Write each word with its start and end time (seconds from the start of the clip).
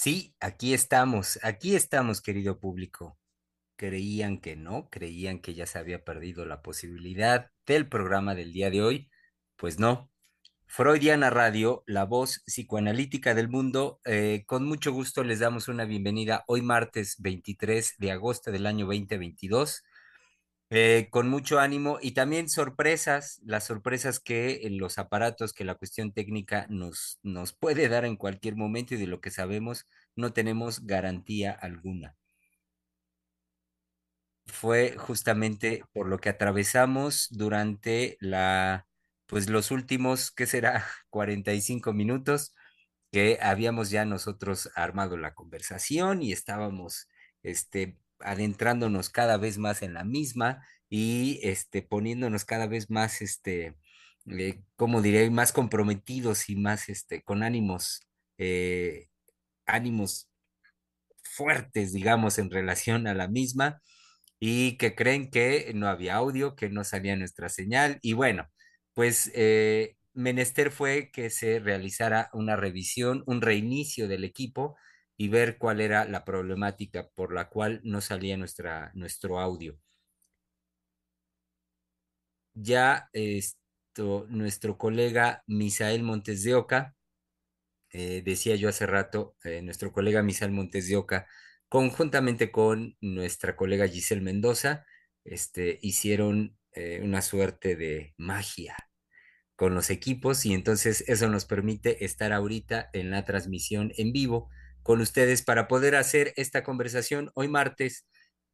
Sí, 0.00 0.36
aquí 0.38 0.74
estamos, 0.74 1.40
aquí 1.42 1.74
estamos, 1.74 2.20
querido 2.20 2.60
público. 2.60 3.18
Creían 3.74 4.38
que 4.40 4.54
no, 4.54 4.88
creían 4.90 5.40
que 5.40 5.54
ya 5.54 5.66
se 5.66 5.80
había 5.80 6.04
perdido 6.04 6.46
la 6.46 6.62
posibilidad 6.62 7.50
del 7.66 7.88
programa 7.88 8.36
del 8.36 8.52
día 8.52 8.70
de 8.70 8.80
hoy. 8.80 9.10
Pues 9.56 9.80
no. 9.80 10.08
Freudiana 10.68 11.30
Radio, 11.30 11.82
la 11.84 12.04
voz 12.04 12.44
psicoanalítica 12.46 13.34
del 13.34 13.48
mundo. 13.48 14.00
Eh, 14.04 14.44
con 14.46 14.64
mucho 14.66 14.92
gusto 14.92 15.24
les 15.24 15.40
damos 15.40 15.66
una 15.66 15.84
bienvenida 15.84 16.44
hoy 16.46 16.62
martes 16.62 17.16
23 17.18 17.96
de 17.98 18.12
agosto 18.12 18.52
del 18.52 18.66
año 18.66 18.86
2022. 18.86 19.82
Eh, 20.70 21.08
con 21.10 21.28
mucho 21.28 21.60
ánimo 21.60 21.98
y 22.02 22.12
también 22.12 22.50
sorpresas, 22.50 23.40
las 23.44 23.64
sorpresas 23.64 24.20
que 24.20 24.66
en 24.66 24.78
los 24.78 24.98
aparatos, 24.98 25.54
que 25.54 25.64
la 25.64 25.76
cuestión 25.76 26.12
técnica 26.12 26.66
nos, 26.68 27.18
nos 27.22 27.54
puede 27.54 27.88
dar 27.88 28.04
en 28.04 28.16
cualquier 28.16 28.54
momento 28.54 28.94
y 28.94 28.98
de 28.98 29.06
lo 29.06 29.20
que 29.22 29.30
sabemos 29.30 29.86
no 30.14 30.32
tenemos 30.34 30.84
garantía 30.86 31.52
alguna. 31.52 32.16
Fue 34.46 34.96
justamente 34.98 35.84
por 35.92 36.06
lo 36.08 36.18
que 36.18 36.28
atravesamos 36.30 37.28
durante 37.30 38.16
la, 38.20 38.86
pues 39.26 39.48
los 39.50 39.70
últimos, 39.70 40.30
¿qué 40.32 40.46
será? 40.46 40.84
45 41.10 41.92
minutos 41.92 42.54
que 43.12 43.38
habíamos 43.42 43.90
ya 43.90 44.04
nosotros 44.04 44.70
armado 44.74 45.16
la 45.16 45.34
conversación 45.34 46.22
y 46.22 46.32
estábamos, 46.32 47.08
este, 47.42 47.98
adentrándonos 48.20 49.10
cada 49.10 49.36
vez 49.36 49.58
más 49.58 49.82
en 49.82 49.94
la 49.94 50.04
misma 50.04 50.66
y 50.88 51.40
este, 51.42 51.82
poniéndonos 51.82 52.44
cada 52.44 52.66
vez 52.66 52.90
más, 52.90 53.22
este, 53.22 53.76
eh, 54.26 54.62
como 54.76 55.02
diré, 55.02 55.30
más 55.30 55.52
comprometidos 55.52 56.48
y 56.48 56.56
más 56.56 56.88
este, 56.88 57.22
con 57.22 57.42
ánimos, 57.42 58.00
eh, 58.38 59.08
ánimos 59.66 60.28
fuertes, 61.22 61.92
digamos, 61.92 62.38
en 62.38 62.50
relación 62.50 63.06
a 63.06 63.14
la 63.14 63.28
misma 63.28 63.80
y 64.40 64.76
que 64.78 64.94
creen 64.94 65.30
que 65.30 65.72
no 65.74 65.88
había 65.88 66.16
audio, 66.16 66.54
que 66.56 66.70
no 66.70 66.84
salía 66.84 67.16
nuestra 67.16 67.48
señal. 67.48 67.98
Y 68.02 68.12
bueno, 68.14 68.48
pues 68.94 69.30
eh, 69.34 69.96
menester 70.14 70.70
fue 70.70 71.10
que 71.12 71.30
se 71.30 71.60
realizara 71.60 72.30
una 72.32 72.56
revisión, 72.56 73.22
un 73.26 73.40
reinicio 73.42 74.08
del 74.08 74.24
equipo 74.24 74.76
y 75.18 75.28
ver 75.28 75.58
cuál 75.58 75.80
era 75.80 76.04
la 76.06 76.24
problemática 76.24 77.10
por 77.14 77.34
la 77.34 77.48
cual 77.50 77.80
no 77.84 78.00
salía 78.00 78.36
nuestra, 78.36 78.92
nuestro 78.94 79.40
audio. 79.40 79.78
Ya 82.54 83.08
esto, 83.12 84.26
nuestro 84.28 84.78
colega 84.78 85.42
Misael 85.46 86.02
Montes 86.04 86.44
de 86.44 86.54
Oca, 86.54 86.94
eh, 87.90 88.22
decía 88.24 88.54
yo 88.56 88.68
hace 88.68 88.86
rato, 88.86 89.36
eh, 89.44 89.60
nuestro 89.62 89.92
colega 89.92 90.22
Misael 90.22 90.52
Montes 90.52 90.88
de 90.88 90.96
Oca, 90.96 91.26
conjuntamente 91.68 92.52
con 92.52 92.96
nuestra 93.00 93.56
colega 93.56 93.88
Giselle 93.88 94.22
Mendoza, 94.22 94.86
este, 95.24 95.78
hicieron 95.82 96.56
eh, 96.72 97.00
una 97.02 97.22
suerte 97.22 97.76
de 97.76 98.14
magia 98.18 98.76
con 99.56 99.74
los 99.74 99.90
equipos 99.90 100.46
y 100.46 100.54
entonces 100.54 101.04
eso 101.08 101.28
nos 101.28 101.44
permite 101.44 102.04
estar 102.04 102.32
ahorita 102.32 102.90
en 102.92 103.10
la 103.10 103.24
transmisión 103.24 103.92
en 103.96 104.12
vivo 104.12 104.50
con 104.88 105.02
ustedes 105.02 105.42
para 105.42 105.68
poder 105.68 105.96
hacer 105.96 106.32
esta 106.36 106.64
conversación 106.64 107.30
hoy 107.34 107.46
martes, 107.46 108.06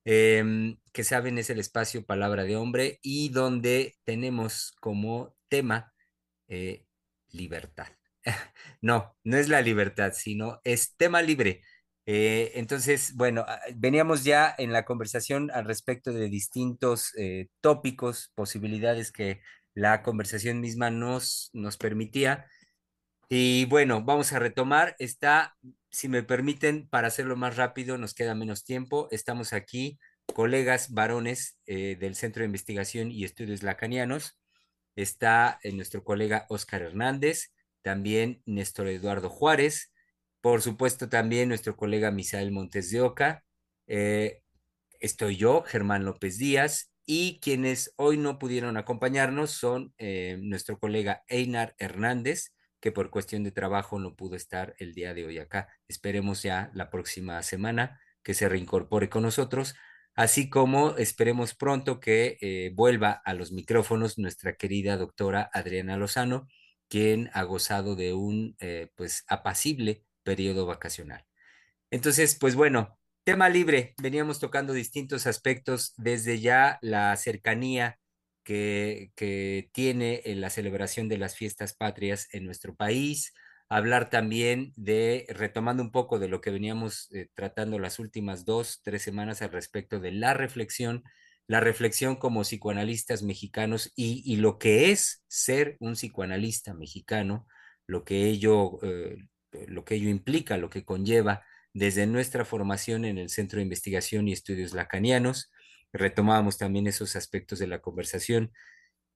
em, 0.05 0.79
que 0.93 1.05
saben 1.05 1.39
es 1.39 1.49
el 1.49 1.61
espacio 1.61 2.05
Palabra 2.05 2.43
de 2.43 2.57
Hombre 2.57 2.99
y 3.03 3.29
donde 3.29 3.95
tenemos 4.03 4.73
como 4.81 5.37
tema 5.49 5.95
eh, 6.49 6.87
libertad. 7.29 7.87
no, 8.83 9.17
no 9.23 9.37
es 9.37 9.49
la 9.49 9.63
libertad, 9.63 10.13
sino 10.13 10.61
es 10.65 10.97
tema 10.97 11.23
libre. 11.23 11.63
Eh, 12.05 12.51
entonces, 12.57 13.15
bueno, 13.15 13.45
ah, 13.47 13.61
veníamos 13.77 14.25
ya 14.25 14.53
en 14.59 14.73
la 14.73 14.85
conversación 14.85 15.53
al 15.53 15.67
respecto 15.67 16.13
de 16.13 16.29
distintos 16.29 17.13
eh, 17.17 17.47
tópicos, 17.61 18.33
posibilidades 18.35 19.13
que 19.13 19.41
la 19.73 20.03
conversación 20.03 20.61
misma 20.61 20.91
nos, 20.91 21.51
nos 21.53 21.77
permitía. 21.77 22.49
Y 23.29 23.65
bueno, 23.67 24.03
vamos 24.03 24.33
a 24.33 24.39
retomar. 24.39 24.97
Está 24.99 25.55
si 25.95 26.09
me 26.09 26.25
permiten, 26.25 26.89
para 26.89 27.07
hacerlo 27.07 27.37
más 27.37 27.57
rápido, 27.57 27.99
nos 27.99 28.15
queda 28.15 28.35
menos 28.35 28.65
tiempo. 28.65 29.07
Estamos 29.13 29.53
aquí, 29.53 30.01
colegas 30.35 30.93
varones 30.93 31.57
eh, 31.67 31.97
del 32.01 32.17
Centro 32.17 32.41
de 32.41 32.47
Investigación 32.47 33.13
y 33.13 33.23
Estudios 33.23 33.63
Lacanianos. 33.63 34.37
Está 34.97 35.61
eh, 35.63 35.71
nuestro 35.71 36.03
colega 36.03 36.47
Oscar 36.49 36.83
Hernández, 36.83 37.53
también 37.83 38.43
Néstor 38.45 38.89
Eduardo 38.89 39.31
Juárez, 39.31 39.93
por 40.41 40.63
supuesto 40.63 41.09
también 41.09 41.49
nuestro 41.49 41.77
colega 41.77 42.11
Misael 42.11 42.51
Montes 42.51 42.91
de 42.91 43.01
Oca. 43.01 43.45
Eh, 43.87 44.43
estoy 44.99 45.37
yo, 45.37 45.63
Germán 45.63 46.05
López 46.05 46.39
Díaz, 46.39 46.91
y 47.07 47.39
quienes 47.39 47.93
hoy 47.95 48.17
no 48.17 48.41
pudieron 48.41 48.77
acompañarnos 48.77 49.53
son 49.53 49.95
nuestro 50.41 50.79
colega 50.81 51.23
Einar 51.29 51.77
Hernández, 51.79 52.53
que 52.85 52.93
por 52.93 53.09
cuestión 53.09 53.45
de 53.45 53.51
trabajo 53.51 53.99
no 53.99 54.15
pudo 54.15 54.37
estar 54.37 54.75
el 54.79 54.93
día 54.93 55.15
de 55.15 55.25
hoy 55.25 55.39
acá. 55.39 55.69
Esperemos 55.89 56.43
ya 56.43 56.71
la 56.75 56.91
próxima 56.91 57.43
semana 57.43 57.99
que 58.23 58.35
se 58.35 58.47
reincorpore 58.47 59.09
con 59.09 59.23
nosotros, 59.23 59.75
así 60.15 60.51
como 60.51 60.95
esperemos 60.99 61.55
pronto 61.55 61.99
que 61.99 62.37
eh, 62.43 62.73
vuelva 62.75 63.23
a 63.25 63.33
los 63.33 63.53
micrófonos 63.53 64.19
nuestra 64.19 64.57
querida 64.57 64.99
doctora 64.99 65.49
Adriana 65.55 65.97
Lozano, 65.97 66.47
quien 66.87 67.31
ha 67.33 67.45
gozado 67.45 67.97
de 67.97 68.13
un 68.13 68.55
eh, 68.61 68.91
pues 68.97 69.25
apacible 69.29 70.05
periodo 70.23 70.67
vacacional. 70.67 71.25
Entonces, 71.91 72.37
pues 72.39 72.55
bueno, 72.55 72.99
tema 73.25 73.49
libre, 73.49 73.95
veníamos 74.03 74.41
tocando 74.41 74.75
distintos 74.75 75.27
aspectos 75.27 75.95
desde 75.97 76.39
ya 76.39 76.79
la 76.83 77.17
cercanía 77.17 77.99
que, 78.45 79.71
tiene 79.73 80.23
en 80.25 80.41
la 80.41 80.51
celebración 80.51 81.09
de 81.09 81.19
las 81.19 81.37
fiestas 81.37 81.75
patrias 81.75 82.29
en 82.33 82.45
nuestro 82.45 82.75
país, 82.75 83.33
hablar 83.69 84.11
también 84.11 84.73
de, 84.77 85.27
retomando 85.31 85.83
un 85.83 85.91
poco 85.91 86.19
de 86.19 86.29
lo 86.29 86.41
que 86.41 86.51
veníamos 86.51 87.11
eh, 87.13 87.29
tratando 87.35 87.79
las 87.79 87.99
últimas 87.99 88.45
dos, 88.45 88.81
tres 88.83 89.03
semanas 89.03 89.43
al 89.43 89.51
respecto 89.51 90.01
de 90.01 90.13
la 90.13 90.35
reflexión, 90.35 91.03
la 91.47 91.61
reflexión 91.61 92.17
como 92.17 92.43
psicoanalistas 92.43 93.23
mexicanos 93.23 93.93
y, 93.97 94.37
lo 94.37 94.59
que 94.59 94.93
es 94.93 95.25
ser 95.29 95.77
un 95.81 95.95
psicoanalista 95.95 96.75
mexicano, 96.75 97.47
lo 97.87 98.05
que 98.05 98.27
ello, 98.27 98.79
eh, 98.83 99.17
lo 99.67 99.85
que 99.85 99.97
ello 99.97 100.09
implica, 100.09 100.57
lo 100.57 100.71
que 100.71 100.85
conlleva 100.85 101.45
desde 101.75 102.07
nuestra 102.07 102.45
formación 102.45 103.05
en 103.05 103.19
el 103.19 103.29
Centro 103.29 103.59
de 103.59 103.65
Investigación 103.65 104.29
y 104.29 104.33
Estudios 104.33 104.73
Lacanianos, 104.73 105.51
retomábamos 105.95 106.59
también 106.59 106.87
esos 106.87 107.17
aspectos 107.17 107.59
de 107.59 107.69
la 107.69 107.81
conversación. 107.81 108.53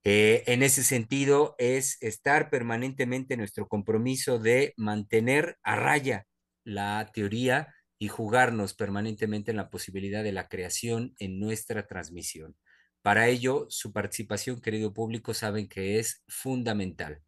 Eh, 0.04 0.44
en 0.46 0.62
ese 0.62 0.84
sentido, 0.84 1.54
es 1.58 1.98
estar 2.00 2.50
permanentemente 2.50 3.34
en 3.34 3.40
nuestro 3.40 3.68
compromiso 3.68 4.38
de 4.38 4.72
mantener 4.76 5.58
a 5.62 5.76
raya 5.76 6.24
la 6.64 7.10
teoría 7.12 7.74
y 7.98 8.08
jugarnos 8.08 8.74
permanentemente 8.74 9.50
en 9.50 9.56
la 9.56 9.70
posibilidad 9.70 10.22
de 10.22 10.32
la 10.32 10.48
creación 10.48 11.14
en 11.18 11.40
nuestra 11.40 11.86
transmisión. 11.86 12.56
Para 13.02 13.28
ello, 13.28 13.66
su 13.70 13.92
participación, 13.92 14.60
querido 14.60 14.94
público, 14.94 15.34
saben 15.34 15.68
que 15.68 15.98
es 15.98 16.22
fundamental. 16.28 17.20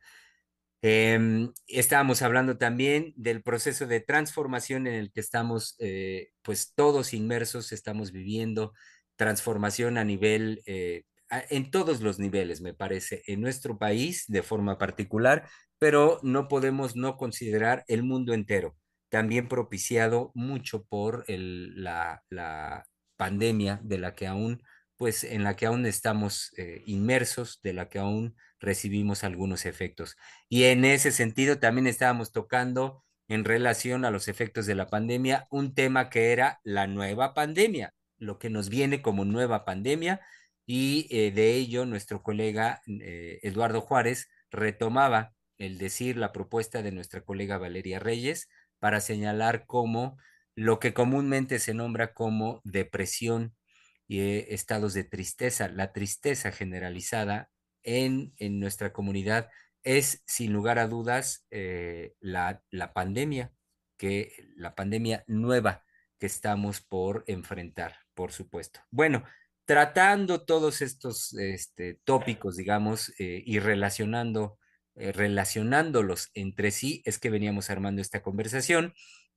Em, 0.82 1.52
estábamos 1.66 2.22
hablando 2.22 2.56
también 2.56 3.12
del 3.16 3.42
proceso 3.42 3.86
de 3.86 4.00
transformación 4.00 4.86
en 4.86 4.94
el 4.94 5.12
que 5.12 5.20
estamos, 5.20 5.74
eh, 5.80 6.30
pues 6.42 6.72
todos 6.74 7.12
inmersos, 7.12 7.72
estamos 7.72 8.12
viviendo 8.12 8.72
transformación 9.20 9.98
a 9.98 10.04
nivel, 10.04 10.62
eh, 10.64 11.02
en 11.50 11.70
todos 11.70 12.00
los 12.00 12.18
niveles, 12.18 12.62
me 12.62 12.72
parece, 12.72 13.22
en 13.26 13.42
nuestro 13.42 13.78
país 13.78 14.24
de 14.28 14.42
forma 14.42 14.78
particular, 14.78 15.46
pero 15.78 16.20
no 16.22 16.48
podemos 16.48 16.96
no 16.96 17.18
considerar 17.18 17.84
el 17.86 18.02
mundo 18.02 18.32
entero, 18.32 18.78
también 19.10 19.46
propiciado 19.46 20.32
mucho 20.34 20.84
por 20.84 21.26
la, 21.28 22.22
pandemia 23.18 23.78
de 23.82 23.98
la 23.98 24.14
que 24.14 24.26
aún, 24.26 24.62
pues 24.96 25.24
en 25.24 25.44
la 25.44 25.54
que 25.54 25.66
aún 25.66 25.84
estamos 25.84 26.54
eh, 26.56 26.82
inmersos, 26.86 27.60
de 27.62 27.74
la 27.74 27.90
que 27.90 27.98
aún 27.98 28.34
recibimos 28.58 29.22
algunos 29.22 29.66
efectos. 29.66 30.16
Y 30.48 30.64
en 30.64 30.86
ese 30.86 31.12
sentido 31.12 31.58
también 31.58 31.86
estábamos 31.86 32.32
tocando 32.32 33.04
en 33.28 33.44
relación 33.44 34.06
a 34.06 34.10
los 34.10 34.28
efectos 34.28 34.64
de 34.64 34.74
la 34.74 34.86
pandemia, 34.86 35.46
un 35.50 35.74
tema 35.74 36.08
que 36.08 36.32
era 36.32 36.60
la 36.64 36.86
nueva 36.86 37.34
pandemia, 37.34 37.92
lo 38.20 38.38
que 38.38 38.50
nos 38.50 38.68
viene 38.68 39.02
como 39.02 39.24
nueva 39.24 39.64
pandemia, 39.64 40.20
y 40.66 41.08
eh, 41.10 41.32
de 41.32 41.54
ello 41.54 41.84
nuestro 41.84 42.22
colega 42.22 42.80
eh, 42.86 43.40
Eduardo 43.42 43.80
Juárez 43.80 44.28
retomaba 44.52 45.34
el 45.58 45.78
decir 45.78 46.16
la 46.16 46.30
propuesta 46.30 46.80
de 46.82 46.92
nuestra 46.92 47.22
colega 47.22 47.58
Valeria 47.58 47.98
Reyes 47.98 48.48
para 48.78 49.00
señalar 49.00 49.66
cómo 49.66 50.16
lo 50.54 50.78
que 50.78 50.94
comúnmente 50.94 51.58
se 51.58 51.74
nombra 51.74 52.14
como 52.14 52.60
depresión 52.62 53.56
y 54.06 54.20
eh, 54.20 54.54
estados 54.54 54.94
de 54.94 55.02
tristeza, 55.02 55.68
la 55.68 55.92
tristeza 55.92 56.52
generalizada 56.52 57.50
en, 57.82 58.32
en 58.36 58.60
nuestra 58.60 58.92
comunidad 58.92 59.48
es 59.82 60.22
sin 60.24 60.52
lugar 60.52 60.78
a 60.78 60.86
dudas 60.86 61.46
la, 62.20 62.62
la 62.70 62.92
pandemia, 62.92 63.50
que 63.96 64.52
la 64.54 64.74
pandemia 64.74 65.24
nueva 65.26 65.84
que 66.20 66.26
estamos 66.26 66.82
por 66.82 67.24
enfrentar, 67.26 67.96
por 68.14 68.30
supuesto. 68.30 68.80
Bueno, 68.90 69.24
tratando 69.64 70.44
todos 70.44 70.82
estos 70.82 71.32
este, 71.32 71.98
tópicos, 72.04 72.56
digamos, 72.56 73.12
eh, 73.18 73.42
y 73.44 73.58
relacionando, 73.58 74.58
eh, 74.94 75.12
relacionándolos 75.12 76.30
entre 76.34 76.70
sí, 76.70 77.02
es 77.06 77.18
que 77.18 77.30
veníamos 77.30 77.70
armando 77.70 78.02
esta 78.02 78.22
conversación 78.22 78.92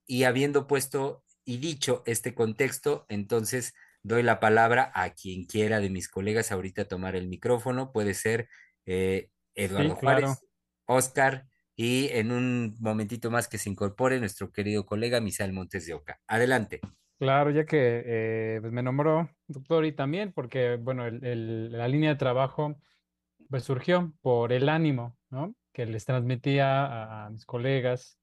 y 0.05 0.25
habiendo 0.25 0.67
puesto 0.67 1.23
y 1.45 1.57
dicho 1.57 2.03
este 2.05 2.35
contexto, 2.35 3.05
entonces 3.07 3.73
doy 4.01 4.21
la 4.21 4.41
palabra 4.41 4.91
a 4.93 5.13
quien 5.13 5.45
quiera 5.45 5.79
de 5.79 5.89
mis 5.89 6.09
colegas 6.09 6.51
ahorita 6.51 6.87
tomar 6.87 7.15
el 7.15 7.27
micrófono. 7.27 7.93
Puede 7.93 8.13
ser 8.13 8.49
eh, 8.85 9.29
Eduardo 9.55 9.95
Sí, 9.95 9.99
Juárez, 10.01 10.23
claro, 10.23 10.39
Oscar 10.85 11.47
y 11.75 12.07
en 12.11 12.31
un 12.31 12.75
momentito 12.79 13.31
más 13.31 13.47
que 13.47 13.57
se 13.57 13.69
incorpore 13.69 14.19
nuestro 14.19 14.51
querido 14.51 14.85
colega 14.85 15.21
Misael 15.21 15.53
Montes 15.53 15.85
de 15.87 15.93
Oca. 15.95 16.21
Adelante. 16.27 16.81
claro, 17.19 17.51
ya 17.51 17.65
que 17.65 18.03
eh, 18.05 18.57
pues 18.61 18.73
me 18.73 18.83
nombró 18.83 19.29
doctor 19.47 19.85
y 19.85 19.93
también 19.93 20.33
porque, 20.33 20.75
bueno, 20.77 21.05
el- 21.05 21.23
el- 21.25 21.71
la 21.71 21.87
línea 21.87 22.11
de 22.11 22.15
trabajo 22.17 22.75
pues 23.49 23.63
surgió 23.65 24.13
por 24.21 24.53
el 24.53 24.69
ánimo, 24.69 25.17
¿no? 25.31 25.55
Que 25.73 25.85
les 25.87 26.05
transmitía 26.05 26.85
a, 26.85 27.27
a 27.27 27.29
mis 27.31 27.45
colegas 27.45 28.19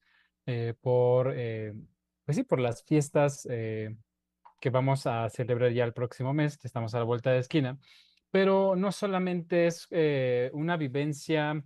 eh, 0.47 0.75
por, 0.83 1.33
eh, 1.37 1.75
pues 2.27 2.37
sí, 2.37 2.45
por 2.45 2.61
las 2.61 2.85
fiestas 2.85 3.47
eh, 3.51 3.97
que 4.61 4.71
vamos 4.71 5.07
a 5.07 5.29
celebrar 5.31 5.73
ya 5.73 5.85
el 5.85 5.93
próximo 5.95 6.33
mes, 6.35 6.59
que 6.59 6.67
estamos 6.67 6.95
a 6.95 6.99
la 6.99 7.05
vuelta 7.05 7.31
de 7.31 7.39
esquina, 7.39 7.79
pero 8.31 8.77
no 8.77 8.93
solamente 8.93 9.67
es 9.67 9.87
eh, 9.91 10.51
una 10.55 10.77
vivencia 10.77 11.65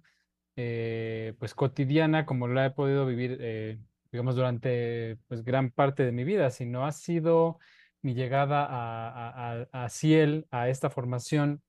eh, 0.56 1.34
pues 1.38 1.54
cotidiana 1.54 2.26
como 2.26 2.48
la 2.48 2.66
he 2.66 2.70
podido 2.70 3.06
vivir, 3.06 3.38
eh, 3.40 3.78
digamos, 4.12 4.36
durante 4.36 5.18
pues 5.26 5.42
gran 5.44 5.70
parte 5.70 6.04
de 6.04 6.12
mi 6.12 6.24
vida, 6.24 6.50
sino 6.50 6.86
ha 6.86 6.92
sido 6.92 7.58
mi 8.02 8.14
llegada 8.14 8.66
a, 8.70 9.88
Ciel, 9.88 10.46
a 10.50 10.68
esta 10.68 10.90
formación 10.90 11.62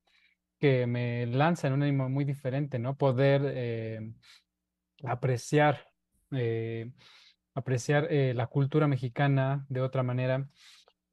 que 0.59 0.85
me 0.85 1.25
lanza 1.27 1.67
en 1.67 1.73
un 1.73 1.83
ánimo 1.83 2.09
muy 2.09 2.25
diferente, 2.25 2.77
¿no? 2.77 2.97
Poder 2.97 3.41
eh, 3.45 4.11
apreciar, 5.03 5.87
eh, 6.31 6.91
apreciar 7.53 8.09
la 8.11 8.47
cultura 8.47 8.87
mexicana 8.87 9.65
de 9.69 9.81
otra 9.81 10.03
manera 10.03 10.47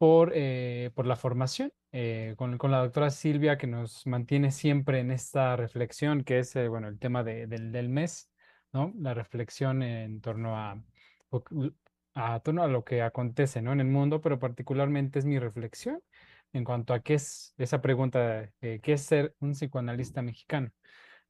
por, 0.02 0.32
eh, 0.34 0.90
por 0.96 1.06
la 1.06 1.14
formación, 1.14 1.72
eh, 1.92 2.34
con, 2.36 2.58
con 2.58 2.72
la 2.72 2.78
doctora 2.80 3.08
Silvia 3.10 3.56
que 3.56 3.68
nos 3.68 4.04
mantiene 4.04 4.50
siempre 4.50 4.98
en 4.98 5.12
esta 5.12 5.54
reflexión 5.54 6.24
que 6.24 6.40
es, 6.40 6.56
eh, 6.56 6.66
bueno, 6.66 6.88
el 6.88 6.98
tema 6.98 7.22
de- 7.22 7.46
del, 7.46 7.70
del 7.70 7.88
mes, 7.88 8.28
¿no? 8.72 8.92
La 8.98 9.14
reflexión 9.14 9.80
en 9.84 10.20
torno 10.20 10.56
a, 10.58 10.82
que- 11.30 11.72
a, 12.14 12.40
torno 12.40 12.64
a 12.64 12.66
lo 12.68 12.82
que 12.84 13.00
acontece, 13.02 13.62
¿no? 13.62 13.72
En 13.72 13.78
el 13.80 13.86
mundo, 13.86 14.20
pero 14.20 14.40
particularmente 14.40 15.20
es 15.20 15.24
mi 15.24 15.38
reflexión 15.38 16.02
en 16.52 16.64
cuanto 16.64 16.94
a 16.94 17.00
qué 17.00 17.14
es 17.14 17.54
esa 17.58 17.80
pregunta, 17.80 18.50
eh, 18.60 18.80
¿qué 18.82 18.94
es 18.94 19.02
ser 19.02 19.36
un 19.38 19.52
psicoanalista 19.52 20.20
mexicano? 20.22 20.72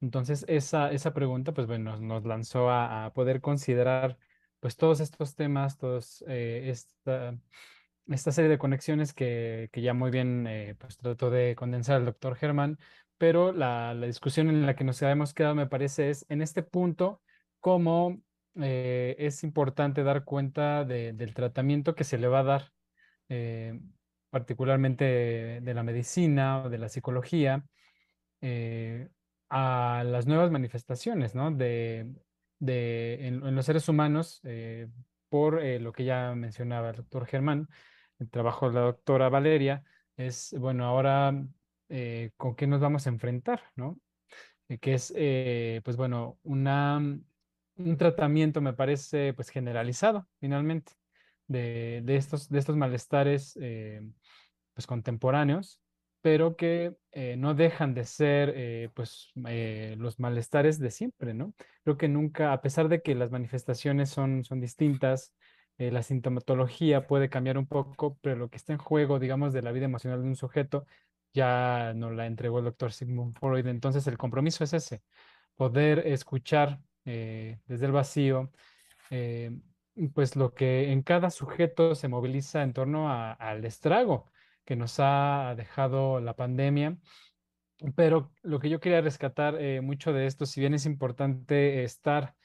Entonces, 0.01 0.45
esa, 0.49 0.91
esa 0.91 1.13
pregunta, 1.13 1.53
pues 1.53 1.67
bueno, 1.67 1.91
nos, 1.91 2.01
nos 2.01 2.25
lanzó 2.25 2.69
a, 2.71 3.05
a 3.05 3.13
poder 3.13 3.41
considerar, 3.41 4.17
pues 4.59 4.77
todos 4.77 4.99
estos 4.99 5.35
temas, 5.35 5.77
todos 5.77 6.23
eh, 6.27 6.69
esta, 6.69 7.37
esta 8.07 8.31
serie 8.31 8.49
de 8.49 8.57
conexiones 8.57 9.13
que, 9.13 9.69
que 9.71 9.81
ya 9.81 9.93
muy 9.93 10.11
bien 10.11 10.45
eh, 10.47 10.75
pues 10.77 10.97
trató 10.97 11.29
de 11.29 11.55
condensar 11.55 11.99
el 11.99 12.05
doctor 12.05 12.35
Germán, 12.35 12.77
pero 13.17 13.51
la, 13.53 13.93
la 13.93 14.05
discusión 14.07 14.49
en 14.49 14.65
la 14.65 14.75
que 14.75 14.83
nos 14.83 15.01
habíamos 15.01 15.33
quedado, 15.33 15.55
me 15.55 15.67
parece, 15.67 16.09
es 16.09 16.25
en 16.29 16.41
este 16.41 16.63
punto, 16.63 17.21
cómo 17.59 18.21
eh, 18.55 19.15
es 19.19 19.43
importante 19.43 20.03
dar 20.03 20.25
cuenta 20.25 20.83
de- 20.83 21.13
del 21.13 21.33
tratamiento 21.33 21.95
que 21.95 22.03
se 22.03 22.17
le 22.17 22.27
va 22.27 22.39
a 22.39 22.43
dar, 22.43 22.71
eh, 23.29 23.79
particularmente 24.29 25.61
de 25.61 25.73
la 25.73 25.83
medicina 25.83 26.63
o 26.63 26.69
de 26.69 26.77
la 26.79 26.89
psicología 26.89 27.65
a 29.49 30.03
las 30.05 30.27
nuevas 30.27 30.51
manifestaciones, 30.51 31.35
¿no? 31.35 31.51
De, 31.51 32.13
de, 32.59 33.27
en, 33.27 33.55
los 33.55 33.65
seres 33.65 33.87
humanos, 33.87 34.41
por 35.29 35.63
lo 35.63 35.93
que 35.93 36.03
ya 36.03 36.33
mencionaba 36.35 36.89
el 36.89 36.97
doctor 36.97 37.25
Germán, 37.25 37.69
el 38.23 38.29
trabajo 38.29 38.69
de 38.69 38.75
la 38.75 38.81
doctora 38.81 39.29
Valeria, 39.29 39.83
es, 40.17 40.55
bueno, 40.57 40.85
ahora, 40.85 41.33
eh, 41.89 42.31
¿con 42.37 42.55
qué 42.55 42.67
nos 42.67 42.81
vamos 42.81 43.05
a 43.05 43.09
enfrentar, 43.09 43.61
¿no? 43.75 43.99
Eh, 44.69 44.77
que 44.79 44.95
es, 44.95 45.13
eh, 45.15 45.81
pues 45.83 45.97
bueno, 45.97 46.39
un 46.43 47.97
tratamiento, 47.97 48.61
me 48.61 48.73
parece, 48.73 49.33
pues 49.33 49.49
generalizado, 49.49 50.27
finalmente, 50.39 50.93
de, 51.47 52.03
estos, 52.15 52.49
malestares, 52.75 53.57
pues 54.73 54.87
contemporáneos 54.87 55.79
pero 56.21 56.55
que 56.55 56.95
no 57.37 57.53
dejan 57.53 57.93
de 57.93 58.05
ser 58.05 58.91
pues 58.93 59.33
los 59.35 60.19
malestares 60.21 60.79
de 60.79 60.89
siempre, 60.89 61.33
¿no? 61.33 61.53
Creo 61.83 61.97
que 61.97 62.07
nunca, 62.07 62.53
a 62.53 62.61
pesar 62.61 62.87
de 62.87 63.01
que 63.01 63.13
las 63.13 63.29
manifestaciones 63.29 64.09
son 64.09 64.41
distintas, 64.61 65.33
eh, 65.77 65.91
la 65.91 66.03
sintomatología 66.03 67.07
puede 67.07 67.29
cambiar 67.29 67.57
un 67.57 67.65
poco, 67.67 68.17
pero 68.21 68.35
lo 68.37 68.49
que 68.49 68.57
está 68.57 68.73
en 68.73 68.79
juego, 68.79 69.19
digamos, 69.19 69.53
de 69.53 69.61
la 69.63 69.71
vida 69.71 69.85
emocional 69.85 70.21
de 70.21 70.27
un 70.27 70.35
sujeto, 70.35 70.85
ya 71.33 71.93
nos 71.95 72.13
la 72.13 72.27
entregó 72.27 72.59
el 72.59 72.65
doctor 72.65 72.91
Sigmund 72.91 73.37
Freud. 73.39 73.65
Entonces 73.67 74.05
el 74.07 74.17
compromiso 74.17 74.63
es 74.63 74.73
ese, 74.73 75.01
poder 75.55 76.07
escuchar 76.07 76.79
eh, 77.05 77.59
desde 77.65 77.87
el 77.87 77.91
vacío, 77.91 78.51
eh, 79.09 79.51
pues 80.13 80.35
lo 80.35 80.53
que 80.53 80.91
en 80.91 81.01
cada 81.03 81.31
sujeto 81.31 81.95
se 81.95 82.07
moviliza 82.07 82.63
en 82.63 82.73
torno 82.73 83.11
al 83.11 83.65
estrago 83.65 84.31
que 84.65 84.75
nos 84.75 84.95
ha 84.99 85.53
dejado 85.57 86.19
la 86.19 86.35
pandemia. 86.35 86.97
Pero 87.95 88.31
lo 88.43 88.59
que 88.59 88.69
yo 88.69 88.79
quería 88.79 89.01
rescatar 89.01 89.59
mucho 89.81 90.13
de 90.13 90.25
esto, 90.27 90.45
si 90.45 90.61
bien 90.61 90.73
es 90.73 90.85
importante 90.85 91.83
estar, 91.83 92.35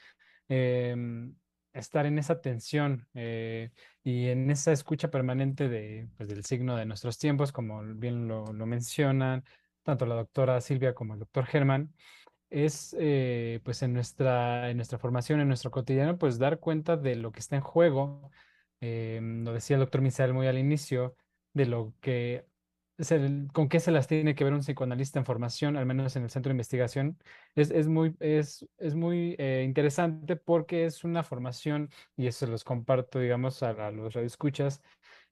em, 0.48 1.36
estar 1.80 2.06
en 2.06 2.18
esa 2.18 2.40
tensión 2.40 3.08
eh, 3.14 3.70
y 4.02 4.26
en 4.28 4.50
esa 4.50 4.72
escucha 4.72 5.10
permanente 5.10 5.68
de, 5.68 6.08
pues, 6.16 6.28
del 6.28 6.44
signo 6.44 6.76
de 6.76 6.86
nuestros 6.86 7.18
tiempos, 7.18 7.52
como 7.52 7.82
bien 7.94 8.28
lo, 8.28 8.44
mencionan 8.52 9.44
tanto 9.82 10.06
la 10.06 10.16
doctora 10.16 10.60
Silvia 10.60 10.94
como 10.94 11.14
el 11.14 11.20
doctor 11.20 11.46
Germán, 11.46 11.94
es 12.50 12.96
eh, 12.98 13.60
pues 13.64 13.82
en 13.82 13.92
nuestra, 13.92 14.70
en 14.70 14.76
nuestra 14.76 14.98
formación, 14.98 15.40
en 15.40 15.48
nuestro 15.48 15.70
cotidiano, 15.70 16.18
pues 16.18 16.38
dar 16.38 16.60
cuenta 16.60 16.96
de 16.96 17.16
lo 17.16 17.32
que 17.32 17.40
está 17.40 17.56
en 17.56 17.62
juego. 17.62 18.30
Eh, 18.80 19.20
lo 19.22 19.52
decía 19.52 19.76
el 19.76 19.80
doctor 19.80 20.00
Misael 20.02 20.34
muy 20.34 20.46
al 20.46 20.58
inicio, 20.58 21.16
de 21.54 21.66
lo 21.66 21.94
que 22.00 22.46
con 23.52 23.68
qué 23.68 23.80
se 23.80 23.92
las 23.92 24.08
tiene 24.08 24.34
que 24.34 24.44
ver 24.44 24.52
un 24.52 24.60
psicoanalista 24.60 25.18
en 25.18 25.24
formación, 25.24 25.76
al 25.76 25.86
menos 25.86 26.16
en 26.16 26.24
el 26.24 26.30
centro 26.30 26.50
de 26.50 26.54
investigación. 26.54 27.18
Es, 27.54 27.70
es 27.70 27.86
muy, 27.86 28.16
es, 28.20 28.66
es 28.78 28.94
muy 28.94 29.36
eh, 29.38 29.62
interesante 29.64 30.36
porque 30.36 30.84
es 30.84 31.04
una 31.04 31.22
formación, 31.22 31.90
y 32.16 32.26
eso 32.26 32.46
los 32.46 32.64
comparto, 32.64 33.20
digamos, 33.20 33.62
a, 33.62 33.70
a 33.70 33.90
los 33.92 34.14
radioescuchas, 34.14 34.82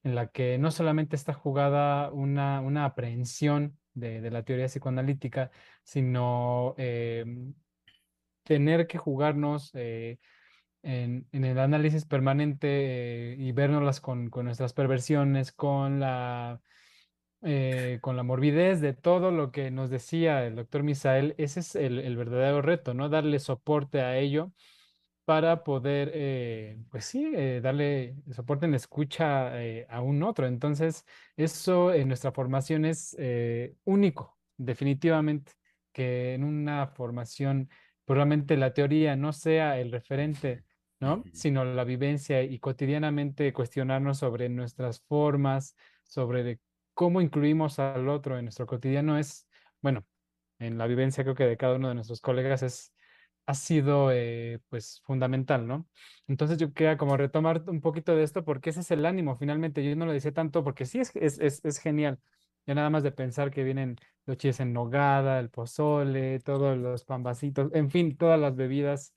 en 0.05 0.15
la 0.15 0.29
que 0.29 0.59
no 0.59 0.71
solamente 0.71 1.17
está 1.17 1.33
jugada 1.33 2.11
una, 2.13 2.61
una 2.61 2.85
aprehensión 2.85 3.77
de, 3.95 4.21
de 4.21 4.31
la 4.31 4.45
teoría 4.45 4.67
psicoanalítica, 4.67 5.51
sino 5.83 6.75
em, 6.79 7.55
tener 8.45 8.87
que 8.87 8.99
jugarnos 8.99 9.71
eh, 9.75 10.19
en, 10.83 11.27
el 11.33 11.59
análisis 11.59 12.05
permanente 12.07 13.33
eh, 13.33 13.37
y 13.39 13.53
vernoslas 13.53 14.01
con, 14.01 14.31
con 14.31 14.47
nuestras 14.47 14.73
perversiones, 14.73 15.53
con 15.53 15.99
la, 16.01 16.61
eh, 17.47 17.99
con 18.03 18.17
la 18.17 18.23
morbidez 18.23 18.81
de 18.81 18.93
todo 18.93 19.31
lo 19.31 19.53
que 19.53 19.71
nos 19.71 19.89
decía 19.89 20.45
el 20.47 20.57
doctor 20.57 20.83
Misael. 20.83 21.35
Ese 21.39 21.61
es 21.61 21.75
el, 21.77 21.99
el 22.01 22.17
verdadero 22.17 22.61
reto, 22.61 22.93
¿no? 22.93 23.09
Darle 23.09 23.39
soporte 23.39 24.01
a 24.03 24.19
ello 24.19 24.53
para 25.27 25.65
poder, 25.65 26.13
eh, 26.15 26.79
pues 26.89 27.05
sí, 27.05 27.33
eh, 27.35 27.61
darle 27.61 28.15
soporte 28.31 28.67
en 28.67 28.71
la 28.71 28.77
escucha 28.77 29.61
eh, 29.63 29.85
a 29.91 30.01
un 30.01 30.23
otro. 30.23 30.47
Entonces, 30.47 31.05
eso 31.37 31.93
en 31.93 32.07
nuestra 32.09 32.31
formación 32.31 32.85
es 32.85 33.17
único, 33.85 34.39
definitivamente, 34.57 35.53
que 35.93 36.35
en 36.35 36.45
una 36.45 36.87
formación 36.87 37.69
probablemente 38.05 38.57
la 38.57 38.73
teoría 38.73 39.17
no 39.17 39.33
sea 39.33 39.81
el 39.81 39.91
referente 39.91 40.65
¿no? 41.01 41.25
Sino 41.33 41.65
la 41.65 41.85
vivencia 41.85 42.43
y 42.43 42.59
cotidianamente 42.59 43.53
cuestionarnos 43.53 44.19
sobre 44.19 44.49
nuestras 44.49 45.01
formas, 45.01 45.77
sobre 46.05 46.61
cómo 46.97 47.21
incluimos 47.21 47.79
al 47.79 48.09
otro 48.09 48.39
en 48.39 48.47
nuestro 48.47 48.67
cotidiano 48.67 49.19
es, 49.19 49.49
bueno, 49.83 50.07
en 50.59 50.79
la 50.79 50.87
vivencia 50.87 51.25
creo 51.25 51.37
que 51.37 51.45
de 51.45 51.59
cada 51.59 51.77
uno 51.77 51.89
de 51.91 51.95
nuestros 51.95 52.23
colegas 52.23 52.63
es, 52.63 52.95
ha 53.47 53.55
sido 53.55 54.11
eh, 54.13 54.61
pues 54.71 55.03
fundamental, 55.05 55.67
¿no? 55.69 55.89
Entonces 56.27 56.59
yo 56.59 56.73
quería 56.73 56.97
como 56.97 57.19
retomar 57.19 57.65
un 57.69 57.83
poquito 57.83 58.17
de 58.17 58.23
esto 58.25 58.45
porque 58.45 58.71
ese 58.71 58.81
es 58.81 58.91
el 58.93 59.05
ánimo, 59.07 59.37
finalmente 59.37 59.85
yo 59.85 59.95
no 59.95 60.07
lo 60.07 60.13
decía 60.13 60.33
tanto 60.33 60.65
porque 60.65 60.87
sí 60.87 61.01
es, 61.01 61.13
es, 61.17 61.39
es, 61.39 61.63
es 61.67 61.79
genial, 61.81 62.19
ya 62.67 62.75
nada 62.75 62.89
más 62.91 63.03
de 63.03 63.13
pensar 63.13 63.51
que 63.51 63.63
vienen 63.63 63.97
los 64.25 64.39
chiles 64.39 64.61
en 64.61 64.73
nogada, 64.73 65.39
el 65.39 65.51
pozole, 65.51 66.41
todos 66.41 66.79
los 66.79 67.05
pambacitos, 67.05 67.71
en 67.75 67.91
fin, 67.91 68.17
todas 68.17 68.41
las 68.41 68.57
bebidas 68.57 69.15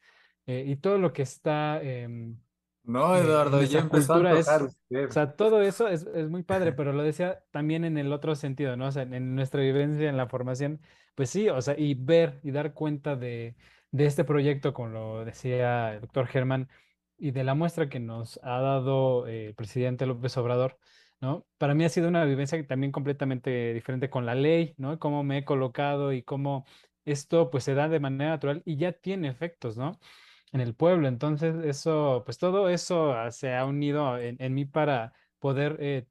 eh, 0.47 0.65
y 0.67 0.75
todo 0.77 0.97
lo 0.97 1.13
que 1.13 1.21
está... 1.23 1.81
Em, 1.81 2.37
no, 2.83 3.15
Eduardo, 3.15 3.61
ya 3.63 3.79
empezó 3.79 4.15
a 4.15 4.39
es, 4.39 4.47
O 4.49 5.11
sea, 5.11 5.33
todo 5.33 5.61
eso 5.61 5.87
es, 5.87 6.07
es, 6.13 6.29
muy 6.29 6.43
padre, 6.43 6.73
pero 6.73 6.93
lo 6.93 7.03
decía 7.03 7.43
también 7.51 7.85
en 7.85 7.97
el 7.97 8.11
otro 8.11 8.35
sentido, 8.35 8.75
¿no? 8.77 8.87
O 8.87 8.91
sea, 8.91 9.03
en, 9.03 9.35
nuestra 9.35 9.61
vivencia, 9.61 10.09
en 10.09 10.17
la 10.17 10.27
formación, 10.27 10.81
pues 11.15 11.29
sí, 11.29 11.49
o 11.49 11.61
sea, 11.61 11.77
y 11.77 11.93
ver 11.93 12.39
y 12.43 12.51
dar 12.51 12.73
cuenta 12.73 13.15
de, 13.15 13.55
de 13.91 14.05
este 14.05 14.23
proyecto, 14.23 14.73
como 14.73 14.89
lo 14.89 15.25
decía 15.25 15.93
el 15.93 16.01
doctor 16.01 16.27
Germán, 16.27 16.69
y 17.17 17.31
de 17.31 17.43
la 17.43 17.53
muestra 17.53 17.89
que 17.89 17.99
nos 17.99 18.39
ha 18.43 18.59
dado 18.59 19.27
eh, 19.27 19.47
el 19.47 19.55
presidente 19.55 20.05
López 20.05 20.35
Obrador, 20.37 20.79
¿no? 21.21 21.45
Para 21.57 21.75
mí 21.75 21.83
ha 21.83 21.89
sido 21.89 22.07
una 22.07 22.23
vivencia 22.25 22.65
también 22.65 22.91
completamente 22.91 23.73
diferente 23.73 24.09
con 24.09 24.25
la 24.25 24.35
ley, 24.35 24.73
¿no? 24.77 24.99
Cómo 24.99 25.23
me 25.23 25.39
he 25.39 25.45
colocado 25.45 26.13
y 26.13 26.23
cómo 26.23 26.65
esto 27.05 27.49
pues 27.49 27.63
se 27.65 27.73
da 27.73 27.89
de 27.89 27.99
manera 27.99 28.31
natural 28.31 28.61
y 28.65 28.77
ya 28.77 28.93
tiene 28.93 29.27
efectos, 29.27 29.77
¿no? 29.77 29.99
En 30.51 30.61
el 30.61 30.73
pueblo. 30.73 31.07
Entonces, 31.07 31.55
eso, 31.63 32.23
pues 32.25 32.37
todo 32.37 32.69
eso 32.69 33.13
ah, 33.13 33.31
se 33.31 33.55
ha 33.55 33.65
unido 33.65 34.17
en, 34.17 34.53
mí 34.53 34.65
para 34.65 35.13
poder 35.39 35.77
eh, 35.79 36.07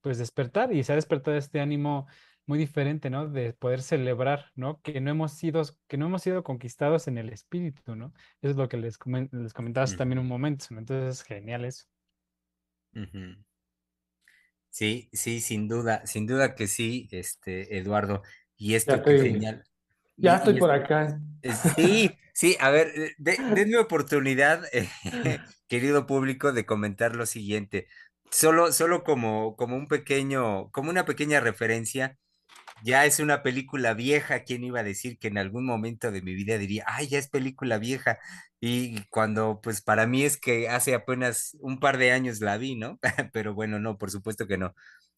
pues 0.00 0.18
despertar 0.18 0.72
y 0.72 0.82
se 0.84 0.92
ha 0.92 0.96
despertado 0.96 1.36
este 1.36 1.60
ánimo 1.60 2.06
muy 2.46 2.58
diferente, 2.58 3.10
¿no? 3.10 3.28
De 3.28 3.52
poder 3.52 3.82
celebrar, 3.82 4.50
¿no? 4.54 4.80
Que 4.82 5.00
no 5.00 5.10
hemos 5.10 5.32
sido, 5.32 5.62
que 5.86 5.96
no 5.96 6.06
hemos 6.06 6.22
sido 6.22 6.42
conquistados 6.42 7.06
en 7.08 7.18
el 7.18 7.30
espíritu, 7.30 7.94
¿no? 7.94 8.12
Eso 8.40 8.50
es 8.50 8.56
lo 8.56 8.68
que 8.68 8.76
les, 8.76 8.98
les 9.30 9.52
comentaba 9.52 9.86
también 9.86 10.18
un 10.18 10.26
momento, 10.26 10.66
¿no? 10.70 10.78
Entonces 10.78 11.20
es 11.20 11.22
genial 11.22 11.64
eso. 11.64 11.86
Sí, 14.68 15.08
sí, 15.12 15.40
sin 15.40 15.68
duda, 15.68 16.06
sin 16.06 16.26
duda 16.26 16.54
que 16.54 16.66
sí, 16.66 17.08
este, 17.12 17.78
Eduardo. 17.78 18.22
Y 18.56 18.74
esto 18.74 19.02
que 19.02 19.18
genial. 19.18 19.64
Ya 20.20 20.36
estoy 20.36 20.58
por 20.58 20.70
acá. 20.70 21.18
Sí, 21.74 22.18
sí, 22.34 22.54
a 22.60 22.68
ver, 22.68 22.92
eh, 22.94 23.14
denme 23.18 23.78
oportunidad, 23.78 24.62
eh, 24.74 24.90
querido 25.68 26.06
público, 26.06 26.52
de 26.52 26.66
comentar 26.66 27.16
lo 27.16 27.24
siguiente. 27.24 27.86
Solo, 28.30 28.72
solo 28.72 29.04
como, 29.04 29.56
como 29.56 29.76
un 29.76 29.88
pequeño, 29.88 30.70
como 30.70 30.90
una 30.90 31.06
pequeña 31.06 31.40
referencia 31.40 32.18
ya 32.82 33.04
es 33.04 33.20
una 33.20 33.42
película 33.42 33.94
vieja, 33.94 34.44
¿quién 34.44 34.64
iba 34.64 34.80
a 34.80 34.84
decir 34.84 35.18
que 35.18 35.28
en 35.28 35.38
algún 35.38 35.66
momento 35.66 36.10
de 36.10 36.22
mi 36.22 36.34
vida 36.34 36.58
diría, 36.58 36.84
ay, 36.86 37.08
ya 37.08 37.18
es 37.18 37.28
película 37.28 37.78
vieja? 37.78 38.18
Y 38.60 39.02
cuando, 39.10 39.60
pues 39.62 39.82
para 39.82 40.06
mí 40.06 40.24
es 40.24 40.38
que 40.38 40.68
hace 40.68 40.94
apenas 40.94 41.56
un 41.60 41.78
par 41.78 41.98
de 41.98 42.12
años 42.12 42.40
la 42.40 42.56
vi, 42.56 42.76
¿no? 42.76 42.98
Pero 43.32 43.54
bueno, 43.54 43.78
no, 43.78 43.98
por 43.98 44.10
supuesto 44.10 44.46
que 44.46 44.58
no. 44.58 44.74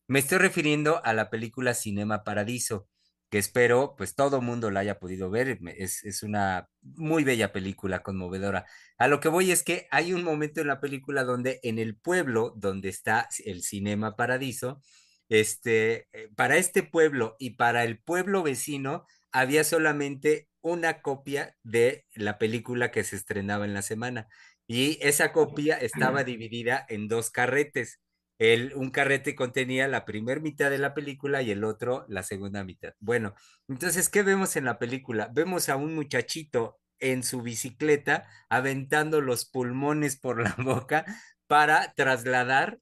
Me 0.08 0.18
estoy 0.18 0.38
refiriendo 0.38 1.04
a 1.04 1.12
la 1.14 1.30
película 1.30 1.74
Cinema 1.74 2.24
Paradiso, 2.24 2.88
que 3.32 3.38
espero, 3.38 3.94
pues 3.96 4.14
todo 4.14 4.42
mundo 4.42 4.70
la 4.70 4.80
haya 4.80 4.98
podido 4.98 5.30
ver. 5.30 5.58
Es, 5.78 6.04
es 6.04 6.22
una 6.22 6.68
muy 6.82 7.24
bella 7.24 7.50
película, 7.50 8.02
conmovedora. 8.02 8.66
A 8.98 9.08
lo 9.08 9.20
que 9.20 9.30
voy 9.30 9.50
es 9.50 9.62
que 9.62 9.88
hay 9.90 10.12
un 10.12 10.22
momento 10.22 10.60
en 10.60 10.66
la 10.66 10.82
película 10.82 11.24
donde 11.24 11.58
en 11.62 11.78
el 11.78 11.96
pueblo 11.96 12.52
donde 12.58 12.90
está 12.90 13.30
el 13.46 13.62
Cinema 13.62 14.16
Paradiso, 14.16 14.82
este, 15.30 16.08
eh, 16.12 16.28
para 16.36 16.58
este 16.58 16.82
pueblo 16.82 17.36
y 17.38 17.52
para 17.52 17.84
el 17.84 17.98
pueblo 18.02 18.42
vecino 18.42 19.06
había 19.30 19.64
solamente 19.64 20.50
una 20.60 21.00
copia 21.00 21.56
de 21.62 22.04
la 22.12 22.36
película 22.36 22.90
que 22.90 23.02
se 23.02 23.16
estrenaba 23.16 23.64
en 23.64 23.72
la 23.72 23.80
semana 23.80 24.28
y 24.66 24.98
esa 25.00 25.32
copia 25.32 25.78
estaba 25.78 26.22
dividida 26.24 26.84
en 26.86 27.08
dos 27.08 27.30
carretes. 27.30 27.98
El, 28.38 28.74
un 28.74 28.90
carrete 28.90 29.34
contenía 29.34 29.88
la 29.88 30.04
primera 30.04 30.40
mitad 30.40 30.70
de 30.70 30.78
la 30.78 30.94
película 30.94 31.42
y 31.42 31.50
el 31.50 31.64
otro 31.64 32.04
la 32.08 32.22
segunda 32.22 32.64
mitad. 32.64 32.94
Bueno, 32.98 33.34
entonces, 33.68 34.08
¿qué 34.08 34.22
vemos 34.22 34.56
en 34.56 34.64
la 34.64 34.78
película? 34.78 35.30
Vemos 35.32 35.68
a 35.68 35.76
un 35.76 35.94
muchachito 35.94 36.80
en 36.98 37.22
su 37.22 37.42
bicicleta 37.42 38.26
aventando 38.48 39.20
los 39.20 39.44
pulmones 39.44 40.16
por 40.16 40.40
la 40.42 40.54
boca 40.58 41.04
para 41.46 41.92
trasladar 41.94 42.78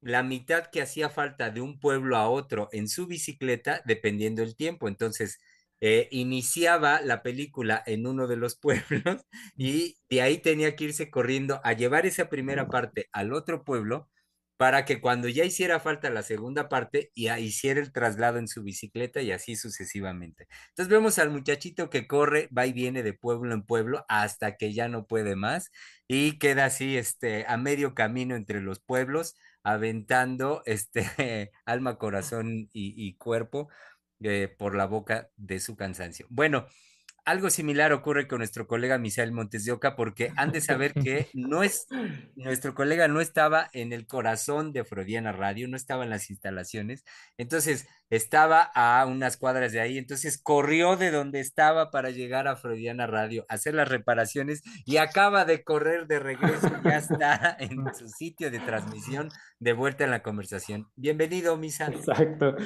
la 0.00 0.22
mitad 0.22 0.66
que 0.70 0.82
hacía 0.82 1.10
falta 1.10 1.50
de 1.50 1.60
un 1.60 1.78
pueblo 1.80 2.16
a 2.16 2.28
otro 2.28 2.68
en 2.72 2.88
su 2.88 3.06
bicicleta, 3.06 3.82
dependiendo 3.84 4.42
el 4.42 4.56
tiempo. 4.56 4.88
Entonces, 4.88 5.38
eh, 5.80 6.08
iniciaba 6.12 7.00
la 7.00 7.22
película 7.22 7.82
en 7.86 8.06
uno 8.06 8.28
de 8.28 8.36
los 8.36 8.56
pueblos 8.60 9.26
y 9.56 9.96
de 10.08 10.22
ahí 10.22 10.38
tenía 10.38 10.76
que 10.76 10.84
irse 10.84 11.10
corriendo 11.10 11.60
a 11.64 11.72
llevar 11.72 12.06
esa 12.06 12.28
primera 12.28 12.68
parte 12.68 13.08
al 13.12 13.32
otro 13.32 13.64
pueblo 13.64 14.08
para 14.62 14.84
que 14.84 15.00
cuando 15.00 15.26
ya 15.26 15.44
hiciera 15.44 15.80
falta 15.80 16.08
la 16.08 16.22
segunda 16.22 16.68
parte, 16.68 17.10
ya 17.16 17.40
hiciera 17.40 17.80
el 17.80 17.90
traslado 17.90 18.38
en 18.38 18.46
su 18.46 18.62
bicicleta 18.62 19.20
y 19.20 19.32
así 19.32 19.56
sucesivamente. 19.56 20.46
Entonces 20.68 20.88
vemos 20.88 21.18
al 21.18 21.30
muchachito 21.30 21.90
que 21.90 22.06
corre, 22.06 22.48
va 22.56 22.64
y 22.66 22.72
viene 22.72 23.02
de 23.02 23.12
pueblo 23.12 23.54
en 23.54 23.64
pueblo 23.64 24.04
hasta 24.08 24.56
que 24.56 24.72
ya 24.72 24.86
no 24.86 25.08
puede 25.08 25.34
más 25.34 25.72
y 26.06 26.38
queda 26.38 26.66
así 26.66 26.96
este, 26.96 27.44
a 27.48 27.56
medio 27.56 27.96
camino 27.96 28.36
entre 28.36 28.60
los 28.60 28.78
pueblos 28.78 29.34
aventando 29.64 30.62
este 30.66 31.50
alma, 31.64 31.98
corazón 31.98 32.68
y, 32.72 33.16
cuerpo 33.16 33.68
eh, 34.20 34.46
por 34.56 34.76
la 34.76 34.86
boca 34.86 35.28
de 35.34 35.58
su 35.58 35.74
cansancio. 35.74 36.28
Bueno, 36.30 36.68
algo 37.24 37.50
similar 37.50 37.92
ocurre 37.92 38.26
con 38.26 38.38
nuestro 38.38 38.66
colega 38.66 38.98
Misael 38.98 39.32
Montes 39.32 39.64
de 39.64 39.72
Oca, 39.72 39.94
porque 39.94 40.32
han 40.36 40.50
de 40.50 40.60
saber 40.60 40.92
que 40.92 41.28
no 41.34 41.62
es, 41.62 41.86
nuestro 42.34 42.74
colega 42.74 43.08
no 43.08 43.20
estaba 43.20 43.68
en 43.72 43.92
el 43.92 44.06
corazón 44.06 44.72
de 44.72 44.84
Freudiana 44.84 45.32
Radio, 45.32 45.68
no 45.68 45.76
estaba 45.76 46.04
en 46.04 46.10
las 46.10 46.30
instalaciones, 46.30 47.04
entonces 47.38 47.86
estaba 48.10 48.70
a 48.74 49.06
unas 49.06 49.36
cuadras 49.36 49.72
de 49.72 49.80
ahí, 49.80 49.98
entonces 49.98 50.40
corrió 50.42 50.96
de 50.96 51.10
donde 51.10 51.40
estaba 51.40 51.90
para 51.90 52.10
llegar 52.10 52.48
a 52.48 52.56
Freudiana 52.56 53.06
Radio, 53.06 53.46
hacer 53.48 53.74
las 53.74 53.88
reparaciones 53.88 54.62
y 54.84 54.96
acaba 54.96 55.44
de 55.44 55.62
correr 55.62 56.06
de 56.06 56.18
regreso, 56.18 56.70
ya 56.84 56.98
está 56.98 57.56
en 57.58 57.84
su 57.94 58.08
sitio 58.08 58.50
de 58.50 58.58
transmisión, 58.58 59.28
de 59.58 59.72
vuelta 59.72 60.04
en 60.04 60.10
la 60.10 60.22
conversación. 60.22 60.88
Bienvenido, 60.96 61.56
Misa. 61.56 61.86
Exacto. 61.86 62.56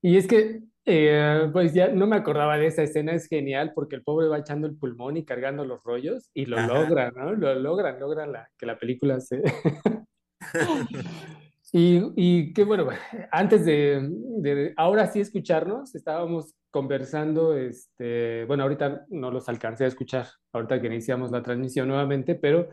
Y 0.00 0.16
es 0.16 0.26
que 0.26 0.62
eh, 0.86 1.48
pues 1.52 1.74
ya 1.74 1.88
no 1.88 2.06
me 2.06 2.16
acordaba 2.16 2.56
de 2.56 2.68
esa 2.68 2.84
escena, 2.84 3.12
es 3.12 3.26
genial 3.26 3.72
porque 3.74 3.96
el 3.96 4.02
pobre 4.02 4.28
va 4.28 4.38
echando 4.38 4.68
el 4.68 4.76
pulmón 4.76 5.16
y 5.16 5.24
cargando 5.24 5.64
los 5.64 5.82
rollos 5.82 6.30
y 6.32 6.46
lo 6.46 6.60
logra, 6.60 7.10
¿no? 7.10 7.32
Lo 7.34 7.54
logran, 7.56 7.98
logran 7.98 8.32
la, 8.32 8.48
que 8.56 8.66
la 8.66 8.78
película 8.78 9.20
se... 9.20 9.42
y, 11.72 12.12
y 12.14 12.52
que 12.52 12.64
bueno, 12.64 12.88
antes 13.32 13.64
de, 13.64 14.08
de, 14.38 14.74
ahora 14.76 15.06
sí 15.08 15.20
escucharnos, 15.20 15.94
estábamos 15.94 16.54
conversando, 16.70 17.56
este, 17.56 18.44
bueno, 18.44 18.62
ahorita 18.62 19.06
no 19.08 19.30
los 19.30 19.48
alcancé 19.48 19.84
a 19.84 19.88
escuchar, 19.88 20.26
ahorita 20.52 20.80
que 20.80 20.86
iniciamos 20.86 21.30
la 21.30 21.42
transmisión 21.42 21.88
nuevamente, 21.88 22.34
pero 22.34 22.68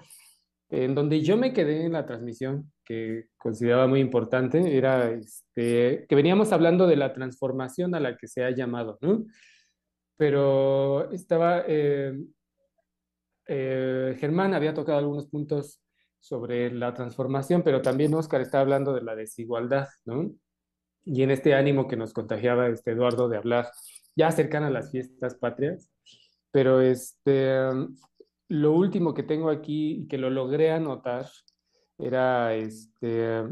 en 0.76 0.96
donde 0.96 1.22
yo 1.22 1.38
me 1.38 1.54
quedé 1.54 1.86
en 1.86 1.94
la 1.94 2.08
transmisión, 2.08 2.72
que 2.84 3.28
consideraba 3.38 3.86
muy 3.86 4.00
importante, 4.00 4.76
era 4.76 5.12
este, 5.12 6.08
que 6.10 6.16
veníamos 6.16 6.52
hablando 6.52 6.88
de 6.88 6.96
la 6.96 7.14
transformación 7.14 7.94
a 7.94 8.00
la 8.00 8.18
que 8.18 8.28
se 8.28 8.44
ha 8.44 8.50
llamado, 8.50 8.98
¿no? 9.00 9.24
Pero 10.18 11.12
estaba, 11.12 11.64
eh, 11.68 12.20
eh, 13.48 14.18
Germán 14.20 14.56
había 14.56 14.74
tocado 14.74 14.98
algunos 14.98 15.28
puntos 15.28 15.80
sobre 16.20 16.72
la 16.72 16.92
transformación, 16.96 17.62
pero 17.62 17.84
también 17.84 18.16
Oscar 18.16 18.42
está 18.42 18.60
hablando 18.60 18.96
de 18.96 19.04
la 19.04 19.16
desigualdad, 19.16 19.90
¿no? 20.06 20.32
Y 21.06 21.22
en 21.22 21.30
este 21.30 21.54
ánimo 21.54 21.88
que 21.88 21.98
nos 21.98 22.14
contagiaba 22.14 22.68
este 22.68 22.94
Eduardo 22.94 23.30
de 23.30 23.38
hablar 23.38 23.70
ya 24.16 24.32
cercana 24.32 24.68
a 24.68 24.72
las 24.72 24.90
fiestas 24.90 25.36
patrias, 25.36 25.92
pero 26.50 26.82
este, 26.82 27.60
lo 28.54 28.72
último 28.74 29.16
que 29.16 29.24
tengo 29.24 29.50
aquí 29.50 30.02
y 30.02 30.08
que 30.08 30.20
lo 30.20 30.30
logré 30.30 30.70
anotar 30.72 31.26
era 31.98 32.54
este, 32.54 33.44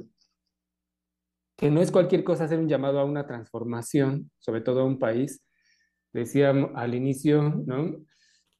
que 1.58 1.72
no 1.72 1.82
es 1.82 1.92
cualquier 1.92 2.24
cosa 2.24 2.44
hacer 2.44 2.60
un 2.60 2.70
llamado 2.70 3.00
a 3.00 3.06
una 3.06 3.26
transformación, 3.26 4.30
sobre 4.38 4.62
todo 4.62 4.82
a 4.82 4.86
un 4.86 5.00
país. 5.00 5.44
Decía 6.14 6.52
al 6.76 6.94
inicio, 6.94 7.42
¿no? 7.42 7.96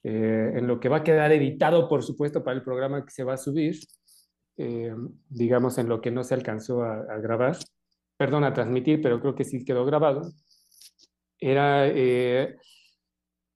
Eh, 0.04 0.54
en 0.56 0.66
lo 0.66 0.80
que 0.80 0.90
va 0.90 0.98
a 0.98 1.04
quedar 1.04 1.32
editado, 1.32 1.88
por 1.88 2.02
supuesto, 2.02 2.44
para 2.44 2.58
el 2.58 2.64
programa 2.64 3.06
que 3.06 3.12
se 3.12 3.24
va 3.24 3.34
a 3.34 3.38
subir, 3.38 3.80
eh, 4.58 4.96
digamos, 5.30 5.78
en 5.78 5.90
lo 5.90 6.02
que 6.02 6.10
no 6.10 6.24
se 6.24 6.34
alcanzó 6.34 6.82
a, 6.82 7.20
grabar, 7.20 7.56
perdón, 8.18 8.46
a 8.46 8.54
transmitir, 8.54 9.00
pero 9.00 9.22
creo 9.22 9.36
que 9.36 9.44
sí 9.44 9.64
quedó 9.64 9.86
grabado, 9.86 10.24
era 11.40 11.88
eh, 11.88 12.58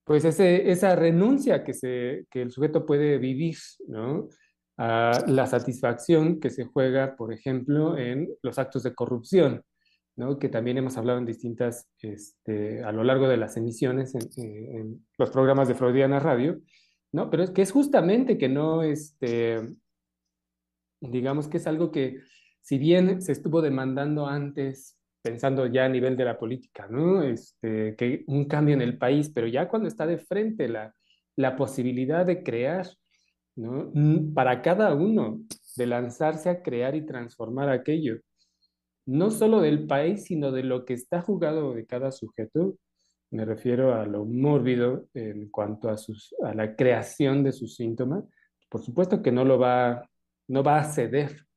pues 0.06 0.24
esa 0.24 0.96
renuncia 0.96 1.64
que, 1.64 2.26
el 2.32 2.52
sujeto 2.52 2.86
puede 2.86 3.18
vivir, 3.18 3.58
a 4.78 5.24
la 5.28 5.48
satisfacción 5.48 6.40
que 6.40 6.50
se 6.50 6.66
juega, 6.66 7.16
por 7.16 7.34
ejemplo, 7.34 7.98
en 7.98 8.30
los 8.42 8.60
actos 8.60 8.84
de 8.84 8.94
corrupción, 8.94 9.64
que 10.40 10.50
también 10.50 10.78
hemos 10.78 10.98
hablado 10.98 11.20
en 11.20 11.26
distintas, 11.26 11.90
este, 12.00 12.84
a 12.84 12.92
lo 12.92 13.04
largo 13.04 13.28
de 13.28 13.38
las 13.38 13.58
emisiones 13.58 14.14
en, 14.16 14.78
en, 14.78 15.06
los 15.18 15.32
programas 15.32 15.68
de 15.68 15.76
Freudiana 15.76 16.20
Radio, 16.20 16.62
¿no? 17.12 17.30
pero 17.30 17.44
es 17.44 17.52
que 17.52 17.64
es 17.64 17.72
justamente 17.72 18.38
que 18.38 18.48
no, 18.48 18.84
este, 18.84 19.76
digamos 21.02 21.48
que 21.48 21.58
es 21.58 21.68
algo 21.68 21.92
que, 21.92 22.20
si 22.62 22.78
bien 22.78 23.22
se 23.22 23.32
estuvo 23.32 23.62
demandando 23.62 24.28
antes, 24.28 24.98
pensando 25.26 25.66
ya 25.66 25.86
a 25.86 25.90
nivel 25.90 26.16
de 26.16 26.24
la 26.24 26.38
política, 26.38 26.88
¿no? 26.88 27.24
este, 27.24 27.96
que 27.96 28.24
un 28.28 28.46
cambio 28.46 28.76
en 28.76 28.84
el 28.84 29.00
país, 29.00 29.32
pero 29.34 29.48
ya 29.48 29.68
cuando 29.68 29.88
está 29.88 30.06
de 30.06 30.20
frente 30.20 30.68
la, 30.68 30.94
la 31.36 31.56
posibilidad 31.56 32.28
de 32.28 32.44
crear, 32.44 32.88
¿no? 33.56 33.92
Para 34.36 34.62
cada 34.62 34.94
uno, 34.94 35.42
de 35.78 35.88
lanzarse 35.88 36.50
a 36.50 36.62
crear 36.62 36.96
y 36.96 37.08
transformar 37.08 37.70
aquello, 37.70 38.20
no 39.08 39.32
solo 39.32 39.62
del 39.62 39.88
país, 39.88 40.26
sino 40.26 40.52
de 40.52 40.62
lo 40.62 40.86
que 40.86 40.94
está 40.94 41.24
jugado 41.24 41.74
de 41.74 41.88
cada 41.88 42.12
sujeto. 42.12 42.78
Me 43.32 43.46
refiero 43.46 43.96
a 43.96 44.06
lo 44.06 44.26
mórbido 44.26 45.08
en 45.16 45.50
cuanto 45.50 45.90
a, 45.90 45.98
sus, 45.98 46.36
a 46.44 46.54
la 46.54 46.76
creación 46.76 47.44
de 47.44 47.52
sus 47.52 47.76
síntomas. 47.76 48.24
Por 48.70 48.84
supuesto 48.84 49.24
que 49.24 49.32
no 49.32 49.44
lo 49.44 49.58
va, 49.58 50.08
no 50.50 50.62
va 50.62 50.80
a 50.80 50.84
ceder, 50.84 51.48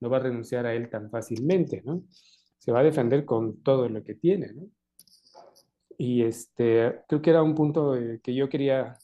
no 0.00 0.10
va 0.10 0.18
a 0.18 0.20
renunciar 0.20 0.66
a 0.66 0.74
él 0.74 0.90
tan 0.90 1.10
fácilmente, 1.10 1.82
¿no? 1.86 2.04
Se 2.64 2.72
va 2.72 2.80
a 2.80 2.84
defender 2.84 3.24
con 3.24 3.62
todo 3.62 3.88
lo 3.88 4.02
que 4.02 4.14
tiene, 4.14 4.52
¿no? 4.54 4.62
Y 5.98 6.22
este, 6.22 7.02
creo 7.06 7.22
que 7.22 7.30
era 7.30 7.42
un 7.42 7.54
punto 7.54 7.94
eh, 7.94 8.20
que 8.22 8.34
yo 8.34 8.48
quería 8.48 8.96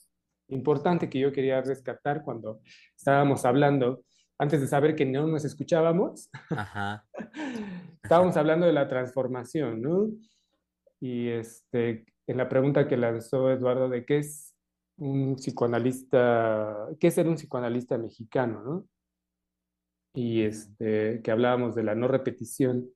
importante 0.51 1.09
que 1.09 1.20
yo 1.20 1.33
quería 1.33 1.61
rescatar 1.61 2.23
cuando 2.23 2.61
estábamos 2.96 3.44
hablando, 3.44 4.03
antes 4.38 4.61
de 4.61 4.66
saber 4.66 4.94
que 4.94 5.07
no 5.07 5.27
nos 5.27 5.44
escuchábamos, 5.44 6.31
estábamos 8.03 8.37
hablando 8.37 8.66
de 8.66 8.73
la 8.73 8.88
transformación, 8.88 9.81
¿no? 9.83 10.09
Y 11.01 11.29
este, 11.29 12.05
en 12.27 12.37
la 12.37 12.49
pregunta 12.49 12.88
que 12.88 12.96
lanzó 12.96 13.51
Eduardo 13.51 13.88
de 13.88 14.05
qué 14.05 14.18
es 14.18 14.55
un 14.96 15.37
psicoanalista, 15.37 16.88
qué 16.99 17.09
es 17.09 17.14
ser 17.14 17.29
un 17.29 17.37
psicoanalista 17.37 17.96
mexicano, 17.96 18.62
¿no? 18.62 18.87
Y 20.12 20.42
este, 20.42 21.20
que 21.23 21.31
hablábamos 21.31 21.75
de 21.75 21.85
la 21.85 21.94
no 21.94 22.09
repetición 22.09 22.90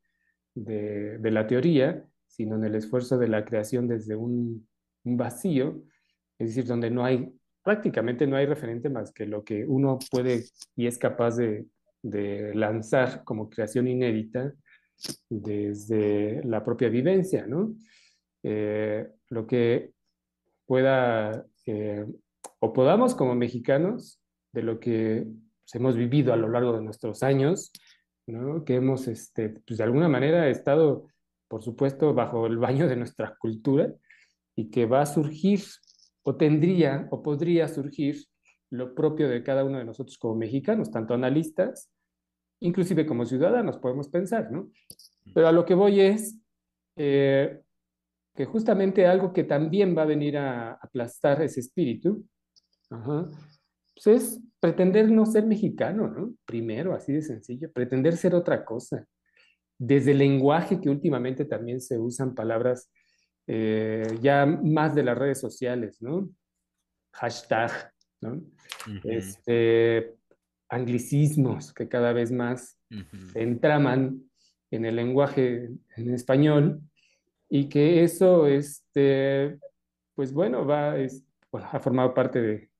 de, 0.55 1.19
la 1.31 1.47
teoría, 1.47 2.05
sino 2.27 2.57
en 2.57 2.65
el 2.65 2.75
esfuerzo 2.75 3.19
de 3.19 3.29
la 3.29 3.45
creación 3.45 3.89
desde 3.89 4.17
un, 4.17 4.67
un 5.05 5.17
vacío, 5.17 5.83
es 6.39 6.49
decir, 6.49 6.67
donde 6.67 6.91
no 6.91 7.05
hay 7.05 7.33
prácticamente 7.65 8.27
no 8.27 8.37
hay 8.37 8.47
referente 8.47 8.91
más 8.91 9.11
que 9.11 9.27
lo 9.27 9.43
que 9.43 9.65
uno 9.65 9.99
puede 10.11 10.45
y 10.77 10.87
es 10.87 10.99
capaz 10.99 11.37
de, 11.37 11.67
lanzar 12.55 13.25
como 13.25 13.49
creación 13.49 13.89
inédita 13.89 14.53
desde 15.31 16.45
la 16.45 16.63
propia 16.63 16.91
vivencia, 16.91 17.47
¿no? 17.47 17.75
Eh, 18.43 19.09
lo 19.31 19.47
que 19.47 19.93
pueda 20.67 21.47
eh, 21.65 22.05
o 22.59 22.73
podamos 22.75 23.15
como 23.15 23.35
mexicanos 23.35 24.21
de 24.53 24.63
lo 24.63 24.79
que 24.79 25.27
hemos 25.73 25.97
vivido 25.97 26.35
a 26.35 26.37
lo 26.37 26.51
largo 26.51 26.75
de 26.75 26.83
nuestros 26.83 27.23
años, 27.23 27.73
¿no? 28.27 28.65
que 28.65 28.77
hemos 28.77 29.09
este, 29.09 29.51
pues 29.51 29.79
de 29.79 29.85
alguna 29.85 30.09
manera 30.09 30.49
estado, 30.49 31.09
por 31.49 31.63
supuesto, 31.63 32.15
bajo 32.15 32.47
el 32.47 32.59
baño 32.59 32.89
de 32.89 32.97
nuestra 32.97 33.37
cultura 33.39 33.93
y 34.57 34.71
que 34.71 34.87
va 34.87 35.03
a 35.03 35.07
surgir 35.07 35.61
o 36.23 36.37
tendría 36.37 37.09
o 37.11 37.23
podría 37.23 37.69
surgir 37.69 38.25
lo 38.71 38.95
propio 38.95 39.29
de 39.29 39.43
cada 39.43 39.65
uno 39.65 39.79
de 39.79 39.85
nosotros 39.85 40.19
como 40.19 40.35
mexicanos, 40.37 40.91
tanto 40.91 41.15
analistas, 41.15 41.91
inclusive 42.61 43.07
como 43.07 43.27
ciudadanos, 43.27 43.79
podemos 43.79 44.09
pensar, 44.09 44.51
¿no? 44.51 44.71
Pero 45.33 45.49
a 45.49 45.53
lo 45.53 45.65
que 45.65 45.75
voy 45.75 46.01
es 46.01 46.39
eh, 46.97 47.61
que 48.35 48.47
justamente 48.47 49.07
algo 49.07 49.33
que 49.33 49.45
también 49.45 49.97
va 49.97 50.03
a 50.03 50.07
venir 50.07 50.37
a 50.39 50.73
aplastar 50.73 51.43
ese 51.43 51.61
espíritu, 51.61 52.25
pues 53.95 54.07
es 54.07 54.41
pretender 54.61 55.11
no 55.11 55.27
ser 55.27 55.47
mexicano, 55.47 56.09
¿no? 56.09 56.35
Primero, 56.45 56.95
así 56.95 57.13
de 57.13 57.23
sencillo, 57.23 57.71
pretender 57.73 58.17
ser 58.17 58.35
otra 58.35 58.65
cosa. 58.65 59.07
Desde 59.79 60.13
el 60.13 60.19
lenguaje 60.19 60.81
que 60.81 60.91
últimamente 60.91 61.45
también 61.45 61.81
se 61.81 61.99
usan 61.99 62.35
palabras 62.35 62.91
eh, 63.47 64.19
ya 64.21 64.47
más 64.47 64.95
de 64.95 65.03
las 65.03 65.19
redes 65.19 65.41
sociales, 65.41 66.01
¿no? 66.01 66.29
Hashtag, 67.13 67.93
¿no? 68.21 68.43
este, 69.05 70.15
anglicismos 70.69 71.73
que 71.73 71.89
cada 71.89 72.13
vez 72.13 72.33
más 72.33 72.79
entraman 73.35 74.23
en 74.71 74.85
el 74.85 74.97
lenguaje 74.97 75.71
en 75.97 76.15
español 76.15 76.81
y 77.49 77.69
que 77.69 78.03
eso, 78.03 78.47
este, 78.47 79.59
pues 80.15 80.33
bueno, 80.33 80.67
va, 80.67 80.99
es, 80.99 81.25
ha 81.53 81.79
formado 81.79 82.15
parte 82.15 82.41
de, 82.41 82.71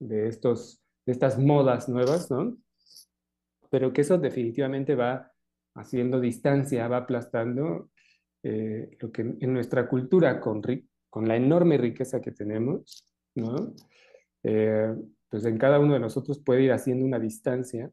de, 0.00 0.26
estos, 0.26 0.82
de 1.06 1.12
estas 1.12 1.38
modas 1.38 1.88
nuevas, 1.88 2.30
¿no? 2.30 2.56
Pero 3.70 3.92
que 3.92 4.00
eso 4.00 4.18
definitivamente 4.18 4.96
va 4.96 5.30
haciendo 5.74 6.20
distancia, 6.20 6.88
va 6.88 6.98
aplastando 6.98 7.90
eh, 8.42 8.96
lo 8.98 9.12
que 9.12 9.22
en 9.22 9.52
nuestra 9.52 9.88
cultura, 9.88 10.40
con, 10.40 10.60
con 11.08 11.28
la 11.28 11.36
enorme 11.36 11.78
riqueza 11.78 12.20
que 12.20 12.32
tenemos, 12.32 13.04
¿no? 13.36 13.74
Eh, 14.42 14.92
pues 15.28 15.44
en 15.44 15.58
cada 15.58 15.78
uno 15.78 15.94
de 15.94 16.00
nosotros 16.00 16.40
puede 16.40 16.62
ir 16.62 16.72
haciendo 16.72 17.04
una 17.04 17.20
distancia 17.20 17.90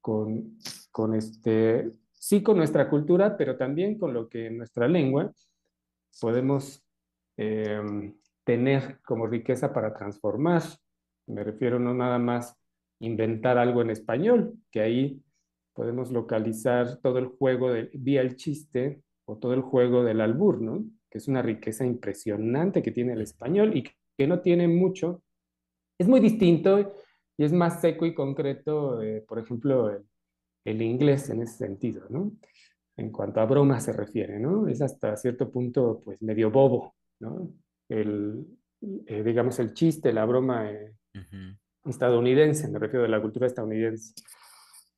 con, 0.00 0.58
con 0.90 1.14
este, 1.14 1.92
sí 2.12 2.42
con 2.42 2.56
nuestra 2.56 2.90
cultura, 2.90 3.36
pero 3.36 3.56
también 3.56 3.98
con 3.98 4.12
lo 4.12 4.28
que 4.28 4.46
en 4.46 4.58
nuestra 4.58 4.88
lengua 4.88 5.32
podemos 6.20 6.84
em, 7.36 8.14
tener 8.44 9.00
como 9.02 9.26
riqueza 9.26 9.72
para 9.72 9.94
transformar. 9.94 10.62
Me 11.26 11.44
refiero 11.44 11.78
no 11.78 11.94
nada 11.94 12.18
más 12.18 12.56
inventar 13.00 13.58
algo 13.58 13.82
en 13.82 13.90
español, 13.90 14.54
que 14.70 14.80
ahí 14.80 15.22
podemos 15.72 16.10
localizar 16.10 16.98
todo 16.98 17.18
el 17.18 17.26
juego 17.26 17.72
de, 17.72 17.90
vía 17.94 18.20
el 18.20 18.36
chiste 18.36 19.02
o 19.24 19.38
todo 19.38 19.54
el 19.54 19.62
juego 19.62 20.04
del 20.04 20.20
albur, 20.20 20.60
¿no? 20.60 20.84
Que 21.10 21.18
es 21.18 21.28
una 21.28 21.42
riqueza 21.42 21.84
impresionante 21.84 22.82
que 22.82 22.92
tiene 22.92 23.14
el 23.14 23.22
español 23.22 23.76
y 23.76 23.84
que 24.16 24.26
no 24.26 24.40
tiene 24.40 24.68
mucho. 24.68 25.22
Es 25.98 26.08
muy 26.08 26.20
distinto 26.20 26.94
y 27.36 27.44
es 27.44 27.52
más 27.52 27.80
seco 27.80 28.06
y 28.06 28.14
concreto, 28.14 29.02
eh, 29.02 29.24
por 29.26 29.38
ejemplo, 29.38 29.90
el, 30.64 30.82
inglés 30.82 31.30
en 31.30 31.42
ese 31.42 31.56
sentido, 31.56 32.06
¿no? 32.08 32.32
En 32.96 33.10
cuanto 33.10 33.40
a 33.40 33.46
broma 33.46 33.80
se 33.80 33.92
refiere, 33.92 34.38
¿no? 34.38 34.68
Es 34.68 34.82
hasta 34.82 35.16
cierto 35.16 35.50
punto, 35.50 36.02
pues, 36.04 36.20
medio 36.22 36.50
bobo, 36.50 36.94
¿no? 37.20 37.52
El, 37.88 38.46
eh, 39.06 39.22
digamos, 39.24 39.58
el 39.58 39.74
chiste, 39.74 40.12
la 40.12 40.24
broma 40.24 40.70
eh, 40.70 40.94
estadounidense, 41.84 42.68
me 42.68 42.78
refiero 42.78 43.04
a 43.04 43.08
la 43.08 43.20
cultura 43.20 43.46
estadounidense. 43.46 44.14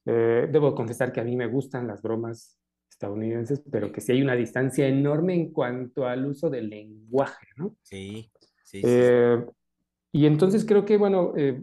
debo 0.05 0.75
confesar 0.75 1.13
que 1.13 1.21
a 1.21 1.25
mí 1.25 1.37
me 1.37 1.47
gustan 1.47 1.87
las 1.87 2.03
bromas 2.03 2.59
estadounidenses, 2.95 3.63
pero 3.71 3.93
que 3.93 4.01
sí 4.01 4.13
hay 4.13 4.23
una 4.23 4.35
distancia 4.35 4.87
enorme 4.87 5.35
en 5.35 5.53
cuanto 5.53 6.07
al 6.07 6.27
uso 6.27 6.49
del 6.49 6.71
lenguaje, 6.71 7.47
¿no? 7.57 7.77
Sí, 7.83 8.31
sí. 8.63 8.83
Eh, 8.85 9.45
y 10.13 10.27
entonces 10.27 10.65
creo 10.65 10.85
que, 10.85 10.97
bueno, 10.97 11.33
eh, 11.37 11.63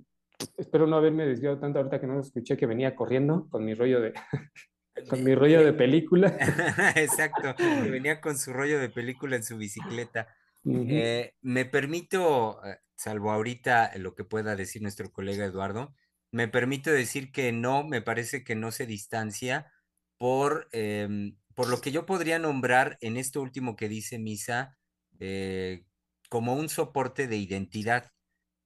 espero 0.58 0.88
no 0.88 0.98
haberme 0.98 1.26
desviado 1.26 1.58
tanto 1.58 1.80
ahorita 1.80 2.00
que 2.00 2.08
no 2.08 2.20
escuché 2.20 2.58
que 2.58 2.66
venía 2.66 2.96
corriendo 2.96 3.48
con 3.50 3.64
mi 3.64 3.74
rollo 3.74 4.02
de, 4.02 4.14
con 5.10 5.24
mi 5.24 5.34
rollo 5.34 5.64
de 5.64 5.74
película. 5.74 6.38
Exacto, 6.96 7.56
venía 7.90 8.20
con 8.20 8.38
su 8.38 8.52
rollo 8.52 8.80
de 8.80 8.90
película 8.90 9.36
en 9.38 9.44
su 9.44 9.58
bicicleta. 9.58 10.28
Eh, 10.64 11.34
me 11.42 11.66
permito, 11.66 12.60
salvo 13.02 13.32
ahorita 13.32 13.92
lo 13.98 14.14
que 14.14 14.24
pueda 14.24 14.56
decir 14.56 14.82
nuestro 14.84 15.12
colega 15.12 15.46
Eduardo, 15.46 15.96
me 16.32 16.48
permito 16.48 16.92
decir 16.92 17.32
que 17.32 17.52
no, 17.52 17.84
me 17.84 18.02
parece 18.02 18.44
que 18.44 18.56
no 18.56 18.72
se 18.72 18.86
distancia 18.86 19.72
por, 20.18 20.70
em, 20.72 21.36
por 21.56 21.68
lo 21.68 21.82
que 21.82 21.92
yo 21.92 22.06
podría 22.06 22.38
nombrar 22.38 22.98
en 23.02 23.18
esto 23.18 23.42
último 23.42 23.76
que 23.76 23.90
dice 23.90 24.20
Misa 24.20 24.78
eh, 25.20 25.84
como 26.30 26.54
un 26.54 26.70
soporte 26.70 27.28
de 27.28 27.38
identidad. 27.38 28.12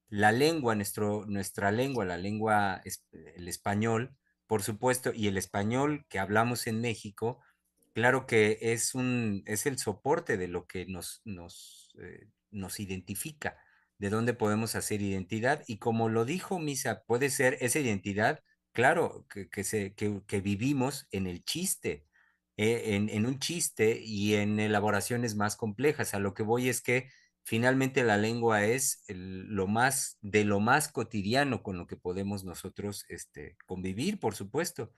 La 0.09 0.31
lengua, 0.31 0.75
nuestro, 0.75 1.25
nuestra 1.25 1.71
lengua, 1.71 2.05
la 2.05 2.17
lengua, 2.17 2.81
el 3.11 3.47
español, 3.47 4.15
por 4.47 4.63
supuesto, 4.63 5.11
y 5.13 5.27
el 5.27 5.37
español 5.37 6.05
que 6.09 6.19
hablamos 6.19 6.67
en 6.67 6.81
México, 6.81 7.41
claro 7.93 8.27
que 8.27 8.59
es, 8.61 8.95
un, 8.95 9.43
es 9.45 9.65
el 9.65 9.79
soporte 9.79 10.37
de 10.37 10.49
lo 10.49 10.67
que 10.67 10.85
nos, 10.85 11.21
nos, 11.23 11.95
eh, 11.99 12.27
nos 12.51 12.79
identifica, 12.79 13.57
de 13.97 14.09
dónde 14.09 14.33
podemos 14.33 14.75
hacer 14.75 15.01
identidad. 15.01 15.63
Y 15.67 15.77
como 15.77 16.09
lo 16.09 16.25
dijo 16.25 16.59
Misa, 16.59 17.03
puede 17.05 17.29
ser 17.29 17.57
esa 17.61 17.79
identidad 17.79 18.41
claro, 18.75 19.25
que, 19.29 19.63
se, 19.63 19.95
que, 19.95 20.41
vivimos 20.41 21.07
en 21.11 21.27
el 21.27 21.45
chiste, 21.45 22.05
eh, 22.57 22.95
en, 23.09 23.25
un 23.25 23.39
chiste 23.39 24.01
y 24.03 24.35
en 24.35 24.59
elaboraciones 24.59 25.35
más 25.35 25.55
complejas. 25.55 26.13
A 26.13 26.19
lo 26.19 26.33
que 26.33 26.43
voy 26.43 26.67
es 26.67 26.81
que 26.81 27.09
finalmente 27.43 28.03
la 28.03 28.17
lengua 28.17 28.65
es 28.65 29.05
lo 29.07 29.67
más, 29.67 30.17
de 30.21 30.43
lo 30.43 30.59
más 30.59 30.89
cotidiano 30.89 31.63
con 31.63 31.77
lo 31.77 31.87
que 31.87 31.95
podemos 31.95 32.43
nosotros 32.43 33.05
este, 33.07 33.55
convivir, 33.65 34.19
por 34.19 34.35
supuesto. 34.35 34.91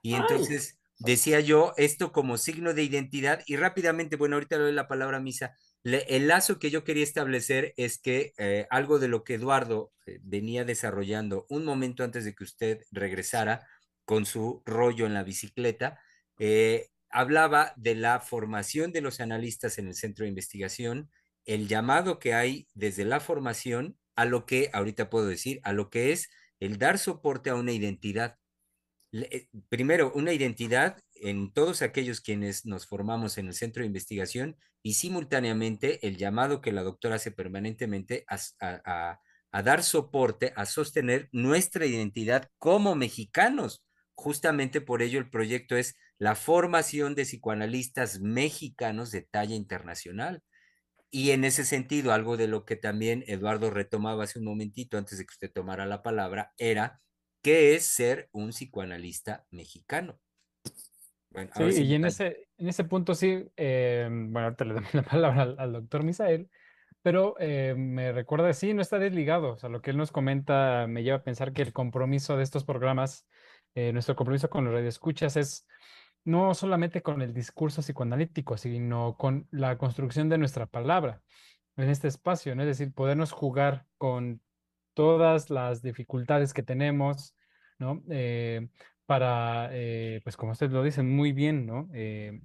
Y 0.00 0.14
entonces 0.14 0.78
decía 1.00 1.40
yo 1.40 1.74
esto 1.76 2.12
como 2.12 2.38
signo 2.38 2.72
de 2.72 2.84
identidad 2.84 3.42
y 3.46 3.56
rápidamente, 3.56 4.14
bueno, 4.14 4.36
ahorita 4.36 4.56
le 4.58 4.62
doy 4.62 4.72
la 4.72 4.86
palabra 4.86 5.16
a 5.16 5.20
Misa, 5.20 5.56
el 5.84 6.28
lazo 6.28 6.58
que 6.58 6.70
yo 6.70 6.82
quería 6.82 7.04
establecer 7.04 7.74
es 7.76 7.98
que 7.98 8.32
eh, 8.38 8.66
algo 8.70 8.98
de 8.98 9.08
lo 9.08 9.22
que 9.22 9.34
Eduardo 9.34 9.92
eh, 10.06 10.18
venía 10.22 10.64
desarrollando 10.64 11.46
un 11.50 11.64
momento 11.64 12.04
antes 12.04 12.24
de 12.24 12.34
que 12.34 12.44
usted 12.44 12.80
regresara 12.90 13.66
con 14.06 14.24
su 14.24 14.62
rollo 14.64 15.06
en 15.06 15.14
la 15.14 15.24
bicicleta, 15.24 16.00
eh, 16.38 16.88
hablaba 17.10 17.74
de 17.76 17.94
la 17.94 18.20
formación 18.20 18.92
de 18.92 19.02
los 19.02 19.20
analistas 19.20 19.78
en 19.78 19.88
el 19.88 19.94
centro 19.94 20.24
de 20.24 20.30
investigación, 20.30 21.10
el 21.44 21.68
llamado 21.68 22.18
que 22.18 22.32
hay 22.32 22.66
desde 22.74 23.04
la 23.04 23.20
formación 23.20 23.98
a 24.16 24.24
lo 24.24 24.46
que, 24.46 24.70
ahorita 24.72 25.10
puedo 25.10 25.26
decir, 25.26 25.60
a 25.64 25.72
lo 25.72 25.90
que 25.90 26.12
es 26.12 26.30
el 26.60 26.78
dar 26.78 26.98
soporte 26.98 27.50
a 27.50 27.56
una 27.56 27.72
identidad. 27.72 28.38
Primero, 29.68 30.12
una 30.14 30.32
identidad 30.32 30.98
en 31.14 31.52
todos 31.52 31.82
aquellos 31.82 32.20
quienes 32.20 32.64
nos 32.64 32.86
formamos 32.86 33.38
en 33.38 33.48
el 33.48 33.54
centro 33.54 33.82
de 33.82 33.86
investigación 33.86 34.56
y 34.84 34.94
simultáneamente 34.94 36.06
el 36.06 36.18
llamado 36.18 36.60
que 36.60 36.70
la 36.70 36.82
doctora 36.82 37.16
hace 37.16 37.30
permanentemente 37.30 38.24
a, 38.28 39.18
a 39.50 39.62
dar 39.62 39.82
soporte, 39.82 40.52
a 40.56 40.66
sostener 40.66 41.30
nuestra 41.32 41.86
identidad 41.86 42.50
como 42.58 42.94
mexicanos. 42.94 43.82
Justamente 44.14 44.80
por 44.80 45.00
ello 45.00 45.18
el 45.18 45.30
proyecto 45.30 45.74
es 45.76 45.96
la 46.18 46.34
formación 46.34 47.14
de 47.14 47.22
psicoanalistas 47.22 48.20
mexicanos 48.20 49.10
de 49.10 49.22
talla 49.22 49.54
internacional. 49.54 50.42
Y 51.10 51.30
en 51.30 51.44
ese 51.44 51.64
sentido, 51.64 52.12
algo 52.12 52.36
de 52.36 52.48
lo 52.48 52.64
que 52.64 52.76
también 52.76 53.24
Eduardo 53.26 53.70
retomaba 53.70 54.24
hace 54.24 54.38
un 54.40 54.44
momentito 54.44 54.98
antes 54.98 55.16
de 55.16 55.24
que 55.24 55.32
usted 55.32 55.52
tomara 55.52 55.86
la 55.86 56.02
palabra, 56.02 56.52
era 56.58 57.00
qué 57.40 57.74
es 57.74 57.86
ser 57.86 58.28
un 58.32 58.50
psicoanalista 58.50 59.46
mexicano. 59.50 60.20
Bueno, 61.34 61.50
sí, 61.56 61.82
y 61.82 61.94
en 61.94 62.04
ese, 62.04 62.46
en 62.58 62.68
ese 62.68 62.84
punto 62.84 63.14
sí, 63.14 63.44
eh, 63.56 64.08
bueno, 64.08 64.46
ahorita 64.46 64.64
le 64.64 64.74
damos 64.74 64.94
la 64.94 65.02
palabra 65.02 65.54
al, 65.58 65.72
doctor 65.72 66.04
Misael, 66.04 66.48
pero 67.02 67.34
eh, 67.40 67.74
me 67.76 68.12
recuerda, 68.12 68.52
sí, 68.52 68.72
no 68.72 68.80
está 68.80 69.00
desligado, 69.00 69.54
o 69.54 69.56
sea, 69.56 69.68
lo 69.68 69.82
que 69.82 69.90
él 69.90 69.96
nos 69.96 70.12
comenta 70.12 70.86
me 70.88 71.02
lleva 71.02 71.18
a 71.18 71.22
pensar 71.24 71.52
que 71.52 71.62
el 71.62 71.72
compromiso 71.72 72.36
de 72.36 72.44
estos 72.44 72.64
programas, 72.64 73.26
eh, 73.74 73.92
nuestro 73.92 74.14
compromiso 74.14 74.48
con 74.48 74.64
los 74.64 74.74
radioescuchas 74.74 75.36
es 75.36 75.66
no 76.24 76.54
solamente 76.54 77.02
con 77.02 77.20
el 77.20 77.34
discurso 77.34 77.82
psicoanalítico, 77.82 78.56
sino 78.56 79.16
con 79.18 79.48
la 79.50 79.76
construcción 79.76 80.28
de 80.28 80.38
nuestra 80.38 80.66
palabra 80.66 81.20
en 81.76 81.90
este 81.90 82.06
espacio, 82.06 82.54
¿no? 82.54 82.62
Es 82.62 82.78
decir, 82.78 82.94
podernos 82.94 83.32
jugar 83.32 83.86
con 83.98 84.40
todas 84.94 85.50
las 85.50 85.82
dificultades 85.82 86.54
que 86.54 86.62
tenemos, 86.62 87.34
¿no? 87.78 88.02
Eh, 88.08 88.68
para, 89.06 89.70
eh, 89.72 90.20
pues 90.24 90.36
como 90.36 90.52
ustedes 90.52 90.72
lo 90.72 90.82
dicen 90.82 91.14
muy 91.14 91.32
bien, 91.32 91.66
¿no? 91.66 91.88
Eh, 91.92 92.40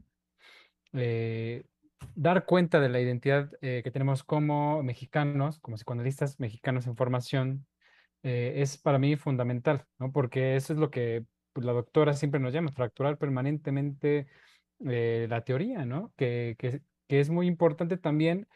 dar 2.15 2.45
cuenta 2.45 2.79
de 2.79 2.89
la 2.89 2.99
identidad 2.99 3.51
que 3.61 3.91
tenemos 3.91 4.23
como 4.23 4.81
mexicanos, 4.83 5.59
como 5.59 5.75
psicoanalistas 5.77 6.39
mexicanos 6.39 6.87
en 6.87 6.95
formación, 6.95 7.67
es 8.23 8.77
para 8.77 8.99
mí 8.99 9.15
fundamental, 9.15 9.85
¿no? 9.99 10.11
Porque 10.11 10.55
eso 10.55 10.73
es 10.73 10.79
lo 10.79 10.91
que 10.91 11.25
pues, 11.53 11.65
la 11.65 11.73
doctora 11.73 12.13
siempre 12.13 12.39
nos 12.39 12.53
llama, 12.53 12.71
fracturar 12.71 13.17
permanentemente 13.17 14.27
eh, 14.85 15.27
la 15.29 15.43
teoría, 15.43 15.85
¿no? 15.85 16.13
Que, 16.15 16.55
que, 16.57 16.81
es 17.09 17.29
muy 17.29 17.47
importante 17.47 17.97
también, 17.97 18.47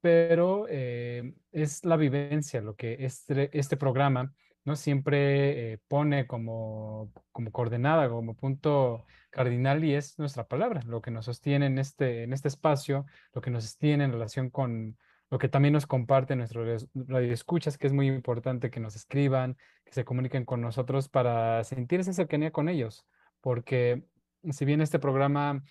pero 0.00 0.66
eh, 0.68 1.34
es 1.50 1.84
la 1.84 1.96
vivencia 1.96 2.60
lo 2.60 2.76
que 2.76 2.98
este, 3.00 3.50
este 3.58 3.76
programa, 3.76 4.32
¿no? 4.64 4.76
Siempre 4.76 5.72
eh, 5.72 5.78
pone 5.88 6.26
como, 6.26 7.12
como 7.32 7.50
coordenada, 7.52 8.08
como 8.08 8.34
punto 8.34 9.04
cardinal 9.30 9.82
y 9.84 9.94
es 9.94 10.18
nuestra 10.18 10.46
palabra, 10.46 10.82
lo 10.86 11.00
que 11.00 11.10
nos 11.10 11.24
sostiene 11.24 11.66
en 11.66 11.78
este, 11.78 12.22
en 12.22 12.32
este 12.32 12.48
espacio, 12.48 13.06
lo 13.32 13.40
que 13.40 13.50
nos 13.50 13.64
sostiene 13.64 14.04
en 14.04 14.12
relación 14.12 14.50
con 14.50 14.96
lo 15.30 15.38
que 15.38 15.48
también 15.48 15.72
nos 15.72 15.86
comparte 15.86 16.36
nuestro 16.36 16.62
radio 16.94 17.32
escuchas, 17.32 17.78
que 17.78 17.86
es 17.86 17.92
muy 17.94 18.06
importante 18.06 18.70
que 18.70 18.80
nos 18.80 18.94
escriban, 18.94 19.56
que 19.82 19.92
se 19.92 20.04
comuniquen 20.04 20.44
con 20.44 20.60
nosotros 20.60 21.08
para 21.08 21.64
sentir 21.64 22.00
esa 22.00 22.12
cercanía 22.12 22.50
con 22.50 22.68
ellos, 22.68 23.06
porque 23.40 24.04
si 24.50 24.66
bien 24.66 24.82
este 24.82 24.98
programa, 24.98 25.64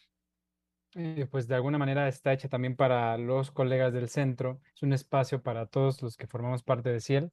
eh, 0.96 1.28
pues 1.30 1.48
de 1.48 1.54
alguna 1.54 1.78
manera 1.78 2.08
está 2.08 2.34
hecho 2.34 2.50
también 2.50 2.76
para 2.76 3.20
los 3.20 3.52
colegas 3.52 3.94
del 3.94 4.10
centro, 4.10 4.60
es 4.76 4.82
un 4.82 4.94
espacio 4.94 5.44
para 5.44 5.68
todos 5.68 6.02
los 6.02 6.18
que 6.18 6.26
formamos 6.26 6.64
parte 6.64 6.90
de 6.90 7.00
Ciel, 7.00 7.32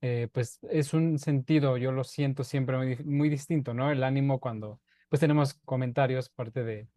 eh, 0.00 0.28
pues 0.32 0.60
es 0.70 0.94
un 0.94 1.18
sentido, 1.18 1.76
yo 1.76 1.92
lo 1.92 2.04
siento 2.04 2.44
siempre 2.44 2.76
muy, 2.76 2.96
muy 3.04 3.28
distinto, 3.28 3.74
¿no? 3.74 3.90
El 3.90 4.04
ánimo 4.04 4.40
cuando 4.40 4.80
pues 5.08 5.20
tenemos 5.20 5.54
comentarios 5.64 6.28
parte 6.28 6.62
de, 6.64 6.88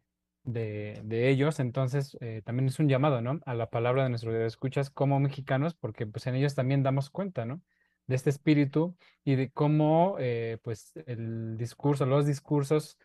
de, 0.44 1.28
ellos. 1.30 1.60
Entonces, 1.60 2.16
eh, 2.20 2.42
también 2.44 2.68
es 2.68 2.78
un 2.78 2.88
llamado, 2.88 3.20
¿no? 3.20 3.40
A 3.46 3.54
la 3.54 3.70
palabra 3.70 4.04
de 4.04 4.10
nuestros 4.10 4.34
escuchas 4.34 4.90
como 4.90 5.20
mexicanos, 5.20 5.74
porque 5.74 6.06
pues 6.06 6.26
en 6.26 6.34
ellos 6.34 6.54
también 6.54 6.82
damos 6.82 7.10
cuenta, 7.10 7.44
¿no? 7.44 7.62
De 8.06 8.16
este 8.16 8.30
espíritu 8.30 8.96
y 9.24 9.36
de 9.36 9.50
cómo, 9.50 10.16
eh, 10.18 10.58
pues, 10.62 10.92
el 11.06 11.56
discurso, 11.56 12.06
los 12.06 12.26
discursos, 12.26 12.98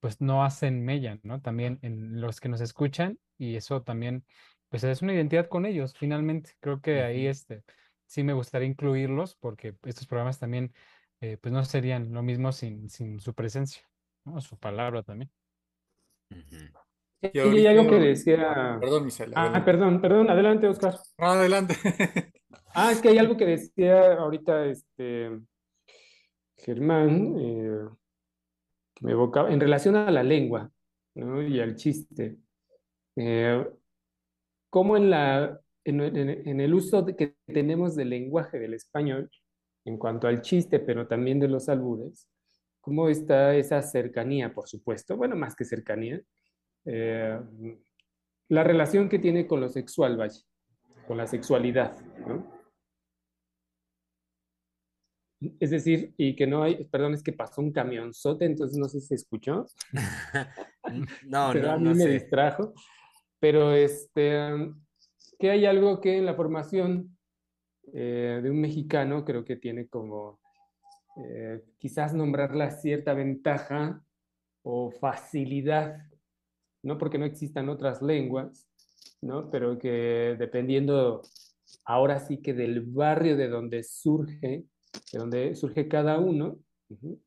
pues, 0.00 0.20
no 0.20 0.44
hacen 0.44 0.84
mella, 0.84 1.18
¿no? 1.22 1.40
También 1.40 1.78
en 1.82 2.20
los 2.20 2.40
que 2.40 2.48
nos 2.48 2.60
escuchan 2.60 3.18
y 3.38 3.56
eso 3.56 3.82
también, 3.82 4.24
pues, 4.68 4.84
es 4.84 5.02
una 5.02 5.14
identidad 5.14 5.48
con 5.48 5.66
ellos, 5.66 5.94
finalmente. 5.96 6.52
Creo 6.60 6.80
que 6.80 7.02
ahí, 7.02 7.26
este, 7.26 7.62
sí 8.06 8.22
me 8.22 8.32
gustaría 8.32 8.68
incluirlos 8.68 9.34
porque 9.36 9.76
estos 9.84 10.06
programas 10.06 10.38
también, 10.38 10.72
pues, 11.18 11.52
no 11.52 11.64
serían 11.64 12.12
lo 12.12 12.22
mismo 12.22 12.52
sin, 12.52 12.88
sin 12.88 13.20
su 13.20 13.34
presencia, 13.34 13.82
¿no? 14.24 14.40
Su 14.40 14.58
palabra 14.58 15.02
también. 15.02 15.30
Y, 17.22 17.38
hay 17.38 17.66
algo 17.66 17.88
que 17.88 17.98
decía. 17.98 18.78
Perdón, 18.80 19.06
Michelle. 19.06 19.32
Ah, 19.36 19.62
perdón, 19.64 20.00
perdón, 20.00 20.30
adelante, 20.30 20.68
Oscar. 20.68 20.96
adelante. 21.18 21.74
ah, 22.74 22.92
es 22.92 23.00
que 23.00 23.08
hay 23.08 23.18
algo 23.18 23.36
que 23.36 23.46
decía 23.46 24.14
ahorita 24.14 24.66
este 24.66 25.40
Germán, 26.58 27.36
eh, 27.38 27.88
que 28.94 29.04
me 29.04 29.12
evocaba, 29.12 29.50
en 29.50 29.60
relación 29.60 29.96
a 29.96 30.10
la 30.10 30.22
lengua 30.22 30.70
y 31.14 31.60
al 31.60 31.76
chiste. 31.76 32.38
Eh, 33.16 33.66
¿Cómo 34.68 34.96
en, 34.96 35.10
la, 35.10 35.60
en, 35.86 36.00
en, 36.00 36.60
el 36.60 36.74
uso 36.74 37.06
que 37.06 37.36
tenemos 37.46 37.94
del 37.94 38.10
lenguaje 38.10 38.58
del 38.58 38.74
español, 38.74 39.30
en 39.84 39.96
cuanto 39.98 40.26
al 40.26 40.42
chiste, 40.42 40.80
pero 40.80 41.06
también 41.06 41.38
de 41.38 41.48
los 41.48 41.68
albures, 41.68 42.28
cómo 42.80 43.08
está 43.08 43.54
esa 43.54 43.80
cercanía, 43.82 44.52
por 44.52 44.68
supuesto, 44.68 45.16
bueno, 45.16 45.36
más 45.36 45.54
que 45.54 45.64
cercanía, 45.64 46.20
eh, 46.84 47.40
la 48.48 48.64
relación 48.64 49.08
que 49.08 49.18
tiene 49.18 49.46
con 49.46 49.60
lo 49.60 49.68
sexual, 49.68 50.16
vaya, 50.16 50.40
con 51.06 51.16
la 51.16 51.26
sexualidad, 51.26 51.96
¿no? 52.26 52.54
Es 55.60 55.70
decir, 55.70 56.14
y 56.16 56.34
que 56.34 56.46
no 56.46 56.62
hay, 56.62 56.84
perdón, 56.86 57.14
es 57.14 57.22
que 57.22 57.32
pasó 57.32 57.60
un 57.60 57.72
camionzote, 57.72 58.44
entonces 58.44 58.78
no 58.78 58.88
sé 58.88 59.00
si 59.00 59.08
se 59.08 59.14
escuchó. 59.16 59.66
no, 61.26 61.50
pero 61.52 61.66
no, 61.68 61.72
a 61.72 61.78
mí 61.78 61.94
me 61.94 62.06
distrajo. 62.06 62.72
Pero 63.38 63.72
este, 63.72 64.72
que 65.38 65.50
hay 65.50 65.66
algo 65.66 66.00
que 66.00 66.16
en 66.16 66.26
la 66.26 66.34
formación 66.34 67.16
eh, 67.92 68.40
de 68.42 68.50
un 68.50 68.60
mexicano 68.60 69.24
creo 69.24 69.44
que 69.44 69.56
tiene 69.56 69.88
como 69.88 70.40
eh, 71.16 71.62
quizás 71.78 72.14
nombrarla 72.14 72.70
cierta 72.70 73.14
ventaja 73.14 74.02
o 74.62 74.90
facilidad, 74.90 75.98
no 76.82 76.98
porque 76.98 77.18
no 77.18 77.24
existan 77.24 77.68
otras 77.68 78.02
lenguas, 78.02 78.68
¿no? 79.22 79.50
pero 79.50 79.78
que 79.78 80.36
dependiendo 80.38 81.22
ahora 81.84 82.18
sí 82.18 82.38
que 82.42 82.54
del 82.54 82.80
barrio 82.80 83.36
de 83.36 83.48
donde 83.48 83.82
surge, 83.82 84.64
de 85.12 85.18
donde 85.18 85.54
surge 85.54 85.88
cada 85.88 86.18
uno, 86.18 86.58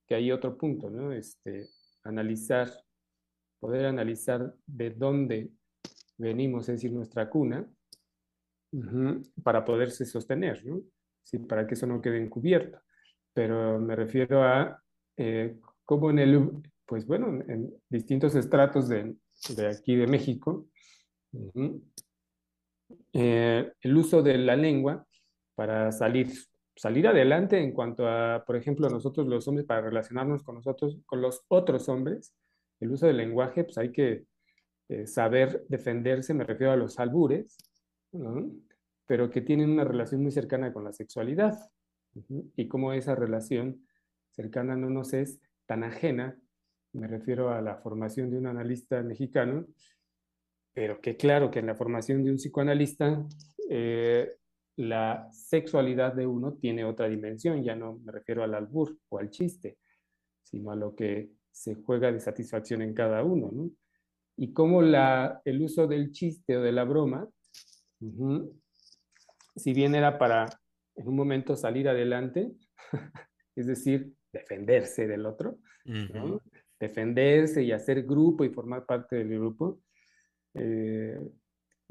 que 0.05 0.15
hay 0.15 0.31
otro 0.31 0.57
punto, 0.57 0.89
¿no? 0.89 1.11
Este, 1.11 1.67
analizar, 2.03 2.69
poder 3.59 3.85
analizar 3.85 4.53
de 4.65 4.91
dónde 4.91 5.49
venimos, 6.17 6.69
es 6.69 6.75
decir, 6.75 6.91
nuestra 6.91 7.29
cuna, 7.29 7.69
para 9.43 9.65
poderse 9.65 10.05
sostener. 10.05 10.63
Sí, 11.23 11.39
para 11.39 11.67
que 11.67 11.73
eso 11.75 11.87
no 11.87 12.01
quede 12.01 12.21
encubierto 12.21 12.79
pero 13.33 13.79
me 13.79 13.95
refiero 13.95 14.43
a 14.43 14.83
eh, 15.17 15.57
cómo 15.85 16.09
en 16.09 16.19
el, 16.19 16.49
pues 16.85 17.05
bueno, 17.05 17.41
en 17.47 17.73
distintos 17.87 18.35
estratos 18.35 18.89
de, 18.89 19.15
de 19.55 19.67
aquí 19.67 19.95
de 19.95 20.07
México, 20.07 20.67
eh, 23.13 23.71
el 23.81 23.97
uso 23.97 24.21
de 24.21 24.37
la 24.37 24.55
lengua 24.55 25.05
para 25.55 25.91
salir, 25.91 26.33
salir 26.75 27.07
adelante 27.07 27.59
en 27.59 27.71
cuanto 27.71 28.07
a, 28.07 28.43
por 28.45 28.55
ejemplo, 28.55 28.89
nosotros 28.89 29.27
los 29.27 29.47
hombres, 29.47 29.65
para 29.65 29.81
relacionarnos 29.81 30.43
con 30.43 30.55
nosotros, 30.55 30.97
con 31.05 31.21
los 31.21 31.43
otros 31.47 31.87
hombres, 31.89 32.33
el 32.79 32.91
uso 32.91 33.07
del 33.07 33.17
lenguaje, 33.17 33.63
pues 33.63 33.77
hay 33.77 33.91
que 33.91 34.25
eh, 34.89 35.05
saber 35.05 35.65
defenderse, 35.67 36.33
me 36.33 36.43
refiero 36.43 36.73
a 36.73 36.77
los 36.77 36.97
albures, 36.99 37.57
¿no? 38.11 38.51
pero 39.09 39.31
que 39.31 39.41
tienen 39.41 39.71
una 39.71 39.83
relación 39.83 40.21
muy 40.21 40.31
cercana 40.31 40.71
con 40.71 40.83
la 40.83 40.93
sexualidad. 40.93 41.57
Y 42.55 42.67
cómo 42.67 42.93
esa 42.93 43.15
relación 43.15 43.87
cercana 44.29 44.75
no 44.75 44.91
nos 44.91 45.13
es 45.13 45.41
tan 45.65 45.83
ajena, 45.83 46.39
me 46.93 47.07
refiero 47.07 47.49
a 47.49 47.59
la 47.59 47.77
formación 47.77 48.29
de 48.29 48.37
un 48.37 48.45
analista 48.45 49.01
mexicano, 49.01 49.65
pero 50.73 51.01
que 51.01 51.17
claro 51.17 51.49
que 51.49 51.57
en 51.57 51.65
la 51.65 51.75
formación 51.75 52.23
de 52.23 52.29
un 52.29 52.37
psicoanalista 52.37 53.25
eh, 53.67 54.37
la 54.75 55.27
sexualidad 55.31 56.13
de 56.13 56.27
uno 56.27 56.53
tiene 56.53 56.85
otra 56.85 57.09
dimensión, 57.09 57.63
ya 57.63 57.75
no 57.75 57.97
me 57.97 58.11
refiero 58.11 58.43
al 58.43 58.53
albur 58.53 58.95
o 59.09 59.17
al 59.17 59.31
chiste, 59.31 59.79
sino 60.43 60.69
a 60.69 60.75
lo 60.75 60.95
que 60.95 61.31
se 61.51 61.73
juega 61.73 62.11
de 62.11 62.19
satisfacción 62.19 62.83
en 62.83 62.93
cada 62.93 63.23
uno, 63.23 63.49
¿no? 63.51 63.71
Y 64.37 64.53
cómo 64.53 64.83
la, 64.83 65.41
el 65.45 65.63
uso 65.63 65.87
del 65.87 66.11
chiste 66.11 66.57
o 66.57 66.61
de 66.61 66.71
la 66.71 66.83
broma, 66.83 67.27
si 69.55 69.73
bien 69.73 69.95
era 69.95 70.17
para 70.17 70.47
en 70.95 71.07
un 71.07 71.15
momento 71.15 71.55
salir 71.55 71.87
adelante, 71.87 72.51
es 73.55 73.67
decir, 73.67 74.13
defenderse 74.31 75.07
del 75.07 75.25
otro, 75.25 75.57
defenderse 76.79 77.63
y 77.63 77.71
hacer 77.71 78.03
grupo 78.03 78.43
y 78.43 78.49
formar 78.49 78.85
parte 78.85 79.17
del 79.17 79.29
grupo, 79.29 79.81
eh, 80.53 81.19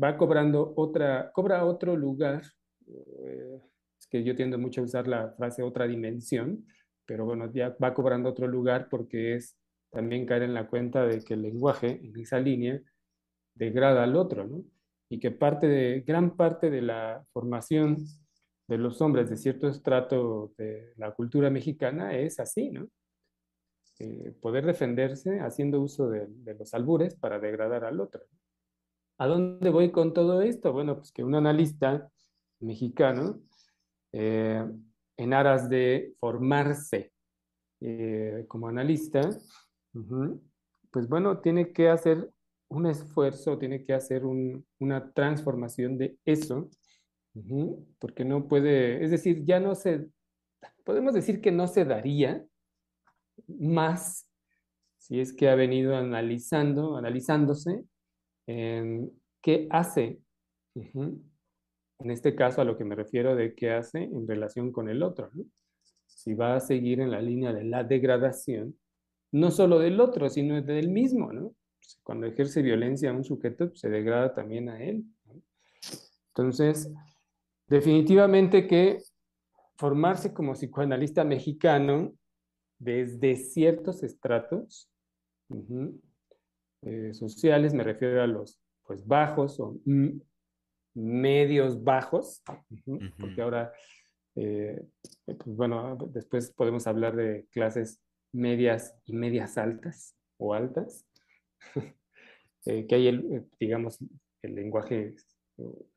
va 0.02 0.16
cobrando 0.16 0.72
otra, 0.76 1.30
cobra 1.32 1.64
otro 1.64 1.96
lugar, 1.96 2.42
eh, 2.86 3.60
es 3.98 4.06
que 4.06 4.22
yo 4.22 4.34
tiendo 4.34 4.58
mucho 4.58 4.80
a 4.80 4.84
usar 4.84 5.08
la 5.08 5.32
frase 5.32 5.62
otra 5.62 5.86
dimensión, 5.86 6.66
pero 7.04 7.24
bueno, 7.24 7.50
ya 7.52 7.76
va 7.82 7.94
cobrando 7.94 8.28
otro 8.28 8.46
lugar 8.46 8.88
porque 8.90 9.34
es 9.34 9.58
también 9.90 10.26
caer 10.26 10.42
en 10.42 10.54
la 10.54 10.68
cuenta 10.68 11.06
de 11.06 11.24
que 11.24 11.34
el 11.34 11.42
lenguaje 11.42 12.00
en 12.02 12.18
esa 12.18 12.38
línea 12.38 12.80
degrada 13.54 14.04
al 14.04 14.14
otro, 14.16 14.46
¿no? 14.46 14.62
Y 15.10 15.18
que 15.18 15.30
parte 15.30 15.66
de, 15.66 16.00
gran 16.00 16.36
parte 16.36 16.70
de 16.70 16.82
la 16.82 17.24
formación 17.32 17.96
de 18.66 18.78
los 18.78 19.00
hombres 19.00 19.30
de 19.30 19.36
cierto 19.36 19.68
estrato 19.68 20.52
de 20.58 20.92
la 20.96 21.12
cultura 21.12 21.48
mexicana 21.50 22.14
es 22.14 22.38
así, 22.38 22.70
¿no? 22.70 22.88
Eh, 24.00 24.32
poder 24.40 24.64
defenderse 24.64 25.40
haciendo 25.40 25.80
uso 25.80 26.08
de, 26.08 26.28
los 26.56 26.72
albures 26.72 27.16
para 27.16 27.40
degradar 27.40 27.84
al 27.84 28.00
otro. 28.00 28.22
¿A 29.18 29.26
dónde 29.26 29.70
voy 29.70 29.90
con 29.90 30.14
todo 30.14 30.40
esto? 30.40 30.72
Bueno, 30.72 30.96
pues 30.96 31.10
que 31.10 31.24
un 31.24 31.34
analista 31.34 32.08
mexicano, 32.60 33.40
eh, 34.12 34.64
en 35.16 35.34
aras 35.34 35.68
de 35.68 36.14
formarse 36.20 37.12
eh, 37.80 38.44
como 38.46 38.68
analista, 38.68 39.28
pues 40.92 41.08
bueno, 41.08 41.40
tiene 41.40 41.72
que 41.72 41.88
hacer 41.88 42.30
un 42.68 42.86
esfuerzo, 42.86 43.58
tiene 43.58 43.84
que 43.84 43.94
hacer 43.94 44.24
una 44.24 45.12
transformación 45.12 45.98
de 45.98 46.18
eso, 46.24 46.68
porque 47.98 48.24
no 48.24 48.46
puede, 48.48 49.02
es 49.04 49.10
decir, 49.10 49.44
ya 49.44 49.60
no 49.60 49.74
se, 49.74 50.06
podemos 50.84 51.14
decir 51.14 51.40
que 51.40 51.52
no 51.52 51.66
se 51.66 51.84
daría 51.84 52.44
más 53.46 54.28
si 54.98 55.20
es 55.20 55.32
que 55.32 55.48
ha 55.48 55.54
venido 55.54 55.96
analizando, 55.96 56.96
analizándose 56.96 57.84
en 58.46 59.10
qué 59.40 59.66
hace. 59.70 60.20
En 60.74 62.10
este 62.10 62.34
caso 62.34 62.60
a 62.60 62.64
lo 62.64 62.76
que 62.76 62.84
me 62.84 62.94
refiero 62.94 63.34
de 63.34 63.54
qué 63.54 63.70
hace 63.70 64.04
en 64.04 64.28
relación 64.28 64.70
con 64.70 64.88
el 64.88 65.02
otro. 65.02 65.30
Si 66.06 66.34
va 66.34 66.56
a 66.56 66.60
seguir 66.60 67.00
en 67.00 67.10
la 67.10 67.22
línea 67.22 67.52
de 67.52 67.64
la 67.64 67.84
degradación, 67.84 68.78
no 69.32 69.50
solo 69.50 69.78
del 69.78 70.00
otro, 70.00 70.28
sino 70.28 70.60
del 70.60 70.90
mismo, 70.90 71.32
¿no? 71.32 71.54
Pues, 71.88 72.00
cuando 72.02 72.26
ejerce 72.26 72.60
violencia 72.60 73.10
a 73.10 73.14
un 73.14 73.24
sujeto, 73.24 73.68
pues, 73.68 73.80
se 73.80 73.88
degrada 73.88 74.34
también 74.34 74.68
a 74.68 74.82
él. 74.82 75.04
Entonces, 76.28 76.92
definitivamente 77.66 78.66
que 78.66 78.98
formarse 79.78 80.34
como 80.34 80.52
psicoanalista 80.52 81.24
mexicano 81.24 82.12
desde 82.78 83.36
ciertos 83.36 84.02
estratos 84.02 84.90
eh, 86.82 87.14
sociales, 87.14 87.72
me 87.72 87.84
refiero 87.84 88.22
a 88.22 88.26
los 88.26 88.60
pues 88.84 89.06
bajos 89.06 89.58
o 89.60 89.78
medios 90.94 91.82
bajos, 91.82 92.42
porque 93.18 93.42
ahora, 93.42 93.72
eh, 94.34 94.86
pues 95.24 95.56
bueno, 95.56 95.96
después 96.10 96.50
podemos 96.52 96.86
hablar 96.86 97.16
de 97.16 97.46
clases 97.50 98.00
medias 98.32 98.94
y 99.04 99.14
medias 99.14 99.58
altas 99.58 100.16
o 100.38 100.54
altas, 100.54 101.07
eh, 102.66 102.86
que 102.86 102.94
hay, 102.94 103.08
el, 103.08 103.46
digamos, 103.58 103.98
el 104.42 104.54
lenguaje 104.54 105.14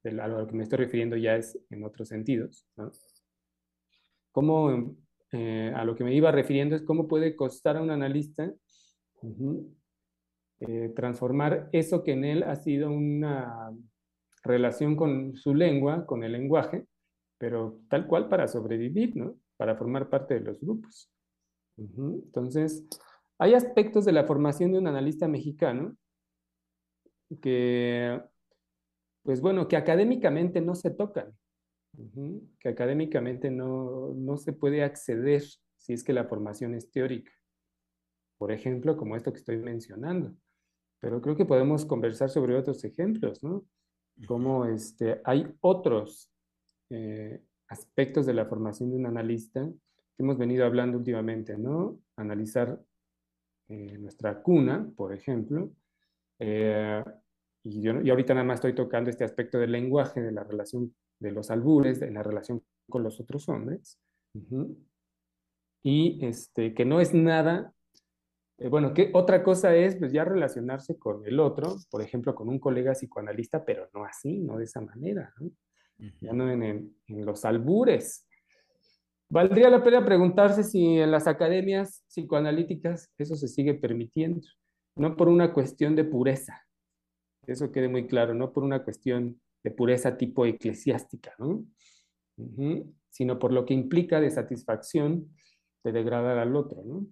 de 0.03 0.21
a 0.21 0.27
lo 0.27 0.47
que 0.47 0.53
me 0.53 0.63
estoy 0.63 0.79
refiriendo 0.79 1.15
ya 1.15 1.35
es 1.35 1.57
en 1.69 1.83
otros 1.83 2.07
sentidos. 2.07 2.65
¿no? 2.77 2.91
¿Cómo, 4.31 4.95
eh, 5.31 5.71
a 5.75 5.85
lo 5.85 5.95
que 5.95 6.03
me 6.03 6.15
iba 6.15 6.31
refiriendo 6.31 6.75
es 6.75 6.81
cómo 6.81 7.07
puede 7.07 7.35
costar 7.35 7.77
a 7.77 7.81
un 7.81 7.91
analista 7.91 8.51
eh, 10.61 10.91
transformar 10.95 11.69
eso 11.71 12.03
que 12.03 12.13
en 12.13 12.23
él 12.23 12.43
ha 12.43 12.55
sido 12.55 12.91
una 12.91 13.71
relación 14.43 14.95
con 14.95 15.35
su 15.35 15.53
lengua, 15.53 16.05
con 16.05 16.23
el 16.23 16.31
lenguaje, 16.31 16.85
pero 17.37 17.79
tal 17.89 18.07
cual 18.07 18.29
para 18.29 18.47
sobrevivir, 18.47 19.15
¿no? 19.15 19.35
Para 19.57 19.75
formar 19.75 20.09
parte 20.09 20.35
de 20.35 20.41
los 20.41 20.59
grupos. 20.59 21.11
Entonces, 21.77 22.87
hay 23.41 23.55
aspectos 23.55 24.05
de 24.05 24.11
la 24.11 24.25
formación 24.25 24.71
de 24.71 24.77
un 24.77 24.85
analista 24.85 25.27
mexicano 25.27 25.97
que, 27.41 28.21
pues 29.23 29.41
bueno, 29.41 29.67
que 29.67 29.77
académicamente 29.77 30.61
no 30.61 30.75
se 30.75 30.91
tocan, 30.91 31.35
que 32.59 32.69
académicamente 32.69 33.49
no, 33.49 34.13
no 34.13 34.37
se 34.37 34.53
puede 34.53 34.83
acceder 34.83 35.41
si 35.75 35.93
es 35.93 36.03
que 36.03 36.13
la 36.13 36.25
formación 36.25 36.75
es 36.75 36.91
teórica. 36.91 37.31
Por 38.37 38.51
ejemplo, 38.51 38.95
como 38.95 39.15
esto 39.15 39.33
que 39.33 39.39
estoy 39.39 39.57
mencionando. 39.57 40.35
Pero 40.99 41.19
creo 41.19 41.35
que 41.35 41.45
podemos 41.45 41.83
conversar 41.83 42.29
sobre 42.29 42.55
otros 42.55 42.83
ejemplos, 42.83 43.41
¿no? 43.41 43.65
Como 44.27 44.65
este, 44.65 45.19
hay 45.23 45.51
otros 45.61 46.31
eh, 46.91 47.41
aspectos 47.69 48.27
de 48.27 48.35
la 48.35 48.45
formación 48.45 48.91
de 48.91 48.97
un 48.97 49.07
analista 49.07 49.67
que 50.15 50.23
hemos 50.23 50.37
venido 50.37 50.63
hablando 50.63 50.99
últimamente, 50.99 51.57
¿no? 51.57 51.97
Analizar 52.17 52.79
eh, 53.71 53.97
nuestra 53.97 54.41
cuna, 54.41 54.85
por 54.97 55.13
ejemplo. 55.13 55.71
Eh, 56.39 57.01
y, 57.63 57.81
yo, 57.81 58.01
y 58.01 58.09
ahorita 58.09 58.33
nada 58.33 58.43
más 58.45 58.55
estoy 58.55 58.75
tocando 58.75 59.09
este 59.09 59.23
aspecto 59.23 59.59
del 59.59 59.71
lenguaje, 59.71 60.19
de 60.19 60.33
la 60.33 60.43
relación 60.43 60.93
de 61.19 61.31
los 61.31 61.49
albures, 61.51 62.01
de 62.01 62.11
la 62.11 62.21
relación 62.21 62.61
con 62.89 63.01
los 63.01 63.21
otros 63.21 63.47
hombres. 63.47 63.97
Y 65.83 66.19
este, 66.25 66.73
que 66.73 66.83
no 66.83 66.99
es 66.99 67.13
nada, 67.13 67.73
eh, 68.57 68.67
bueno, 68.67 68.93
que 68.93 69.09
otra 69.13 69.41
cosa 69.41 69.73
es 69.73 69.95
pues 69.95 70.11
ya 70.11 70.25
relacionarse 70.25 70.99
con 70.99 71.25
el 71.25 71.39
otro, 71.39 71.77
por 71.89 72.01
ejemplo, 72.01 72.35
con 72.35 72.49
un 72.49 72.59
colega 72.59 72.91
psicoanalista, 72.91 73.63
pero 73.63 73.89
no 73.93 74.03
así, 74.03 74.39
no 74.39 74.57
de 74.57 74.65
esa 74.65 74.81
manera, 74.81 75.33
¿no? 75.39 75.49
ya 76.19 76.33
no 76.33 76.51
en, 76.51 76.63
en, 76.63 77.25
los 77.25 77.45
albures. 77.45 78.27
Valdría 79.31 79.69
la 79.69 79.81
pena 79.81 80.03
preguntarse 80.03 80.61
si 80.61 80.99
en 80.99 81.09
las 81.09 81.25
academias 81.25 82.03
psicoanalíticas 82.09 83.13
eso 83.17 83.37
se 83.37 83.47
sigue 83.47 83.73
permitiendo, 83.73 84.41
no 84.97 85.15
por 85.15 85.29
una 85.29 85.53
cuestión 85.53 85.95
de 85.95 86.03
pureza, 86.03 86.67
eso 87.47 87.71
quede 87.71 87.87
muy 87.87 88.07
claro, 88.07 88.33
no 88.33 88.51
por 88.51 88.65
una 88.65 88.83
cuestión 88.83 89.39
de 89.63 89.71
pureza 89.71 90.17
tipo 90.17 90.45
eclesiástica, 90.45 91.33
¿no? 91.39 91.63
sino 93.09 93.39
por 93.39 93.53
lo 93.53 93.65
que 93.65 93.73
implica 93.73 94.19
de 94.19 94.31
satisfacción 94.31 95.33
de 95.85 95.93
degradar 95.93 96.37
al 96.37 96.53
otro, 96.57 96.83
¿no? 96.83 97.07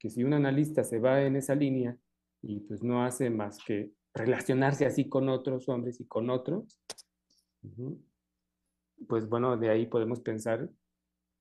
Que 0.00 0.10
si 0.10 0.24
un 0.24 0.32
analista 0.32 0.82
se 0.82 0.98
va 0.98 1.22
en 1.22 1.36
esa 1.36 1.54
línea 1.54 1.96
y 2.42 2.58
pues 2.60 2.82
no 2.82 3.04
hace 3.04 3.30
más 3.30 3.58
que 3.64 3.92
relacionarse 4.14 4.84
así 4.84 5.08
con 5.08 5.28
otros 5.28 5.68
hombres 5.68 6.00
y 6.00 6.06
con 6.06 6.28
otros, 6.28 6.80
pues 9.06 9.28
bueno, 9.28 9.56
de 9.56 9.68
ahí 9.68 9.86
podemos 9.86 10.20
pensar 10.20 10.68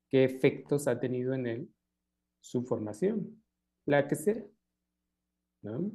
qué 0.10 0.24
efectos 0.24 0.88
ha 0.88 1.00
tenido 1.00 1.34
en 1.34 1.48
él 1.48 1.70
su 2.40 2.64
formación, 2.64 3.44
la 3.86 4.08
que 4.08 4.16
sea. 4.16 4.44
¿no? 5.62 5.92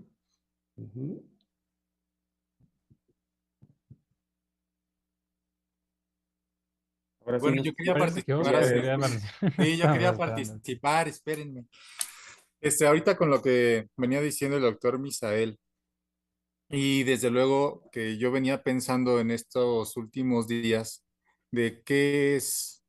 bueno, 7.24 7.62
yo 7.62 7.72
quería 7.74 7.94
participar. 7.94 9.10
Sí, 9.58 9.76
yo 9.76 9.92
quería 9.92 10.12
participar, 10.16 11.08
espérenme. 11.08 11.66
Este, 12.60 12.86
ahorita 12.86 13.16
con 13.16 13.30
lo 13.30 13.42
que 13.42 13.88
venía 13.96 14.20
diciendo 14.20 14.56
el 14.56 14.62
doctor 14.62 14.98
Misael, 14.98 15.58
y 16.68 17.02
desde 17.04 17.30
luego 17.30 17.88
que 17.92 18.16
yo 18.16 18.30
venía 18.30 18.62
pensando 18.62 19.20
en 19.20 19.30
estos 19.30 19.96
últimos 19.96 20.48
días 20.48 21.04
de 21.50 21.82
qué 21.82 22.36
es 22.36 22.81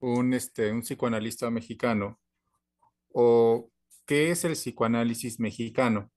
un, 0.00 0.34
este, 0.34 0.72
un 0.72 0.80
psicoanalista 0.82 1.50
mexicano 1.50 2.18
o 3.12 3.70
qué 4.06 4.30
es 4.30 4.44
el 4.44 4.52
psicoanálisis 4.52 5.40
mexicano. 5.40 6.10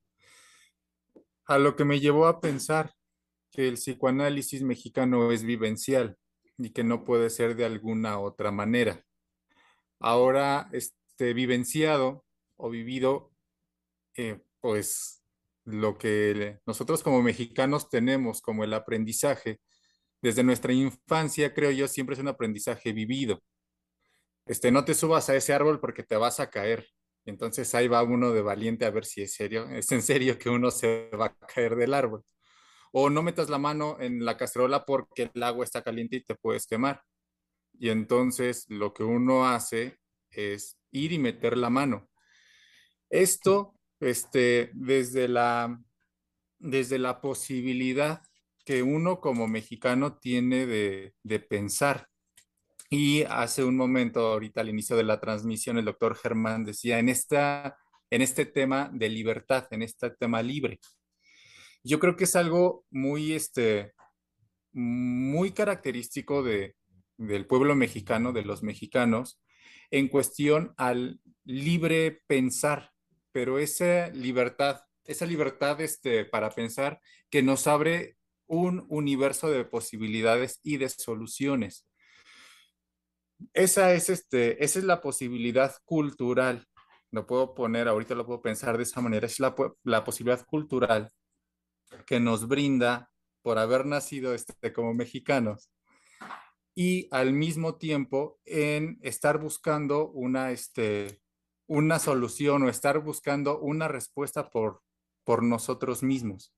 A 1.46 1.58
lo 1.58 1.76
que 1.76 1.86
me 1.86 2.00
llevó 2.00 2.28
a 2.28 2.40
pensar 2.40 2.94
que 3.52 3.68
el 3.68 3.76
psicoanálisis 3.76 4.64
mexicano 4.64 5.32
es 5.32 5.44
vivencial 5.44 6.18
y 6.58 6.72
que 6.72 6.84
no 6.84 7.04
puede 7.04 7.30
ser 7.30 7.56
de 7.56 7.66
alguna 7.66 8.20
otra 8.20 8.52
manera. 8.52 9.04
Ahora, 10.00 10.70
este 10.72 11.34
vivenciado 11.34 12.26
o 12.56 12.70
vivido, 12.70 13.32
eh, 14.16 14.42
pues 14.60 15.24
lo 15.66 15.98
que 15.98 16.60
nosotros 16.66 17.04
como 17.04 17.22
mexicanos 17.22 17.90
tenemos 17.90 18.42
como 18.42 18.64
el 18.64 18.74
aprendizaje 18.74 19.62
desde 20.22 20.44
nuestra 20.44 20.74
infancia, 20.74 21.54
creo 21.54 21.72
yo, 21.72 21.88
siempre 21.88 22.14
es 22.16 22.22
un 22.22 22.30
aprendizaje 22.30 22.94
vivido. 22.94 23.44
Este, 24.46 24.72
no 24.72 24.84
te 24.86 24.94
subas 24.94 25.30
a 25.30 25.36
ese 25.36 25.54
árbol 25.54 25.80
porque 25.80 26.04
te 26.04 26.18
vas 26.18 26.40
a 26.40 26.50
caer. 26.50 26.88
Entonces 27.26 27.74
ahí 27.76 27.88
va 27.88 28.04
uno 28.04 28.32
de 28.34 28.42
valiente 28.42 28.86
a 28.86 28.90
ver 28.92 29.06
si 29.06 29.22
es 29.22 29.34
serio, 29.34 29.70
es 29.70 29.92
en 29.92 30.02
serio 30.02 30.38
que 30.38 30.50
uno 30.50 30.72
se 30.72 31.10
va 31.12 31.28
a 31.28 31.48
caer 31.48 31.76
del 31.76 31.94
árbol. 31.94 32.24
O 32.92 33.10
no 33.10 33.24
metas 33.24 33.50
la 33.50 33.58
mano 33.58 33.98
en 34.00 34.24
la 34.26 34.38
cacerola 34.38 34.86
porque 34.86 35.32
el 35.34 35.44
agua 35.44 35.64
está 35.64 35.82
caliente 35.82 36.18
y 36.18 36.24
te 36.24 36.36
puedes 36.36 36.68
quemar. 36.68 37.02
Y 37.80 37.90
entonces 37.90 38.66
lo 38.70 38.94
que 38.94 39.04
uno 39.04 39.48
hace 39.48 39.98
es 40.30 40.78
ir 40.92 41.12
y 41.14 41.20
meter 41.20 41.58
la 41.58 41.70
mano. 41.70 42.10
Esto, 43.10 43.76
este, 44.00 44.72
desde 44.74 45.28
la, 45.28 45.82
desde 46.60 47.00
la 47.00 47.22
posibilidad 47.22 48.22
que 48.66 48.84
uno 48.84 49.20
como 49.20 49.48
mexicano 49.48 50.18
tiene 50.18 50.66
de, 50.66 51.16
de 51.24 51.40
pensar. 51.40 52.10
Y 52.96 53.24
hace 53.24 53.64
un 53.64 53.76
momento, 53.76 54.20
ahorita 54.20 54.62
al 54.62 54.70
inicio 54.70 54.96
de 54.96 55.02
la 55.02 55.20
transmisión, 55.20 55.80
el 55.80 55.86
doctor 55.86 56.16
Germán 56.16 56.64
decía, 56.64 57.00
en, 57.00 57.10
esta, 57.10 57.76
en 58.12 58.22
este 58.22 58.46
tema 58.46 58.92
de 58.94 59.10
libertad, 59.10 59.66
en 59.72 59.82
este 59.82 60.12
tema 60.12 60.44
libre, 60.44 60.80
yo 61.84 62.00
creo 62.00 62.16
que 62.16 62.26
es 62.26 62.36
algo 62.36 62.86
muy, 62.92 63.34
este, 63.34 63.94
muy 64.74 65.54
característico 65.54 66.44
de, 66.44 66.76
del 67.18 67.48
pueblo 67.48 67.74
mexicano, 67.74 68.32
de 68.32 68.44
los 68.44 68.62
mexicanos, 68.62 69.42
en 69.90 70.08
cuestión 70.08 70.76
al 70.78 71.20
libre 71.46 72.22
pensar, 72.28 72.92
pero 73.32 73.58
esa 73.58 74.10
libertad, 74.10 74.82
esa 75.04 75.26
libertad 75.26 75.82
este, 75.82 76.26
para 76.26 76.52
pensar 76.52 77.02
que 77.32 77.42
nos 77.42 77.66
abre 77.66 78.18
un 78.46 78.86
universo 78.88 79.50
de 79.50 79.66
posibilidades 79.66 80.60
y 80.62 80.78
de 80.78 80.90
soluciones. 80.90 81.88
Esa 83.54 83.94
es, 83.94 84.10
este, 84.10 84.64
esa 84.64 84.80
es 84.80 84.86
la 84.86 85.02
posibilidad 85.02 85.76
cultural. 85.86 86.68
Lo 87.12 87.28
puedo 87.28 87.54
poner, 87.54 87.88
ahorita 87.88 88.16
lo 88.16 88.26
puedo 88.26 88.42
pensar 88.42 88.78
de 88.78 88.84
esa 88.84 89.02
manera, 89.02 89.28
es 89.28 89.40
la, 89.40 89.56
la 89.84 90.04
posibilidad 90.04 90.46
cultural 90.46 91.12
que 92.06 92.20
nos 92.20 92.48
brinda 92.48 93.12
por 93.42 93.60
haber 93.60 93.86
nacido 93.86 94.34
este, 94.34 94.74
como 94.74 94.94
mexicanos 94.94 95.70
y 96.76 97.08
al 97.12 97.34
mismo 97.34 97.76
tiempo 97.76 98.40
en 98.46 98.98
estar 99.02 99.38
buscando 99.40 100.10
una, 100.10 100.52
este, 100.52 101.22
una 101.68 102.00
solución 102.00 102.64
o 102.64 102.70
estar 102.70 103.00
buscando 103.00 103.60
una 103.60 103.88
respuesta 103.88 104.50
por, 104.50 104.82
por 105.24 105.44
nosotros 105.44 106.02
mismos. 106.04 106.54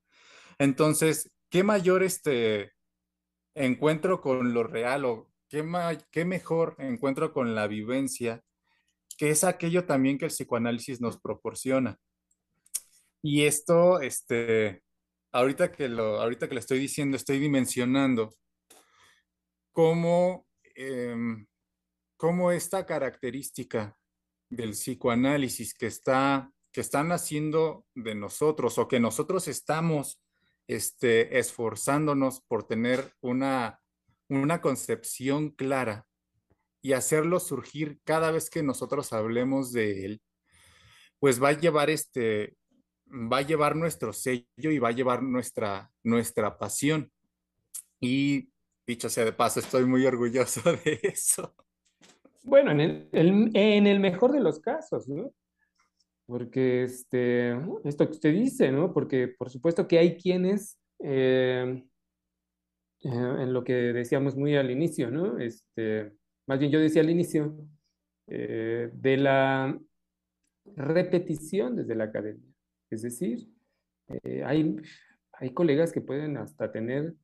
Entonces, 0.57 1.31
¿qué 1.49 1.63
mayor 1.63 2.03
este 2.03 2.73
encuentro 3.55 4.21
con 4.21 4.53
lo 4.53 4.63
real 4.63 5.05
o 5.05 5.29
qué, 5.49 5.63
qué 6.11 6.25
mejor 6.25 6.75
encuentro 6.79 7.33
con 7.33 7.55
la 7.55 7.67
vivencia 7.67 8.43
que 9.17 9.29
es 9.29 9.43
aquello 9.43 9.85
también 9.85 10.17
que 10.17 10.25
el 10.25 10.31
psicoanálisis 10.31 10.99
nos 10.99 11.19
proporciona? 11.19 11.97
Y 13.21 13.45
esto, 13.45 14.01
este, 14.01 14.83
ahorita 15.31 15.71
que 15.71 15.89
lo, 15.89 16.21
ahorita 16.21 16.47
que 16.47 16.55
le 16.55 16.59
estoy 16.59 16.79
diciendo, 16.79 17.17
estoy 17.17 17.39
dimensionando 17.39 18.35
cómo, 19.71 20.45
em, 20.75 21.47
cómo 22.17 22.51
esta 22.51 22.85
característica 22.85 23.97
del 24.49 24.71
psicoanálisis 24.71 25.73
que 25.73 25.87
está 25.87 26.51
que 26.75 26.81
están 26.81 27.13
haciendo 27.13 27.85
de 27.95 28.15
nosotros 28.15 28.77
o 28.77 28.89
que 28.89 28.99
nosotros 28.99 29.47
estamos 29.47 30.21
este, 30.67 31.39
esforzándonos 31.39 32.41
por 32.41 32.67
tener 32.67 33.13
una, 33.21 33.79
una 34.29 34.61
concepción 34.61 35.49
clara 35.49 36.05
y 36.81 36.93
hacerlo 36.93 37.39
surgir 37.39 37.99
cada 38.03 38.31
vez 38.31 38.49
que 38.49 38.63
nosotros 38.63 39.13
hablemos 39.13 39.71
de 39.71 40.05
él, 40.05 40.21
pues 41.19 41.41
va 41.41 41.49
a 41.49 41.59
llevar 41.59 41.89
este, 41.89 42.55
va 43.07 43.37
a 43.37 43.41
llevar 43.41 43.75
nuestro 43.75 44.13
sello 44.13 44.45
y 44.55 44.79
va 44.79 44.89
a 44.89 44.93
llevar 44.93 45.23
nuestra, 45.23 45.91
nuestra 46.03 46.57
pasión. 46.57 47.11
Y 47.99 48.49
dicho 48.85 49.09
sea 49.09 49.25
de 49.25 49.33
paso, 49.33 49.59
estoy 49.59 49.85
muy 49.85 50.05
orgulloso 50.05 50.61
de 50.85 50.99
eso. 51.03 51.55
Bueno, 52.43 52.71
en 52.71 52.79
el, 52.79 53.09
en 53.11 53.87
el 53.87 53.99
mejor 53.99 54.31
de 54.31 54.39
los 54.39 54.59
casos, 54.59 55.07
¿no? 55.07 55.31
Porque 56.27 56.83
este, 56.83 57.51
esto 57.83 58.05
que 58.05 58.11
usted 58.11 58.33
dice, 58.33 58.71
¿no? 58.71 58.93
Porque 58.93 59.27
por 59.27 59.49
supuesto 59.49 59.87
que 59.87 59.97
hay 59.97 60.17
quienes, 60.17 60.79
eh, 60.99 61.83
eh, 63.03 63.09
en 63.09 63.53
lo 63.53 63.63
que 63.63 63.73
decíamos 63.73 64.35
muy 64.35 64.55
al 64.55 64.71
inicio, 64.71 65.11
¿no? 65.11 65.39
Este, 65.39 66.13
más 66.47 66.59
bien 66.59 66.71
yo 66.71 66.79
decía 66.79 67.01
al 67.01 67.09
inicio, 67.09 67.55
eh, 68.27 68.89
de 68.93 69.17
la 69.17 69.79
repetición 70.75 71.75
desde 71.75 71.95
la 71.95 72.05
academia. 72.05 72.51
Es 72.89 73.01
decir, 73.01 73.47
hay, 74.45 74.75
hay 75.33 75.53
colegas 75.53 75.91
que 75.91 76.01
pueden 76.01 76.37
hasta 76.37 76.71
tener 76.71 77.15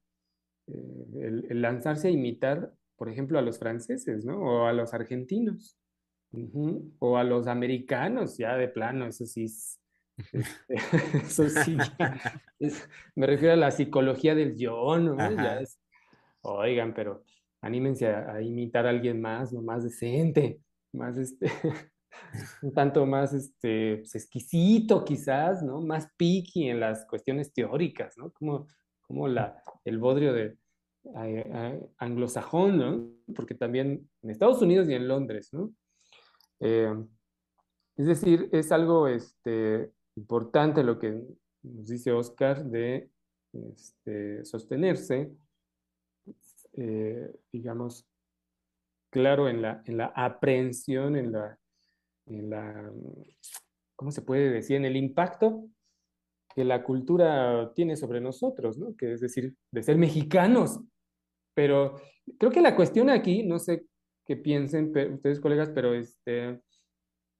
el, 0.68 1.62
lanzarse 1.62 2.08
a 2.08 2.12
imitar, 2.12 2.74
por 2.96 3.10
ejemplo, 3.10 3.40
a 3.40 3.42
los 3.42 3.60
franceses, 3.60 4.26
¿no? 4.26 4.40
O 4.40 4.66
a 4.66 4.74
los 4.74 4.94
argentinos. 4.94 5.78
O 7.00 7.18
a 7.18 7.24
los 7.24 7.48
americanos, 7.48 8.38
ya 8.38 8.56
de 8.56 8.70
plano, 8.70 9.08
eso 9.08 9.26
sí 9.26 9.46
este, 9.46 9.81
eso 11.14 11.50
sí, 11.50 11.78
me 13.16 13.28
refiero 13.28 13.54
a 13.54 13.58
la 13.58 13.72
psicología 13.72 14.36
del 14.36 14.58
yo, 14.58 14.98
¿no? 14.98 15.18
oigan, 16.44 16.94
pero 16.94 17.24
anímense 17.62 18.08
a, 18.08 18.42
imitar 18.42 18.86
a 18.86 18.90
alguien 18.90 19.22
más, 19.22 19.54
¿no? 19.54 19.62
Más 19.62 19.84
decente, 19.84 20.60
más 20.94 21.18
este, 21.18 21.52
un 22.62 22.74
tanto 22.74 23.06
más 23.06 23.34
este, 23.34 23.98
pues, 23.98 24.16
exquisito 24.16 25.06
quizás, 25.06 25.62
¿no? 25.64 25.82
Más 25.82 26.12
picky 26.18 26.70
en 26.70 26.80
las 26.80 27.06
cuestiones 27.06 27.54
teóricas, 27.54 28.18
¿no? 28.18 28.32
Como, 28.32 28.68
como 29.02 29.28
la, 29.28 29.62
el 29.86 30.00
bodrio 30.00 30.34
de, 30.34 30.58
anglosajón, 31.98 32.78
¿no? 32.78 33.10
Porque 33.36 33.56
también 33.56 34.08
en 34.22 34.30
Estados 34.30 34.62
Unidos 34.62 34.88
y 34.88 34.94
en 34.94 35.08
Londres, 35.08 35.50
¿no? 35.52 35.74
Eh, 36.60 36.94
es 37.98 38.06
decir, 38.06 38.50
es 38.52 38.72
algo 38.72 39.08
este, 39.08 39.92
importante 40.22 40.84
lo 40.84 41.00
que 41.00 41.24
nos 41.64 41.88
dice 41.88 42.12
Oscar 42.12 42.64
de 42.64 43.10
este, 43.54 44.46
sostenerse, 44.46 45.32
eh, 46.74 47.34
digamos, 47.52 48.08
claro, 49.12 49.50
en 49.50 49.62
la, 49.62 49.82
en 49.86 49.98
la 49.98 50.14
aprehensión, 50.16 51.16
en 51.16 51.32
la, 51.32 51.60
en 52.28 52.50
la, 52.50 52.92
¿cómo 53.96 54.12
se 54.12 54.22
puede 54.22 54.50
decir? 54.50 54.78
En 54.78 54.86
el 54.86 54.96
impacto 54.96 55.68
que 56.56 56.64
la 56.64 56.84
cultura 56.84 57.72
tiene 57.74 57.96
sobre 57.96 58.22
nosotros, 58.22 58.78
¿no? 58.78 58.96
Que 58.96 59.14
es 59.14 59.22
decir, 59.22 59.56
de 59.72 59.84
ser 59.84 59.98
mexicanos. 59.98 60.80
Pero 61.54 61.96
creo 62.38 62.52
que 62.52 62.62
la 62.62 62.76
cuestión 62.76 63.10
aquí, 63.10 63.44
no 63.44 63.60
sé 63.60 63.86
qué 64.26 64.38
piensen 64.38 64.94
ustedes 65.14 65.40
colegas, 65.40 65.72
pero 65.74 65.94
este, 65.94 66.62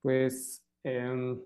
pues 0.02 0.66
em, 0.84 1.40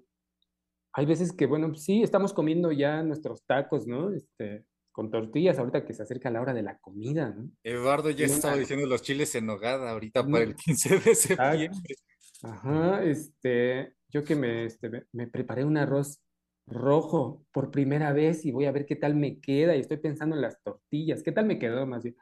hay 0.98 1.06
veces 1.06 1.34
que, 1.34 1.46
bueno, 1.46 1.76
sí, 1.76 2.04
estamos 2.04 2.32
comiendo 2.32 2.72
ya 2.72 3.04
nuestros 3.04 3.44
tacos, 3.46 3.86
¿no? 3.86 4.14
Este, 4.14 4.66
con 4.94 5.12
tortillas 5.12 5.60
ahorita 5.60 5.86
que 5.86 5.94
se 5.94 6.04
acerca 6.04 6.32
la 6.32 6.42
hora 6.42 6.54
de 6.54 6.64
la 6.64 6.78
comida, 6.80 7.32
¿no? 7.36 7.52
Eduardo 7.64 8.12
ya 8.12 8.26
estaba 8.26 8.56
diciendo 8.56 8.88
los 8.88 9.02
chiles 9.02 9.36
en 9.36 9.46
nogada 9.46 9.92
ahorita 9.92 10.26
para 10.26 10.46
el 10.46 10.56
15 10.56 11.00
de 11.00 11.16
septiembre. 11.16 11.96
Ajá, 12.44 13.04
este, 13.04 13.94
yo 14.08 14.24
que 14.24 14.38
me, 14.38 14.64
este, 14.64 15.06
me 15.12 15.28
preparé 15.28 15.66
un 15.66 15.76
arroz 15.76 16.22
rojo 16.66 17.46
por 17.52 17.72
primera 17.72 18.14
vez 18.14 18.46
y 18.46 18.52
voy 18.52 18.64
a 18.64 18.72
ver 18.72 18.86
qué 18.86 18.96
tal 18.96 19.16
me 19.16 19.42
queda 19.42 19.76
y 19.76 19.82
estoy 19.82 19.98
pensando 19.98 20.34
en 20.38 20.44
las 20.44 20.64
tortillas, 20.64 21.24
qué 21.24 21.34
tal 21.34 21.46
me 21.46 21.60
quedó 21.60 21.86
más 21.86 22.04
bien. 22.04 22.16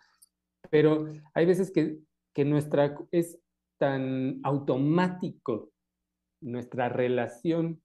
Pero 0.71 1.05
hay 1.35 1.45
veces 1.45 1.69
que, 1.69 1.99
que 2.33 2.43
nuestra 2.43 2.95
es 3.11 3.37
tan 3.77 4.39
automático 4.43 5.71
nuestra 6.41 6.89
relación 6.89 7.82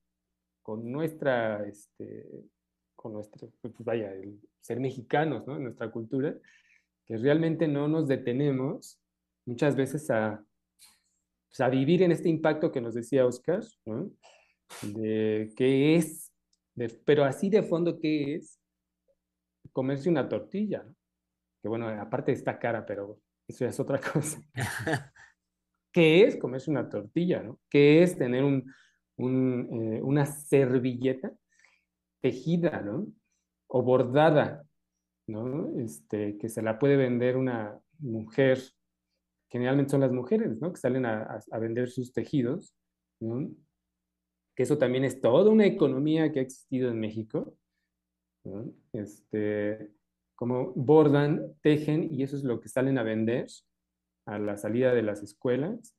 con 0.68 0.92
nuestra, 0.92 1.66
este, 1.66 2.26
con 2.94 3.14
nuestro, 3.14 3.50
pues, 3.62 3.72
vaya, 3.78 4.12
el 4.12 4.38
ser 4.60 4.78
mexicanos, 4.78 5.46
¿no? 5.46 5.58
Nuestra 5.58 5.90
cultura, 5.90 6.36
que 7.06 7.16
realmente 7.16 7.66
no 7.66 7.88
nos 7.88 8.06
detenemos 8.06 9.00
muchas 9.46 9.74
veces 9.76 10.10
a, 10.10 10.44
pues, 11.48 11.60
a 11.62 11.70
vivir 11.70 12.02
en 12.02 12.12
este 12.12 12.28
impacto 12.28 12.70
que 12.70 12.82
nos 12.82 12.92
decía 12.92 13.24
Oscar, 13.24 13.64
¿no? 13.86 14.10
De 14.82 15.50
qué 15.56 15.96
es 15.96 16.34
pero 17.06 17.24
así 17.24 17.48
de 17.48 17.62
fondo, 17.62 17.98
¿qué 17.98 18.34
es? 18.34 18.60
comerse 19.72 20.10
una 20.10 20.28
tortilla, 20.28 20.82
¿no? 20.82 20.94
que 21.62 21.68
bueno, 21.68 21.88
aparte 21.88 22.32
está 22.32 22.58
cara, 22.58 22.84
pero 22.84 23.22
eso 23.46 23.64
ya 23.64 23.70
es 23.70 23.80
otra 23.80 23.98
cosa. 24.12 24.38
¿Qué 25.92 26.24
es 26.24 26.36
comerse 26.36 26.70
una 26.70 26.90
tortilla? 26.90 27.42
¿no? 27.42 27.58
¿Qué 27.70 28.02
es 28.02 28.18
tener 28.18 28.44
un, 28.44 28.70
eh, 29.18 30.00
una 30.02 30.26
servilleta 30.26 31.32
tejida, 32.20 32.80
¿no? 32.82 33.06
O 33.66 33.82
bordada, 33.82 34.64
¿no? 35.26 35.78
Este, 35.80 36.38
que 36.38 36.48
se 36.48 36.62
la 36.62 36.78
puede 36.78 36.96
vender 36.96 37.36
una 37.36 37.78
mujer, 37.98 38.60
generalmente 39.50 39.90
son 39.90 40.02
las 40.02 40.12
mujeres, 40.12 40.58
¿no? 40.60 40.72
Que 40.72 40.78
salen 40.78 41.04
a, 41.04 41.40
vender 41.60 41.88
sus 41.88 42.12
tejidos, 42.12 42.76
¿no? 43.20 43.50
Que 44.54 44.62
eso 44.62 44.78
también 44.78 45.04
es 45.04 45.20
toda 45.20 45.50
una 45.50 45.66
economía 45.66 46.30
que 46.30 46.38
ha 46.38 46.42
existido 46.42 46.90
en 46.90 47.00
México. 47.00 47.56
Este, 48.92 49.90
como 50.36 50.72
bordan, 50.74 51.54
tejen 51.60 52.14
y 52.14 52.22
eso 52.22 52.36
es 52.36 52.44
lo 52.44 52.60
que 52.60 52.68
salen 52.68 52.98
a 52.98 53.02
vender 53.02 53.46
a 54.26 54.38
la 54.38 54.56
salida 54.56 54.94
de 54.94 55.02
las 55.02 55.22
escuelas 55.22 55.97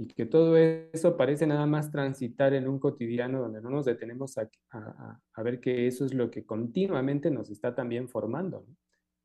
y 0.00 0.06
que 0.06 0.26
todo 0.26 0.56
eso 0.56 1.16
parece 1.16 1.44
nada 1.44 1.66
más 1.66 1.90
transitar 1.90 2.54
en 2.54 2.68
un 2.68 2.78
cotidiano 2.78 3.40
donde 3.40 3.60
no 3.60 3.68
nos 3.68 3.84
detenemos 3.84 4.38
a, 4.38 5.42
ver 5.42 5.60
que 5.60 5.88
eso 5.88 6.04
es 6.04 6.14
lo 6.14 6.30
que 6.30 6.46
continuamente 6.46 7.32
nos 7.32 7.50
está 7.50 7.74
también 7.74 8.08
formando, 8.08 8.64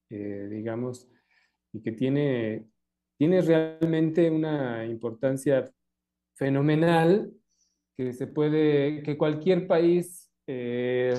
eh, 0.09 0.47
digamos, 0.49 1.07
y 1.71 1.81
que 1.81 1.91
tiene, 1.91 2.65
tiene 3.19 3.41
realmente 3.41 4.31
una 4.31 4.83
importancia 4.87 5.71
fenomenal 6.33 7.31
que 7.95 8.11
se 8.11 8.25
puede, 8.25 9.03
que 9.03 9.15
cualquier 9.15 9.67
país 9.67 10.31
eh, 10.47 11.13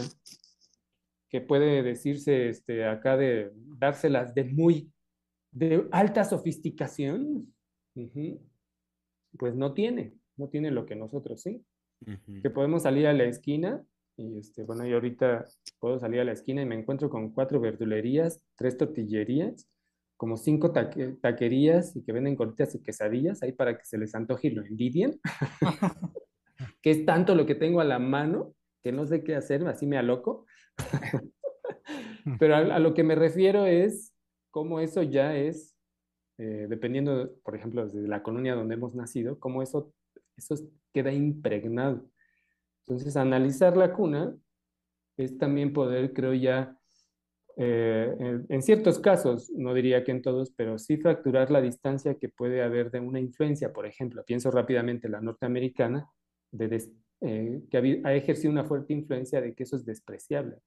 que 1.28 1.40
puede 1.40 1.84
decirse 1.84 2.48
este, 2.48 2.86
acá 2.86 3.16
de 3.16 3.52
dárselas 3.54 4.34
de 4.34 4.44
muy, 4.44 4.92
de 5.52 5.86
alta 5.92 6.24
sofisticación, 6.24 7.54
pues 9.38 9.54
no 9.54 9.74
tiene, 9.74 10.14
no 10.36 10.48
tiene 10.48 10.70
lo 10.70 10.86
que 10.86 10.96
nosotros 10.96 11.42
sí. 11.42 11.64
Que 12.42 12.50
podemos 12.50 12.82
salir 12.82 13.06
a 13.06 13.14
la 13.14 13.24
esquina 13.24 13.82
y 14.16 14.38
este, 14.38 14.64
bueno, 14.64 14.84
yo 14.86 14.96
ahorita 14.96 15.46
puedo 15.78 15.98
salir 15.98 16.20
a 16.20 16.24
la 16.24 16.32
esquina 16.32 16.60
y 16.60 16.66
me 16.66 16.74
encuentro 16.74 17.08
con 17.08 17.32
cuatro 17.32 17.60
verdulerías, 17.60 18.42
tres 18.56 18.76
tortillerías, 18.76 19.68
como 20.16 20.36
cinco 20.36 20.72
taquerías 20.72 21.96
y 21.96 22.04
que 22.04 22.12
venden 22.12 22.36
gorditas 22.36 22.74
y 22.74 22.82
quesadillas 22.82 23.42
ahí 23.42 23.52
para 23.52 23.78
que 23.78 23.84
se 23.84 23.96
les 23.96 24.14
antoje 24.14 24.48
y 24.48 24.50
lo 24.50 24.64
envidien. 24.64 25.18
que 26.82 26.90
es 26.90 27.04
tanto 27.04 27.34
lo 27.34 27.46
que 27.46 27.54
tengo 27.54 27.80
a 27.80 27.84
la 27.84 27.98
mano 27.98 28.54
que 28.82 28.92
no 28.92 29.06
sé 29.06 29.24
qué 29.24 29.34
hacer, 29.34 29.66
así 29.66 29.86
me 29.86 29.96
aloco. 29.96 30.46
Pero 32.38 32.56
a, 32.56 32.78
lo 32.78 32.94
que 32.94 33.02
me 33.02 33.14
refiero 33.14 33.66
es 33.66 34.14
cómo 34.50 34.80
eso 34.80 35.02
ya 35.02 35.36
es 35.36 35.73
eh, 36.36 36.66
dependiendo, 36.68 37.32
por 37.44 37.54
ejemplo, 37.54 37.86
de 37.86 38.08
la 38.08 38.22
colonia 38.22 38.54
donde 38.54 38.74
hemos 38.74 38.94
nacido, 38.94 39.38
cómo 39.38 39.62
eso, 39.62 39.92
eso 40.36 40.56
queda 40.92 41.12
impregnado. 41.12 42.04
Entonces, 42.80 43.16
analizar 43.16 43.76
la 43.76 43.92
cuna 43.92 44.36
es 45.16 45.38
también 45.38 45.72
poder, 45.72 46.12
creo 46.12 46.34
ya, 46.34 46.76
eh, 47.56 48.42
en, 48.48 48.62
ciertos 48.62 48.98
casos, 48.98 49.48
no 49.50 49.74
diría 49.74 50.02
que 50.02 50.10
en 50.10 50.22
todos, 50.22 50.50
pero 50.50 50.76
sí 50.76 50.96
fracturar 50.96 51.52
la 51.52 51.60
distancia 51.60 52.16
que 52.16 52.28
puede 52.28 52.62
haber 52.62 52.90
de 52.90 52.98
una 52.98 53.20
influencia, 53.20 53.72
por 53.72 53.86
ejemplo, 53.86 54.24
pienso 54.24 54.50
rápidamente 54.50 55.08
la 55.08 55.20
norteamericana, 55.20 56.10
eh, 57.20 57.62
que 57.70 58.00
ha, 58.04 58.14
ejercido 58.14 58.50
una 58.50 58.64
fuerte 58.64 58.92
influencia 58.92 59.40
de 59.40 59.54
que 59.54 59.62
eso 59.62 59.76
es 59.76 59.84
despreciable, 59.84 60.58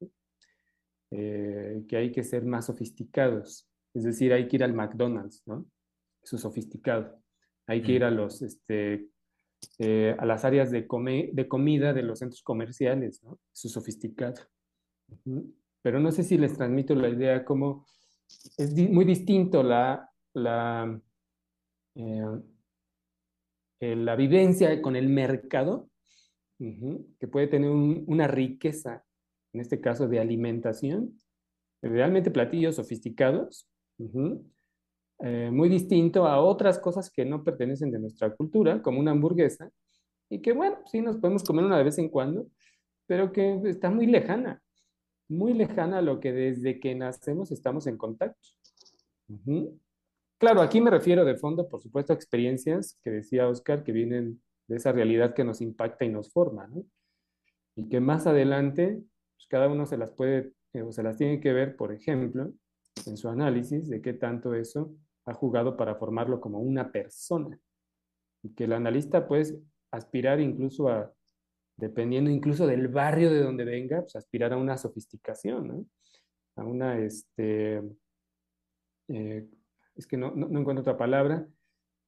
que 1.09 1.95
hay 1.95 2.11
que 2.11 2.23
ser 2.23 2.45
más 2.45 2.65
sofisticados, 2.65 3.69
es 3.97 4.03
decir, 4.03 4.31
hay 4.31 4.47
que 4.47 4.57
ir 4.57 4.63
al 4.63 4.75
McDonald's, 4.75 5.41
¿no? 5.47 5.65
Eso 6.21 6.35
es 6.35 6.41
sofisticado. 6.43 7.19
Hay 7.65 7.81
que 7.81 7.93
ir 7.93 8.03
a 8.03 8.11
los, 8.11 8.43
este, 8.43 9.09
eh, 9.79 10.15
a 10.19 10.25
las 10.25 10.45
áreas 10.45 10.69
de, 10.69 10.87
de 11.33 11.47
comida 11.47 11.93
de 11.93 12.03
los 12.03 12.19
centros 12.19 12.43
comerciales, 12.43 13.23
¿no? 13.23 13.39
Eso 13.51 13.67
es 13.67 13.73
sofisticado. 13.73 14.35
Pero 15.81 15.99
no 15.99 16.11
sé 16.11 16.23
si 16.23 16.37
les 16.37 16.53
transmito 16.53 16.93
la 16.93 17.09
idea 17.09 17.43
como 17.43 17.85
es 18.57 18.73
muy 18.73 19.03
distinto 19.03 19.63
la, 19.63 20.11
la, 20.33 21.01
eh, 21.95 22.41
eh, 23.79 23.95
la 23.95 24.15
vivencia 24.15 24.79
con 24.79 24.95
el 24.95 25.09
mercado, 25.09 25.89
que 26.59 27.27
puede 27.27 27.47
tener 27.47 27.69
una 27.69 28.27
riqueza, 28.27 29.05
en 29.53 29.61
este 29.61 29.79
caso 29.79 30.07
de 30.07 30.19
alimentación, 30.19 31.15
realmente 31.83 32.31
platillos 32.31 32.75
sofisticados, 32.75 33.69
eh, 35.19 35.49
muy 35.51 35.69
distinto 35.69 36.27
a 36.27 36.39
otras 36.39 36.79
cosas 36.79 37.09
que 37.11 37.25
no 37.25 37.43
pertenecen 37.43 37.91
de 37.91 37.99
nuestra 37.99 38.35
cultura, 38.35 38.81
como 38.81 38.99
una 38.99 39.11
hamburguesa, 39.11 39.69
y 40.29 40.41
que 40.41 40.53
bueno, 40.53 40.77
sí 40.85 41.01
nos 41.01 41.17
podemos 41.17 41.43
comer 41.43 41.65
una 41.65 41.77
de 41.77 41.83
vez 41.83 41.97
en 41.97 42.09
cuando, 42.09 42.47
pero 43.05 43.31
que 43.31 43.61
está 43.65 43.89
muy 43.89 44.05
lejana, 44.05 44.61
muy 45.29 45.53
lejana 45.53 45.99
a 45.99 46.01
lo 46.01 46.19
que 46.19 46.33
desde 46.33 46.79
que 46.79 46.95
nacemos 46.95 47.51
estamos 47.51 47.87
en 47.87 47.97
contacto. 47.97 48.49
Claro, 50.37 50.61
aquí 50.61 50.81
me 50.81 50.91
refiero 50.91 51.25
de 51.25 51.35
fondo, 51.35 51.67
por 51.67 51.81
supuesto, 51.81 52.13
a 52.13 52.15
experiencias 52.15 52.99
que 53.03 53.09
decía 53.09 53.47
Oscar, 53.47 53.83
que 53.83 53.91
vienen 53.91 54.41
de 54.67 54.75
esa 54.75 54.91
realidad 54.91 55.33
que 55.33 55.43
nos 55.43 55.61
impacta 55.61 56.05
y 56.05 56.09
nos 56.09 56.31
forma, 56.31 56.67
¿no? 56.67 56.83
Y 57.75 57.89
que 57.89 57.99
más 57.99 58.27
adelante, 58.27 59.01
pues, 59.35 59.47
cada 59.47 59.67
uno 59.67 59.85
se 59.85 59.97
las 59.97 60.11
puede, 60.11 60.53
eh, 60.73 60.81
o 60.81 60.91
se 60.91 61.03
las 61.03 61.17
tiene 61.17 61.39
que 61.39 61.53
ver, 61.53 61.75
por 61.75 61.91
ejemplo, 61.91 62.53
en 63.05 63.17
su 63.17 63.29
análisis 63.29 63.89
de 63.89 64.01
qué 64.01 64.13
tanto 64.13 64.55
eso 64.55 64.95
ha 65.25 65.33
jugado 65.33 65.75
para 65.77 65.95
formarlo 65.95 66.39
como 66.39 66.59
una 66.59 66.91
persona. 66.91 67.59
Y 68.41 68.53
que 68.55 68.63
el 68.63 68.73
analista 68.73 69.27
puede 69.27 69.59
aspirar 69.91 70.39
incluso 70.39 70.89
a, 70.89 71.11
dependiendo 71.77 72.29
incluso 72.29 72.65
del 72.65 72.87
barrio 72.87 73.31
de 73.31 73.41
donde 73.41 73.63
venga, 73.63 74.01
pues 74.01 74.15
aspirar 74.15 74.53
a 74.53 74.57
una 74.57 74.77
sofisticación, 74.77 75.67
¿no? 75.67 75.85
A 76.55 76.63
una, 76.63 76.97
este, 76.99 77.83
eh, 79.09 79.47
es 79.95 80.07
que 80.07 80.17
no, 80.17 80.31
no, 80.31 80.59
encuentro 80.59 80.81
otra 80.81 80.97
palabra, 80.97 81.47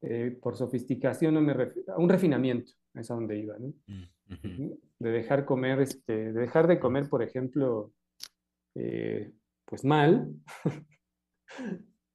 eh, 0.02 0.38
por 0.42 0.58
sofisticación 0.58 1.36
no 1.36 1.42
me 1.42 1.54
refiero, 1.54 1.94
a 1.94 2.00
un 2.00 2.10
refinamiento, 2.10 2.72
es 2.96 3.12
a 3.12 3.14
donde 3.14 3.38
iba, 3.38 3.58
¿no? 3.60 3.74
Mm, 3.88 4.72
de 5.00 5.10
dejar 5.12 5.46
comer, 5.46 5.82
este, 5.82 6.34
de 6.34 6.40
dejar 6.40 6.68
de 6.68 6.80
comer, 6.80 7.10
por 7.10 7.22
ejemplo, 7.22 7.94
eh, 8.76 9.32
pues 9.70 9.86
mal, 9.86 10.34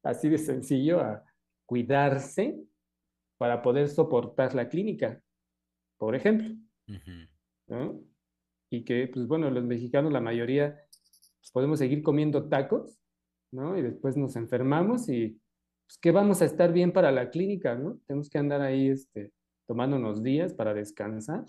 así 0.03 0.29
de 0.29 0.39
sencillo, 0.39 1.01
a 1.01 1.25
cuidarse 1.67 2.59
para 3.39 3.63
poder 3.63 3.89
soportar 3.89 4.55
la 4.55 4.69
clínica, 4.69 5.23
por 5.97 6.17
ejemplo. 6.17 6.57
Y 8.71 8.85
que, 8.85 9.07
pues 9.07 9.29
bueno, 9.29 9.51
los 9.51 9.65
mexicanos, 9.65 10.13
la 10.13 10.21
mayoría, 10.21 10.75
pues, 11.39 11.53
podemos 11.53 11.79
seguir 11.79 12.03
comiendo 12.03 12.49
tacos, 12.49 12.99
¿no? 13.53 13.79
Y 13.79 13.83
después 13.83 14.17
nos 14.17 14.35
enfermamos 14.35 15.09
y, 15.09 15.41
pues, 15.87 15.99
¿qué 15.99 16.11
vamos 16.11 16.43
a 16.43 16.47
estar 16.47 16.73
bien 16.73 16.93
para 16.93 17.13
la 17.13 17.31
clínica, 17.31 17.77
¿no? 17.77 18.01
Tenemos 18.07 18.29
que 18.29 18.39
andar 18.39 18.63
ahí, 18.63 18.89
este, 18.89 19.33
tomando 19.69 19.97
unos 19.97 20.25
días 20.25 20.53
para 20.55 20.75
descansar, 20.75 21.45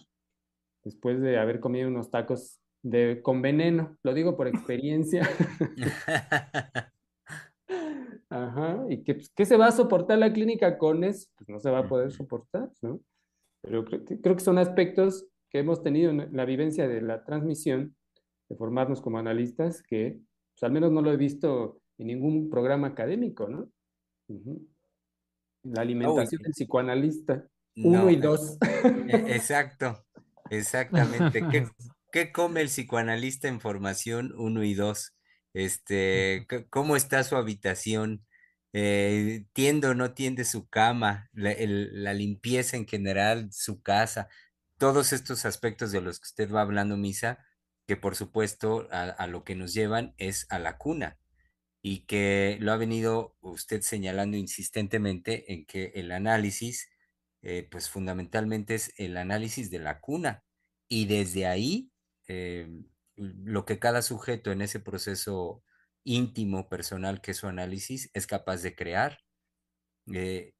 después 0.84 1.20
de 1.20 1.39
haber 1.39 1.60
comido 1.60 1.89
unos 1.89 2.12
tacos 2.12 2.62
de, 2.86 3.21
con 3.23 3.41
veneno, 3.41 3.97
lo 4.03 4.13
digo 4.13 4.38
por 4.38 4.47
experiencia. 4.47 5.27
Ajá, 8.29 8.86
y 8.89 9.03
que, 9.03 9.15
pues, 9.15 9.31
¿qué 9.36 9.45
se 9.45 9.57
va 9.57 9.67
a 9.67 9.71
soportar 9.71 10.19
la 10.19 10.31
clínica 10.31 10.77
con 10.77 11.03
eso? 11.03 11.27
Pues 11.36 11.49
no 11.49 11.59
se 11.59 11.71
va 11.71 11.79
a 11.79 11.88
poder 11.88 12.11
soportar, 12.11 12.69
¿no? 12.81 12.99
Pero 13.61 13.86
creo 13.86 14.05
que, 14.05 14.21
creo 14.21 14.36
que 14.36 14.43
son 14.43 14.59
aspectos 14.59 15.25
que 15.49 15.59
hemos 15.59 15.81
tenido 15.81 16.11
en 16.11 16.29
la 16.36 16.45
vivencia 16.45 16.88
de 16.88 17.01
la 17.01 17.23
transmisión, 17.23 17.95
de 18.49 18.55
formarnos 18.55 19.01
como 19.01 19.17
analistas, 19.17 19.81
que 19.81 20.19
pues, 20.53 20.63
al 20.63 20.71
menos 20.71 20.91
no 20.91 21.01
lo 21.01 21.11
he 21.11 21.17
visto 21.17 21.81
en 21.97 22.07
ningún 22.07 22.51
programa 22.51 22.88
académico, 22.88 23.47
¿no? 23.47 23.67
La 25.63 25.81
alimentación 25.81 26.43
del 26.43 26.51
psicoanalista, 26.51 27.47
uno 27.77 28.11
y 28.11 28.17
dos. 28.17 28.59
E, 29.07 29.36
exacto, 29.36 30.05
exactamente. 30.51 31.43
¿Qué, 31.49 31.65
¿Qué 32.16 32.32
come 32.32 32.61
el 32.61 32.70
psicoanalista 32.70 33.49
en 33.49 33.59
formación 33.59 34.32
1 34.38 34.63
y 34.63 34.74
2? 34.74 35.13
Este, 35.53 36.47
¿Cómo 36.70 36.95
está 36.95 37.22
su 37.26 37.36
habitación? 37.36 38.26
Eh, 38.72 39.43
¿Tiende 39.51 39.89
o 39.89 39.95
no 39.95 40.13
tiende 40.13 40.45
su 40.45 40.70
cama? 40.70 41.30
La, 41.34 42.13
limpieza 42.13 42.78
en 42.78 42.88
general, 42.88 43.49
su 43.51 43.82
casa. 43.82 44.30
Todos 44.78 45.11
estos 45.11 45.43
aspectos 45.43 45.91
de 45.91 45.99
los 45.99 46.22
que 46.22 46.28
usted 46.28 46.49
va 46.49 46.61
hablando, 46.61 46.95
Misa, 46.95 47.45
que 47.86 47.97
por 47.97 48.16
supuesto 48.16 48.88
a, 48.91 49.28
lo 49.28 49.43
que 49.43 49.55
nos 49.55 49.74
llevan 49.74 50.16
es 50.18 50.47
a 50.49 50.57
la 50.57 50.78
cuna 50.78 51.20
y 51.82 52.05
que 52.05 52.57
lo 52.61 52.72
ha 52.72 52.78
venido 52.78 53.36
usted 53.41 53.82
señalando 53.82 54.38
insistentemente 54.38 55.51
en 55.51 55.66
que 55.66 55.91
el 55.95 56.13
análisis, 56.13 56.88
eh, 57.41 57.68
pues 57.70 57.89
fundamentalmente 57.89 58.76
es 58.76 58.93
el 58.95 59.18
análisis 59.18 59.70
de 59.70 59.80
la 59.80 59.99
cuna 59.99 60.45
y 60.88 61.07
desde 61.07 61.47
ahí 61.47 61.91
eh, 62.28 62.67
lo 63.15 63.65
que 63.65 63.80
cada 63.80 64.01
sujeto 64.01 64.51
en 64.51 64.61
ese 64.61 64.80
proceso 64.80 65.63
íntimo, 66.03 66.69
personal 66.69 67.21
que 67.21 67.34
su 67.34 67.47
análisis, 67.47 68.09
es 68.13 68.28
capaz 68.28 68.61
de 68.61 68.76
crear. 68.76 69.19
Eh, 70.13 70.53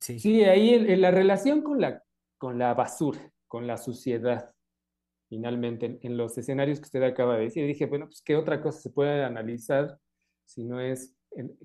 sí. 0.00 0.18
sí, 0.18 0.44
ahí 0.44 0.74
en, 0.74 1.00
la 1.00 1.10
relación 1.10 1.62
con 1.62 1.80
la, 1.80 2.02
con 2.38 2.58
la 2.58 2.74
basura, 2.74 3.32
con 3.48 3.66
la 3.66 3.78
suciedad, 3.78 4.54
finalmente, 5.28 5.98
en, 6.02 6.16
los 6.16 6.36
escenarios 6.36 6.80
que 6.80 6.84
usted 6.84 7.02
acaba 7.02 7.36
de 7.36 7.44
decir, 7.44 7.66
dije, 7.66 7.86
bueno, 7.86 8.06
pues 8.06 8.22
qué 8.22 8.36
otra 8.36 8.60
cosa 8.60 8.80
se 8.80 8.90
puede 8.90 9.24
analizar 9.24 9.98
si 10.44 10.64
no 10.64 10.80
es 10.80 11.16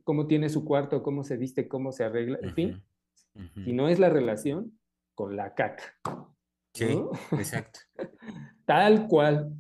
cómo 0.04 0.26
tiene 0.26 0.50
su 0.50 0.64
cuarto, 0.64 1.04
cómo 1.04 1.24
se 1.24 1.38
viste, 1.38 1.68
cómo 1.68 1.92
se 1.92 2.06
arregla, 2.06 2.40
en 2.42 2.56
fin, 2.56 2.84
si 3.64 3.74
no 3.74 3.90
es 3.90 4.00
la 4.00 4.10
relación 4.10 4.80
con 5.14 5.36
la 5.36 5.54
caca. 5.54 5.84
Sí, 6.74 7.02
exacto. 7.34 7.80
Tal 8.70 9.08
cual. 9.08 9.52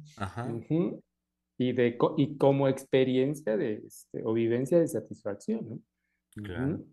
Y, 1.57 1.73
de, 1.73 1.97
y 2.17 2.37
como 2.37 2.67
experiencia 2.67 3.57
de, 3.57 3.81
este, 3.87 4.21
o 4.23 4.33
vivencia 4.33 4.79
de 4.79 4.87
satisfacción, 4.87 5.67
¿no? 5.67 5.79
Claro. 6.35 6.85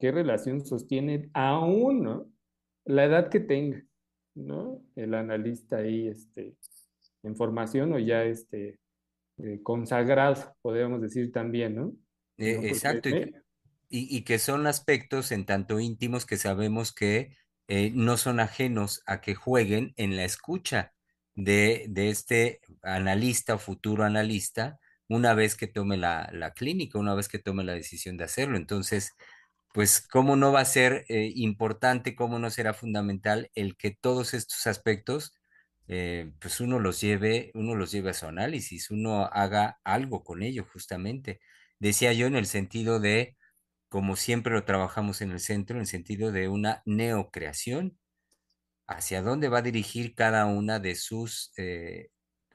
¿Qué 0.00 0.10
relación 0.10 0.66
sostiene 0.66 1.30
aún, 1.34 2.02
¿no? 2.02 2.28
La 2.84 3.04
edad 3.04 3.30
que 3.30 3.38
tenga, 3.38 3.80
¿no? 4.34 4.82
El 4.96 5.14
analista 5.14 5.76
ahí, 5.76 6.08
este, 6.08 6.56
en 7.22 7.36
formación 7.36 7.92
o 7.92 8.00
ya, 8.00 8.24
este, 8.24 8.80
eh, 9.38 9.60
consagrado, 9.62 10.52
podríamos 10.62 11.00
decir 11.00 11.30
también, 11.30 11.76
¿no? 11.76 11.92
Eh, 12.38 12.58
exacto. 12.64 13.08
Y, 13.08 13.36
y, 13.88 14.24
que 14.24 14.40
son 14.40 14.66
aspectos 14.66 15.30
en 15.30 15.46
tanto 15.46 15.78
íntimos 15.78 16.26
que 16.26 16.38
sabemos 16.38 16.92
que 16.92 17.36
eh, 17.68 17.92
no 17.94 18.16
son 18.16 18.40
ajenos 18.40 19.04
a 19.06 19.20
que 19.20 19.36
jueguen 19.36 19.94
en 19.96 20.16
la 20.16 20.24
escucha 20.24 20.95
de, 21.36 21.88
este 21.94 22.60
analista 22.82 23.54
o 23.54 23.58
futuro 23.58 24.04
analista 24.04 24.78
una 25.08 25.34
vez 25.34 25.56
que 25.56 25.68
tome 25.68 25.96
la, 25.96 26.28
la, 26.32 26.52
clínica, 26.52 26.98
una 26.98 27.14
vez 27.14 27.28
que 27.28 27.38
tome 27.38 27.64
la 27.64 27.74
decisión 27.74 28.16
de 28.16 28.24
hacerlo. 28.24 28.56
Entonces, 28.56 29.12
pues, 29.72 30.00
¿cómo 30.00 30.36
no 30.36 30.52
va 30.52 30.60
a 30.60 30.64
ser 30.64 31.04
eh, 31.08 31.32
importante, 31.36 32.16
cómo 32.16 32.38
no 32.38 32.50
será 32.50 32.74
fundamental 32.74 33.50
el 33.54 33.76
que 33.76 33.92
todos 33.92 34.34
estos 34.34 34.66
aspectos, 34.66 35.34
eh, 35.88 36.32
pues 36.40 36.60
uno 36.60 36.80
los 36.80 37.00
lleve, 37.00 37.50
uno 37.54 37.74
los 37.76 37.92
lleve 37.92 38.10
a 38.10 38.14
su 38.14 38.26
análisis, 38.26 38.90
uno 38.90 39.26
haga 39.26 39.78
algo 39.84 40.24
con 40.24 40.42
ello, 40.42 40.66
justamente. 40.72 41.40
Decía 41.78 42.12
yo 42.12 42.26
en 42.26 42.36
el 42.36 42.46
sentido 42.46 43.00
de 43.00 43.36
como 43.88 44.16
siempre 44.16 44.52
lo 44.52 44.64
trabajamos 44.64 45.20
en 45.22 45.30
el 45.32 45.40
centro, 45.40 45.76
en 45.76 45.82
el 45.82 45.86
sentido 45.86 46.32
de 46.32 46.48
una 46.48 46.82
neocreación, 46.86 47.98
hacia 48.86 49.22
dónde 49.22 49.48
va 49.48 49.58
a 49.58 49.62
dirigir 49.62 50.14
cada 50.14 50.46
una 50.46 50.78
de 50.80 50.94
sus 50.94 51.52
eh, 51.56 52.10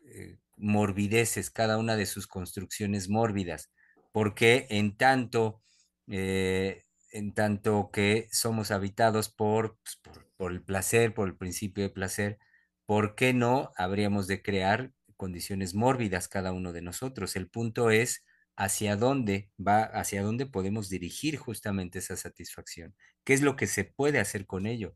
eh, 0.06 0.38
morbideces, 0.58 1.50
cada 1.52 1.78
una 1.78 1.96
de 1.96 2.06
sus 2.06 2.28
construcciones 2.28 3.10
mórbidas, 3.10 3.72
porque 4.12 4.68
en 4.70 4.98
tanto, 4.98 5.62
eh, 6.08 6.84
en 7.12 7.34
tanto 7.34 7.90
que 7.92 8.28
somos 8.32 8.72
habitados 8.72 9.30
por, 9.30 9.78
pues, 9.84 9.98
por, 10.04 10.32
por 10.38 10.52
el 10.52 10.64
placer, 10.64 11.14
por 11.14 11.28
el 11.28 11.38
principio 11.38 11.84
de 11.84 11.90
placer, 11.90 12.40
¿por 12.86 13.16
qué 13.16 13.34
no 13.34 13.72
habríamos 13.78 14.28
de 14.28 14.42
crear 14.42 14.92
condiciones 15.18 15.74
mórbidas 15.76 16.28
cada 16.28 16.52
uno 16.54 16.74
de 16.74 16.82
nosotros? 16.82 17.36
El 17.36 17.50
punto 17.50 17.90
es 17.92 18.24
hacia 18.56 18.96
dónde 18.96 19.52
va, 19.60 19.84
hacia 19.84 20.24
dónde 20.24 20.46
podemos 20.46 20.90
dirigir 20.90 21.38
justamente 21.38 22.00
esa 22.00 22.16
satisfacción. 22.18 22.96
¿Qué 23.24 23.34
es 23.34 23.42
lo 23.42 23.56
que 23.56 23.68
se 23.68 23.86
puede 23.86 24.20
hacer 24.20 24.46
con 24.46 24.66
ello? 24.68 24.96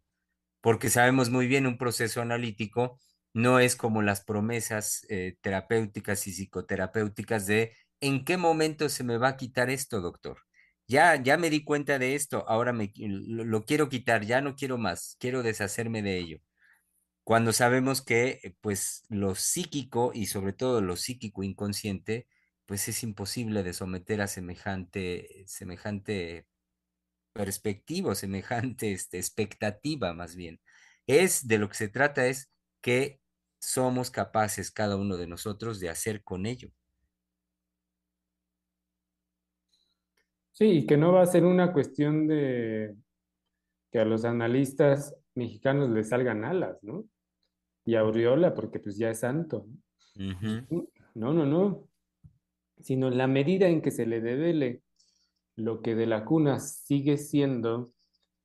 Porque 0.66 0.89
sabemos 0.89 1.30
muy 1.30 1.45
bien, 1.45 1.68
un 1.68 1.78
proceso 1.78 2.24
analítico 2.24 2.99
no 3.36 3.59
es 3.59 3.76
como 3.76 4.01
las 4.01 4.24
promesas 4.24 5.05
eh, 5.09 5.38
terapéuticas 5.41 6.26
y 6.26 6.32
psicoterapéuticas 6.32 7.45
de 7.45 7.74
en 8.01 8.26
qué 8.26 8.38
momento 8.38 8.89
se 8.89 9.03
me 9.03 9.18
va 9.18 9.28
a 9.28 9.38
quitar 9.38 9.70
esto, 9.70 10.01
doctor. 10.01 10.39
Ya, 10.88 11.22
ya 11.22 11.38
me 11.38 11.51
di 11.51 11.63
cuenta 11.63 11.99
de 11.99 12.16
esto, 12.16 12.45
ahora 12.49 12.74
me, 12.74 12.91
lo 12.97 13.63
quiero 13.66 13.89
quitar, 13.89 14.26
ya 14.26 14.41
no 14.41 14.55
quiero 14.55 14.80
más, 14.80 15.18
quiero 15.20 15.43
deshacerme 15.43 16.01
de 16.01 16.18
ello 16.18 16.39
cuando 17.24 17.53
sabemos 17.53 18.01
que 18.03 18.39
eh, 18.43 18.55
pues 18.61 19.03
lo 19.09 19.36
psíquico 19.36 20.11
y 20.13 20.28
sobre 20.28 20.53
todo 20.53 20.82
lo 20.82 20.95
psíquico 20.95 21.43
inconsciente 21.43 22.28
pues 22.66 22.88
es 22.88 23.03
imposible 23.03 23.63
de 23.63 23.74
someter 23.74 24.22
a 24.22 24.28
semejante, 24.28 25.43
semejante 25.47 26.47
perspectiva, 27.36 28.15
semejante 28.15 28.93
este, 28.93 29.17
expectativa 29.17 30.13
más 30.13 30.36
bien. 30.36 30.61
Es 31.05 31.47
de 31.47 31.59
lo 31.59 31.67
que 31.67 31.75
se 31.75 31.89
trata 31.89 32.27
es 32.27 32.51
que 32.81 33.19
somos 33.59 34.09
capaces 34.09 34.71
cada 34.71 34.95
uno 34.95 35.17
de 35.17 35.27
nosotros 35.27 35.79
de 35.79 35.89
hacer 35.89 36.23
con 36.23 36.45
ello. 36.45 36.69
Sí, 40.53 40.86
que 40.86 40.95
no 40.95 41.11
va 41.11 41.23
a 41.23 41.25
ser 41.25 41.43
una 41.43 41.73
cuestión 41.73 42.27
de 42.27 42.95
que 43.91 43.99
a 43.99 44.05
los 44.05 44.23
analistas 44.23 45.13
mexicanos 45.33 45.89
les 45.89 46.09
salgan 46.09 46.45
alas, 46.45 46.81
¿no? 46.81 47.05
Y 47.83 47.95
a 47.95 47.99
Aureola, 47.99 48.53
porque 48.53 48.79
pues 48.79 48.97
ya 48.97 49.09
es 49.09 49.19
santo. 49.19 49.67
No, 50.15 51.33
no, 51.33 51.45
no 51.45 51.89
sino 52.79 53.07
en 53.07 53.17
la 53.17 53.27
medida 53.27 53.67
en 53.67 53.81
que 53.81 53.91
se 53.91 54.05
le 54.05 54.21
devele 54.21 54.81
lo 55.56 55.82
que 55.82 55.95
de 55.95 56.06
la 56.06 56.26
cuna 56.26 56.60
sigue 56.60 57.18
siendo, 57.18 57.93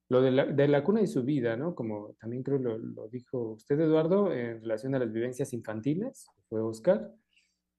lo 0.09 0.21
de 0.21 0.67
la, 0.67 0.83
cuna 0.83 1.01
y 1.01 1.07
su 1.07 1.23
vida, 1.23 1.55
¿no? 1.55 1.75
Como 1.75 2.15
también 2.19 2.43
creo 2.43 2.57
lo, 2.57 3.07
dijo 3.07 3.53
usted, 3.53 3.79
Eduardo, 3.79 4.31
en 4.31 4.61
relación 4.61 4.95
a 4.95 4.99
las 4.99 5.11
vivencias 5.11 5.53
infantiles, 5.53 6.27
fue 6.49 6.61
Oscar, 6.61 7.11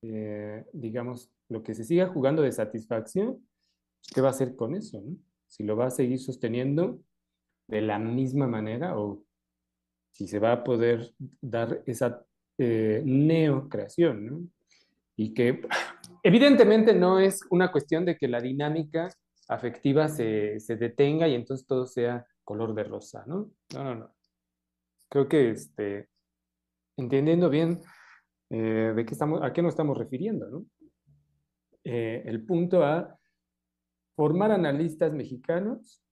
eh, 0.03 0.64
digamos, 0.72 1.30
lo 1.49 1.62
que 1.62 1.74
se 1.74 1.85
siga 1.85 2.09
jugando 2.09 2.43
de 2.43 2.53
satisfacción, 2.53 3.47
¿qué 4.14 4.20
va 4.20 4.28
a 4.28 4.33
hacer 4.33 4.57
con 4.57 4.74
eso? 4.74 5.03
Si 5.47 5.62
lo 5.62 5.76
va 5.76 5.87
a 5.87 5.91
seguir 5.91 6.18
sosteniendo 6.18 7.01
de 7.68 7.83
la 7.83 7.99
misma 7.99 8.47
manera 8.47 8.99
o 8.99 9.22
si 10.11 10.26
se 10.26 10.39
va 10.39 10.53
a 10.53 10.64
poder 10.64 11.14
dar 11.41 11.83
esa 11.87 12.24
eh, 12.59 13.03
neocreación, 13.05 14.26
¿no? 14.26 14.43
Y 15.16 15.35
que 15.35 15.62
Evidentemente 16.24 16.95
no 16.95 17.18
es 17.18 17.41
una 17.51 17.72
cuestión 17.72 18.05
de 18.05 18.16
que 18.16 18.28
la 18.28 18.41
dinámica 18.41 19.11
afectiva 19.49 20.09
se, 20.09 20.59
detenga 20.68 21.28
y 21.28 21.34
entonces 21.34 21.66
todo 21.66 21.86
sea 21.86 22.26
color 22.45 22.74
de 22.74 22.84
rosa, 22.84 23.24
¿no? 23.26 23.51
No, 23.74 23.84
no, 23.84 23.95
no. 23.95 24.14
Creo 25.09 25.28
que 25.28 25.51
este, 25.51 26.09
entendiendo 26.97 27.51
bien 27.51 27.80
eh, 28.51 28.93
de 28.95 29.05
qué 29.07 29.12
estamos, 29.12 29.43
a 29.43 29.53
qué 29.53 29.62
nos 29.62 29.72
estamos 29.72 29.97
refiriendo, 29.97 30.49
¿no? 30.49 30.66
Eh, 31.84 32.22
el 32.26 32.45
punto 32.45 32.84
A, 32.84 33.18
formar 34.14 34.53
analistas 34.53 35.12
mexicanos 35.12 36.03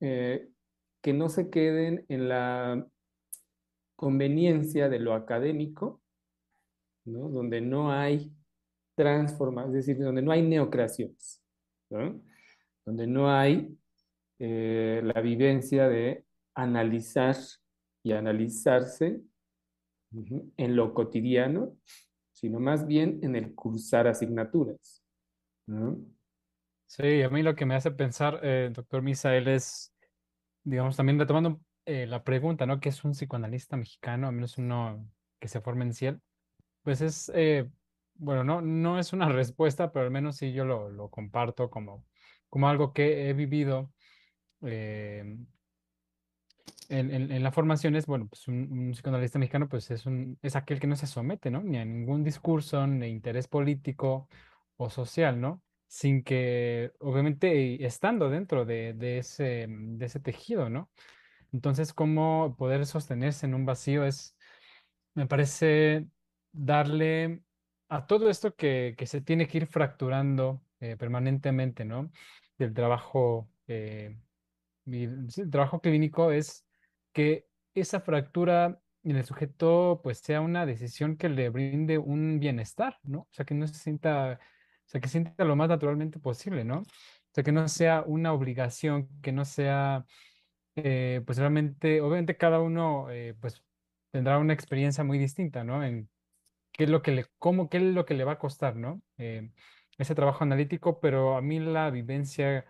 eh, 0.00 0.48
que 1.00 1.12
no 1.12 1.28
se 1.28 1.50
queden 1.50 2.04
en 2.08 2.28
la 2.28 2.86
conveniencia 3.94 4.88
de 4.88 4.98
lo 4.98 5.14
académico, 5.14 6.00
donde 7.04 7.60
no 7.60 7.92
hay 7.92 8.32
transformación, 9.02 9.76
es 9.76 9.86
decir, 9.86 10.02
donde 10.02 10.22
no 10.22 10.30
hay 10.30 10.42
neocreaciones, 10.42 11.42
donde 12.84 13.06
no 13.06 13.30
hay 13.30 13.76
eh, 14.38 15.00
la 15.02 15.20
vivencia 15.20 15.88
de 15.88 16.24
analizar 16.54 17.36
y 18.04 18.12
analizarse 18.12 19.20
en 20.56 20.76
lo 20.76 20.94
cotidiano, 20.94 21.76
sino 22.32 22.60
más 22.60 22.86
bien 22.86 23.18
en 23.22 23.34
el 23.34 23.54
cursar 23.54 24.06
asignaturas. 24.06 25.02
Sí, 26.86 27.22
a 27.22 27.30
mí 27.30 27.42
lo 27.42 27.54
que 27.54 27.66
me 27.66 27.74
hace 27.74 27.90
pensar, 27.90 28.40
eh, 28.42 28.70
doctor 28.72 29.02
Misael, 29.02 29.48
es, 29.48 29.94
digamos, 30.62 30.96
también 30.96 31.18
retomando 31.18 31.60
eh, 31.86 32.06
la 32.06 32.22
pregunta, 32.22 32.66
¿no? 32.66 32.78
¿Qué 32.78 32.90
es 32.90 33.04
un 33.04 33.12
psicoanalista 33.12 33.76
mexicano? 33.76 34.28
A 34.28 34.32
menos 34.32 34.58
uno 34.58 35.08
que 35.40 35.48
se 35.48 35.60
forme 35.60 35.84
en 35.86 35.94
Ciel. 35.94 36.20
Pues 36.82 37.00
es, 37.00 37.32
bueno, 38.14 38.44
no, 38.44 38.60
no 38.60 38.98
es 38.98 39.12
una 39.12 39.28
respuesta, 39.32 39.92
pero 39.92 40.04
al 40.04 40.10
menos 40.10 40.36
sí 40.36 40.52
yo 40.52 40.64
lo, 40.64 40.90
lo 40.90 41.10
comparto 41.10 41.70
como, 41.70 42.04
como 42.48 42.68
algo 42.68 42.92
que 42.92 43.28
he 43.28 43.32
vivido 43.32 43.92
eh, 44.62 45.36
en, 46.88 47.10
en, 47.10 47.42
la 47.42 47.52
formación. 47.52 47.96
Es, 47.96 48.06
bueno, 48.06 48.28
pues 48.28 48.46
un, 48.48 48.92
psicoanalista 48.92 49.38
mexicano 49.38 49.68
pues 49.68 49.90
es, 49.90 50.06
un, 50.06 50.38
es 50.42 50.56
aquel 50.56 50.80
que 50.80 50.86
no 50.86 50.96
se 50.96 51.06
somete, 51.06 51.50
¿no? 51.50 51.62
Ni 51.62 51.78
a 51.78 51.84
ningún 51.84 52.22
discurso, 52.24 52.86
ni 52.86 53.08
interés 53.08 53.48
político 53.48 54.28
o 54.76 54.90
social, 54.90 55.40
¿no? 55.40 55.62
Sin 55.86 56.22
que, 56.22 56.92
obviamente, 57.00 57.84
estando 57.84 58.30
dentro 58.30 58.64
de, 58.64 58.94
de 58.94 59.18
ese, 59.18 59.66
de 59.68 60.06
ese 60.06 60.20
tejido, 60.20 60.70
¿no? 60.70 60.90
Entonces, 61.52 61.92
cómo 61.92 62.56
poder 62.56 62.86
sostenerse 62.86 63.46
en 63.46 63.54
un 63.54 63.66
vacío 63.66 64.04
es, 64.04 64.36
me 65.14 65.26
parece 65.26 66.06
darle 66.52 67.42
a 67.92 68.06
todo 68.06 68.30
esto 68.30 68.54
que, 68.54 68.96
se 69.04 69.20
tiene 69.20 69.46
que 69.46 69.58
ir 69.58 69.66
fracturando 69.66 70.62
eh, 70.80 70.96
permanentemente, 70.96 71.84
¿no? 71.84 72.10
Del 72.56 72.72
trabajo, 72.72 73.50
eh, 73.66 74.16
el 74.86 75.50
trabajo 75.50 75.82
clínico 75.82 76.32
es 76.32 76.64
que 77.12 77.46
esa 77.74 78.00
fractura 78.00 78.80
en 79.04 79.16
el 79.16 79.24
sujeto 79.26 80.00
pues 80.02 80.18
sea 80.20 80.40
una 80.40 80.64
decisión 80.64 81.18
que 81.18 81.28
le 81.28 81.50
brinde 81.50 81.98
un 81.98 82.40
bienestar, 82.40 82.98
¿no? 83.02 83.20
O 83.20 83.28
sea, 83.30 83.44
que 83.44 83.54
no 83.54 83.66
se 83.66 83.74
sienta, 83.74 84.40
o 84.40 84.88
sea, 84.88 85.00
que 85.02 85.08
sienta 85.08 85.44
lo 85.44 85.54
más 85.54 85.68
naturalmente 85.68 86.18
posible, 86.18 86.64
¿no? 86.64 86.78
O 86.78 87.34
sea, 87.34 87.44
que 87.44 87.52
no 87.52 87.68
sea 87.68 88.04
una 88.06 88.32
obligación, 88.32 89.06
que 89.20 89.32
no 89.32 89.44
sea, 89.44 90.06
eh, 90.76 91.20
pues 91.26 91.36
realmente, 91.36 92.00
obviamente 92.00 92.38
cada 92.38 92.60
uno 92.60 93.08
pues 93.40 93.62
tendrá 94.12 94.38
una 94.38 94.54
experiencia 94.54 95.04
muy 95.04 95.18
distinta, 95.18 95.62
¿no? 95.62 95.82
Qué 96.72 96.84
es 96.84 96.90
lo 96.90 97.02
que 97.02 97.12
le, 97.12 97.26
cómo, 97.38 97.68
qué 97.68 97.78
es 97.78 97.82
lo 97.84 98.04
que 98.06 98.14
le 98.14 98.24
va 98.24 98.32
a 98.32 98.38
costar, 98.38 98.76
¿no? 98.76 99.02
Eh, 99.18 99.50
ese 99.98 100.14
trabajo 100.14 100.44
analítico, 100.44 101.00
pero 101.00 101.36
a 101.36 101.42
mí 101.42 101.60
la 101.60 101.90
vivencia 101.90 102.64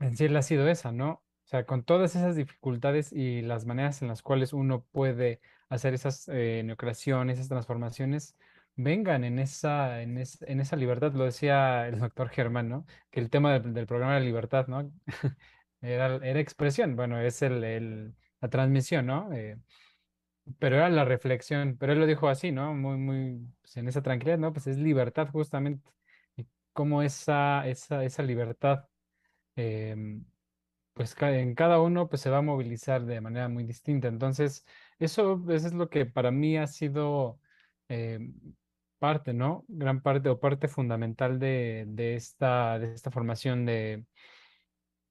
en 0.00 0.16
sí 0.16 0.26
ha 0.26 0.42
sido 0.42 0.68
esa, 0.68 0.92
¿no? 0.92 1.10
O 1.44 1.50
sea, 1.50 1.64
con 1.64 1.82
todas 1.82 2.14
esas 2.14 2.36
dificultades 2.36 3.12
y 3.12 3.42
las 3.42 3.64
maneras 3.64 4.02
en 4.02 4.08
las 4.08 4.22
cuales 4.22 4.52
uno 4.52 4.84
puede 4.92 5.40
hacer 5.70 5.94
esas 5.94 6.28
eh, 6.28 6.62
neocreaciones, 6.64 7.38
esas 7.38 7.48
transformaciones, 7.48 8.36
vengan 8.76 9.24
en 9.24 9.38
esa, 9.38 10.02
en, 10.02 10.18
esa 10.18 10.76
libertad. 10.76 11.12
Lo 11.14 11.24
decía 11.24 11.88
el 11.88 12.00
doctor 12.00 12.28
Germán, 12.28 12.68
¿no? 12.68 12.86
Que 13.10 13.20
el 13.20 13.30
tema 13.30 13.58
del, 13.58 13.86
programa 13.86 14.16
de 14.16 14.20
libertad, 14.20 14.66
¿no? 14.68 14.92
era, 15.80 16.16
era 16.16 16.40
expresión, 16.40 16.96
bueno, 16.96 17.20
es 17.20 17.42
el, 17.42 18.14
la 18.40 18.48
transmisión, 18.50 19.06
¿no? 19.06 19.32
Eh, 19.32 19.56
pero 20.58 20.76
era 20.76 20.88
la 20.90 21.04
reflexión, 21.04 21.76
pero 21.78 21.92
él 21.92 22.00
lo 22.00 22.06
dijo 22.06 22.28
así, 22.28 22.52
¿no? 22.52 22.74
Muy, 22.74 22.96
muy, 22.96 23.40
pues, 23.60 23.76
en 23.76 23.88
esa 23.88 24.02
tranquilidad, 24.02 24.38
¿no? 24.38 24.52
Pues 24.52 24.66
es 24.66 24.78
libertad 24.78 25.28
justamente. 25.30 25.90
Y 26.36 26.46
cómo 26.72 27.02
esa, 27.02 27.66
esa, 27.68 28.04
esa 28.04 28.22
libertad 28.22 28.84
em, 29.56 30.24
pues 30.98 31.14
en 31.20 31.54
cada 31.54 31.80
uno 31.80 32.08
pues 32.08 32.22
se 32.22 32.30
va 32.30 32.38
a 32.38 32.42
movilizar 32.42 33.04
de 33.06 33.20
manera 33.20 33.48
muy 33.48 33.64
distinta. 33.64 34.08
Entonces, 34.08 34.64
eso, 34.98 35.44
es 35.50 35.72
lo 35.72 35.88
que 35.90 36.06
para 36.06 36.30
mí 36.32 36.58
ha 36.58 36.66
sido 36.66 37.40
eh, 37.88 38.18
parte, 38.98 39.32
¿no? 39.32 39.64
Gran 39.68 40.02
parte 40.02 40.28
o 40.28 40.40
parte 40.40 40.68
fundamental 40.68 41.38
de, 41.38 41.86
esta, 42.16 42.78
de 42.80 42.92
esta 42.94 43.10
formación 43.12 43.64
de, 43.66 44.04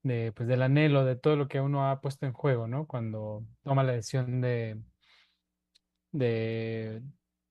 de, 0.04 0.32
pues, 0.34 0.48
del 0.48 0.62
anhelo, 0.62 1.06
de 1.06 1.16
todo 1.16 1.36
lo 1.36 1.48
que 1.48 1.62
uno 1.62 1.90
ha 1.90 2.02
puesto 2.02 2.26
en 2.26 2.34
juego, 2.34 2.68
¿no? 2.68 2.86
Cuando 2.88 3.46
toma 3.64 3.84
la 3.84 3.94
decisión 3.94 4.42
de, 4.42 4.82
de, 6.12 7.02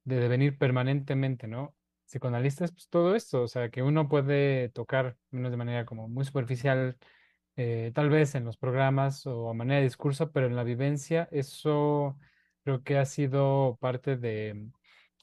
de 0.04 0.16
devenir 0.20 0.59
permanentemente, 0.59 1.48
¿no? 1.48 1.74
Psicoanalistas, 2.07 2.72
pues 2.72 2.88
todo 2.88 3.14
esto, 3.16 3.42
o 3.42 3.48
sea, 3.48 3.70
que 3.70 3.82
uno 3.82 4.09
puede 4.09 4.68
tocar, 4.70 5.16
menos 5.30 5.50
de 5.50 5.57
manera 5.57 5.84
como 5.86 6.09
muy 6.09 6.24
superficial, 6.24 6.96
eh, 7.57 7.90
tal 7.94 8.11
vez 8.11 8.34
en 8.34 8.44
los 8.44 8.57
programas 8.59 9.26
o 9.26 9.50
a 9.50 9.54
manera 9.54 9.78
de 9.78 9.84
discurso, 9.84 10.30
pero 10.32 10.46
en 10.46 10.57
la 10.57 10.64
vivencia, 10.64 11.28
eso 11.32 12.18
creo 12.64 12.82
que 12.84 12.98
ha 12.98 13.07
sido 13.07 13.78
parte 13.80 14.16
de, 14.16 14.70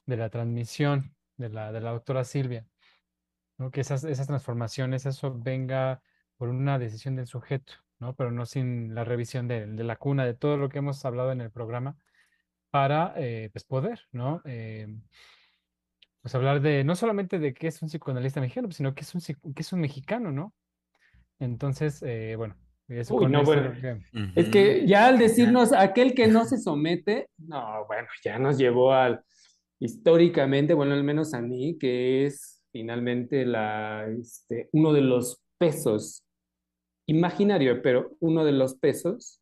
la 0.06 0.30
transmisión 0.30 1.14
de 1.36 1.50
la, 1.50 1.72
de 1.72 1.80
la 1.80 1.92
doctora 1.92 2.24
Silvia, 2.24 2.66
¿no? 3.58 3.70
que 3.70 3.80
esas, 3.82 4.04
esas 4.04 4.26
transformaciones, 4.26 5.06
eso 5.06 5.34
venga 5.38 6.02
por 6.36 6.48
una 6.48 6.78
decisión 6.78 7.16
del 7.16 7.26
sujeto, 7.26 7.74
¿no? 7.98 8.14
pero 8.16 8.30
no 8.30 8.46
sin 8.46 8.94
la 8.94 9.04
revisión 9.04 9.48
de, 9.48 9.66
la 9.66 9.96
cuna, 9.96 10.24
de 10.24 10.34
todo 10.34 10.56
lo 10.56 10.68
que 10.68 10.78
hemos 10.78 11.04
hablado 11.04 11.32
en 11.32 11.40
el 11.40 11.50
programa, 11.50 11.96
para 12.74 13.14
eh, 13.16 13.50
pues 13.52 13.62
poder, 13.62 14.00
¿no? 14.10 14.42
Eh, 14.44 14.88
pues 16.20 16.34
hablar 16.34 16.60
de, 16.60 16.82
no 16.82 16.96
solamente 16.96 17.38
de 17.38 17.54
qué 17.54 17.68
es 17.68 17.80
un 17.80 17.88
psicoanalista 17.88 18.40
mexicano, 18.40 18.68
sino 18.72 18.96
que 18.96 19.02
es 19.02 19.14
un, 19.14 19.20
que 19.20 19.62
es 19.62 19.72
un 19.72 19.80
mexicano, 19.80 20.32
¿no? 20.32 20.52
Entonces, 21.38 22.02
eh, 22.02 22.34
bueno, 22.36 22.56
eso 22.88 23.28
no, 23.28 23.44
Es 24.34 24.48
que 24.48 24.88
ya 24.88 25.06
al 25.06 25.20
decirnos 25.20 25.72
aquel 25.72 26.16
que 26.16 26.26
no 26.26 26.44
se 26.46 26.58
somete, 26.58 27.28
no, 27.38 27.86
bueno, 27.86 28.08
ya 28.24 28.40
nos 28.40 28.58
llevó 28.58 28.92
al 28.92 29.22
históricamente, 29.78 30.74
bueno, 30.74 30.94
al 30.94 31.04
menos 31.04 31.32
a 31.32 31.40
mí, 31.40 31.78
que 31.78 32.26
es 32.26 32.60
finalmente 32.72 33.46
la, 33.46 34.04
este, 34.20 34.68
uno 34.72 34.92
de 34.92 35.02
los 35.02 35.40
pesos, 35.58 36.24
imaginario, 37.06 37.80
pero 37.82 38.16
uno 38.18 38.44
de 38.44 38.52
los 38.52 38.74
pesos 38.74 39.40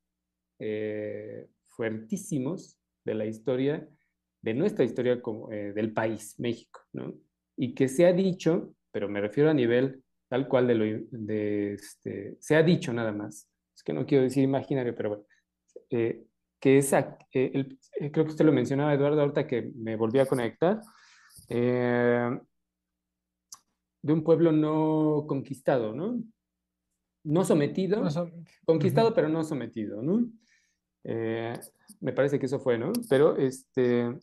eh, 0.58 1.46
fuertísimos 1.68 2.76
de 3.04 3.14
la 3.14 3.26
historia, 3.26 3.88
de 4.42 4.54
nuestra 4.54 4.84
historia 4.84 5.20
como, 5.20 5.50
eh, 5.52 5.72
del 5.72 5.92
país, 5.92 6.38
México, 6.38 6.80
¿no? 6.92 7.14
Y 7.56 7.74
que 7.74 7.88
se 7.88 8.06
ha 8.06 8.12
dicho, 8.12 8.74
pero 8.90 9.08
me 9.08 9.20
refiero 9.20 9.50
a 9.50 9.54
nivel 9.54 10.02
tal 10.32 10.48
cual 10.48 10.66
de 10.66 10.74
lo, 10.74 10.84
de 11.10 11.74
este, 11.74 12.38
se 12.40 12.56
ha 12.56 12.62
dicho 12.62 12.90
nada 12.90 13.12
más, 13.12 13.50
es 13.76 13.82
que 13.82 13.92
no 13.92 14.06
quiero 14.06 14.24
decir 14.24 14.42
imaginario, 14.42 14.94
pero 14.94 15.10
bueno, 15.10 15.24
eh, 15.90 16.24
que 16.58 16.78
esa, 16.78 17.18
eh, 17.34 17.50
el, 17.52 17.78
eh, 18.00 18.10
creo 18.10 18.24
que 18.24 18.30
usted 18.30 18.46
lo 18.46 18.52
mencionaba, 18.52 18.94
Eduardo, 18.94 19.20
ahorita 19.20 19.46
que 19.46 19.70
me 19.74 19.94
volví 19.94 20.20
a 20.20 20.26
conectar, 20.26 20.80
de 21.48 22.40
un 24.12 24.24
pueblo 24.24 24.52
no 24.52 25.26
conquistado, 25.28 25.94
¿no? 25.94 26.22
No 27.24 27.44
sometido, 27.44 28.02
conquistado 28.64 29.12
pero 29.12 29.28
no 29.28 29.44
sometido, 29.44 30.00
¿no? 30.00 30.30
Me 31.04 32.12
parece 32.12 32.38
que 32.38 32.46
eso 32.46 32.60
fue, 32.60 32.78
¿no? 32.78 32.92
Pero, 33.08 33.36
este, 33.36 34.18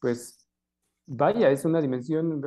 pues, 0.00 0.48
vaya, 1.06 1.50
es 1.50 1.64
una 1.64 1.80
dimensión 1.80 2.40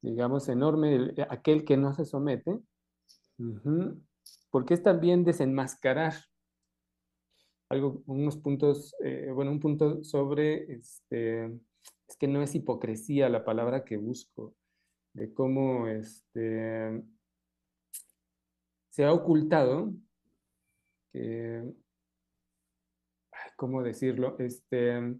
digamos, 0.00 0.48
enorme 0.48 1.12
eh, 1.16 1.26
aquel 1.28 1.64
que 1.64 1.76
no 1.76 1.92
se 1.94 2.04
somete, 2.04 2.60
porque 4.50 4.74
es 4.74 4.82
también 4.82 5.24
desenmascarar 5.24 6.14
algo, 7.68 8.02
unos 8.06 8.36
puntos, 8.36 8.94
eh, 9.04 9.30
bueno, 9.32 9.50
un 9.50 9.60
punto 9.60 10.02
sobre, 10.02 10.72
este, 10.72 11.46
es 12.08 12.16
que 12.18 12.26
no 12.28 12.42
es 12.42 12.54
hipocresía 12.54 13.28
la 13.28 13.44
palabra 13.44 13.84
que 13.84 13.96
busco, 13.96 14.54
de 15.12 15.32
cómo 15.34 15.88
este, 15.88 17.02
se 18.88 19.04
ha 19.04 19.12
ocultado, 19.12 19.92
¿cómo 23.58 23.82
decirlo? 23.82 24.36
Este, 24.38 25.16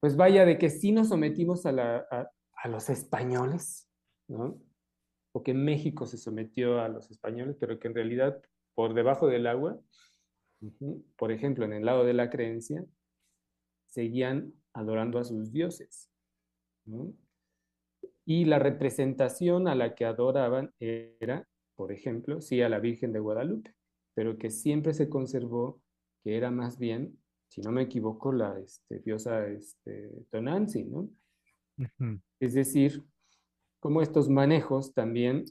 pues 0.00 0.16
vaya, 0.16 0.46
de 0.46 0.56
que 0.56 0.70
sí 0.70 0.90
nos 0.90 1.10
sometimos 1.10 1.66
a 1.66 2.30
los 2.64 2.88
españoles, 2.88 3.88
¿no? 4.26 4.58
O 5.32 5.42
que 5.42 5.52
México 5.52 6.06
se 6.06 6.16
sometió 6.16 6.80
a 6.80 6.88
los 6.88 7.10
españoles, 7.10 7.58
pero 7.60 7.78
que 7.78 7.88
en 7.88 7.94
realidad 7.94 8.42
por 8.74 8.94
debajo 8.94 9.26
del 9.26 9.46
agua, 9.46 9.78
por 11.16 11.30
ejemplo, 11.30 11.66
en 11.66 11.74
el 11.74 11.84
lado 11.84 12.04
de 12.04 12.14
la 12.14 12.30
creencia, 12.30 12.82
seguían 13.86 14.54
adorando 14.72 15.18
a 15.18 15.24
sus 15.24 15.52
dioses. 15.52 16.10
Y 18.24 18.46
la 18.46 18.58
representación 18.58 19.68
a 19.68 19.74
la 19.74 19.94
que 19.94 20.06
adoraban 20.06 20.72
era, 20.80 21.46
por 21.74 21.92
ejemplo, 21.92 22.40
sí 22.40 22.62
a 22.62 22.70
la 22.70 22.78
Virgen 22.78 23.12
de 23.12 23.20
Guadalupe, 23.20 23.74
pero 24.14 24.38
que 24.38 24.50
siempre 24.50 24.94
se 24.94 25.10
conservó 25.10 25.82
que 26.26 26.36
era 26.36 26.50
más 26.50 26.76
bien, 26.76 27.16
si 27.46 27.60
no 27.60 27.70
me 27.70 27.82
equivoco, 27.82 28.32
la 28.32 28.58
este, 28.58 28.98
diosa 28.98 29.46
este, 29.46 30.10
Tonanzi, 30.28 30.82
¿no? 30.82 31.08
Es 32.40 32.52
decir, 32.52 33.04
como 33.78 34.02
estos 34.02 34.28
manejos 34.28 34.92
también 34.92 35.44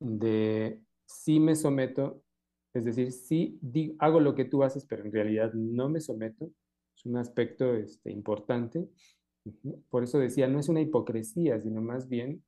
de 0.00 0.80
si 1.04 1.38
me 1.38 1.54
someto, 1.54 2.24
es 2.74 2.86
decir, 2.86 3.12
si 3.12 3.60
hago 4.00 4.18
lo 4.18 4.34
que 4.34 4.46
tú 4.46 4.64
haces, 4.64 4.84
pero 4.84 5.04
en 5.04 5.12
realidad 5.12 5.52
no 5.54 5.88
me 5.88 6.00
someto, 6.00 6.50
es 6.96 7.06
un 7.06 7.16
aspecto 7.16 7.72
este, 7.76 8.10
importante. 8.10 8.88
Por 9.90 10.02
eso 10.02 10.18
decía, 10.18 10.48
no 10.48 10.58
es 10.58 10.68
una 10.68 10.80
hipocresía, 10.80 11.60
sino 11.60 11.80
más 11.80 12.08
bien 12.08 12.42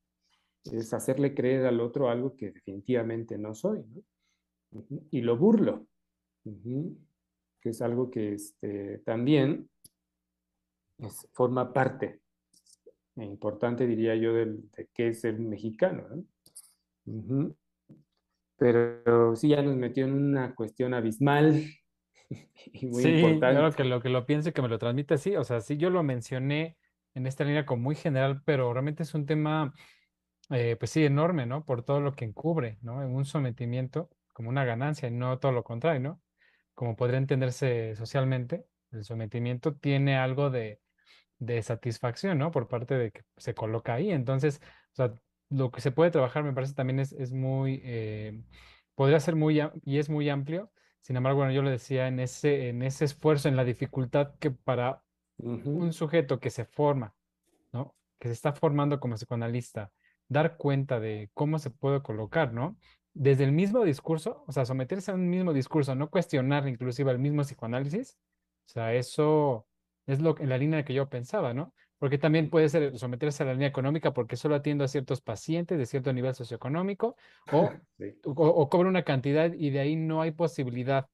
es 0.65 0.93
hacerle 0.93 1.33
creer 1.33 1.65
al 1.65 1.81
otro 1.81 2.11
algo 2.11 2.35
que 2.35 2.51
definitivamente 2.51 3.39
no 3.39 3.55
soy. 3.55 3.85
Y 5.13 5.21
lo 5.21 5.39
burlo, 5.39 5.87
que 6.45 7.71
es 7.71 7.83
algo 7.83 8.11
que 8.11 8.35
este, 8.35 8.99
también 8.99 9.69
forma 11.33 11.73
parte 11.73 12.21
importante, 13.25 13.87
diría 13.87 14.15
yo, 14.15 14.33
de 14.33 14.89
qué 14.95 15.09
es 15.09 15.21
ser 15.21 15.39
mexicano. 15.39 16.05
Pero 18.57 19.37
sí 19.37 19.49
ya 19.49 19.63
nos 19.63 19.77
metió 19.77 20.05
en 20.05 20.13
una 20.13 20.55
cuestión 20.55 20.95
abismal 20.95 21.65
y 22.73 22.87
muy 22.87 23.03
sí, 23.03 23.09
importante. 23.11 23.57
Claro 23.57 23.73
que 23.73 23.85
lo 23.85 24.01
que 24.01 24.09
lo 24.09 24.27
piense, 24.27 24.53
que 24.53 24.63
me 24.63 24.69
lo 24.69 24.79
transmite, 24.79 25.19
sí. 25.19 25.37
O 25.37 25.45
sea, 25.45 25.61
sí 25.61 25.77
yo 25.77 25.91
lo 25.91 26.03
mencioné 26.03 26.77
en 27.15 27.27
esta 27.27 27.45
línea 27.45 27.67
como 27.67 27.83
muy 27.83 27.95
general, 27.95 28.43
pero 28.45 28.73
realmente 28.73 29.03
es 29.03 29.15
un 29.15 29.27
tema, 29.27 29.75
eh, 30.51 30.77
pues 30.79 30.91
sí, 30.91 31.05
enorme, 31.05 31.47
¿no? 31.47 31.65
Por 31.65 31.83
todo 31.83 32.01
lo 32.01 32.15
que 32.15 32.25
encubre, 32.25 32.79
¿no? 32.83 33.03
En 33.03 33.15
un 33.15 33.25
sometimiento 33.25 34.11
como 34.33 34.51
una 34.51 34.65
ganancia 34.65 35.09
y 35.09 35.13
no 35.13 35.39
todo 35.39 35.53
lo 35.53 35.65
contrario, 35.65 36.01
¿no? 36.01 36.21
Como 36.79 36.95
podría 36.95 37.19
entenderse 37.19 37.97
socialmente, 37.97 38.65
el 38.93 39.05
sometimiento 39.05 39.75
tiene 39.75 40.17
algo 40.17 40.49
de, 40.49 40.81
de 41.39 41.61
satisfacción, 41.63 42.39
¿no? 42.39 42.53
Por 42.53 42.69
parte 42.69 42.95
de 42.95 43.11
que 43.11 43.23
se 43.37 43.53
coloca 43.53 43.95
ahí. 43.95 44.13
Entonces, 44.13 44.61
o 44.93 44.95
sea, 44.95 45.13
lo 45.51 45.73
que 45.73 45.81
se 45.81 45.91
puede 45.91 46.13
trabajar 46.13 46.45
me 46.45 46.53
parece 46.53 46.75
también 46.75 47.01
es, 47.01 47.13
es 47.13 47.33
muy, 47.33 47.81
eh, 47.85 48.45
podría 48.95 49.19
ser 49.19 49.35
muy, 49.35 49.61
y 49.85 49.99
es 49.99 50.09
muy 50.09 50.29
amplio, 50.29 50.71
Sin 51.01 51.17
embargo, 51.17 51.39
bueno, 51.39 51.53
yo 51.53 51.63
le 51.63 51.71
decía 51.73 52.07
en 52.07 52.21
ese, 52.21 52.69
en 52.69 52.83
ese 52.83 53.07
esfuerzo, 53.07 53.49
en 53.49 53.57
la 53.57 53.65
dificultad 53.65 54.37
que 54.39 54.53
para 54.53 55.03
un 55.39 55.93
sujeto 55.93 56.39
que 56.39 56.51
se 56.51 56.65
forma, 56.65 57.17
¿no? 57.73 57.97
Que 58.21 58.29
se 58.29 58.35
está 58.35 58.53
formando 58.53 59.01
como 59.01 59.17
psicoanalista, 59.17 59.91
dar 60.29 60.57
cuenta 60.57 61.01
de 61.01 61.31
cómo 61.35 61.59
se 61.59 61.71
puede 61.71 62.03
colocar, 62.03 62.53
¿no? 62.53 62.79
Desde 63.15 63.45
el 63.45 63.53
mismo 63.53 63.85
discurso, 63.85 64.45
o 64.47 64.53
sea, 64.53 64.65
someterse 64.65 65.11
a 65.11 65.15
un 65.15 65.29
mismo 65.29 65.53
discurso, 65.53 65.95
no 65.95 66.11
cuestionar 66.11 66.69
inclusive 66.69 67.11
el 67.11 67.19
mismo 67.19 67.43
psicoanálisis, 67.43 68.17
o 68.67 68.71
sea, 68.71 68.95
eso 68.95 69.67
es 70.07 70.21
lo, 70.21 70.39
en 70.39 70.49
la 70.49 70.59
línea 70.59 70.85
que 70.85 70.95
yo 70.95 71.09
pensaba, 71.09 71.55
¿no? 71.55 71.75
Porque 71.99 72.19
también 72.19 72.49
puede 72.49 72.69
ser 72.69 72.97
someterse 72.99 73.43
a 73.43 73.47
la 73.47 73.55
línea 73.55 73.69
económica 73.69 74.13
porque 74.13 74.37
solo 74.37 74.55
atiendo 74.55 74.85
a 74.85 74.89
ciertos 74.89 75.21
pacientes 75.21 75.79
de 75.79 75.87
cierto 75.87 76.13
nivel 76.13 76.35
socioeconómico 76.35 77.17
o, 77.53 77.73
o, 78.25 78.69
cobro 78.69 78.89
una 78.89 79.03
cantidad 79.03 79.53
y 79.53 79.71
de 79.71 79.81
ahí 79.81 79.97
no 79.97 80.23
hay 80.23 80.31
posibilidad 80.31 81.09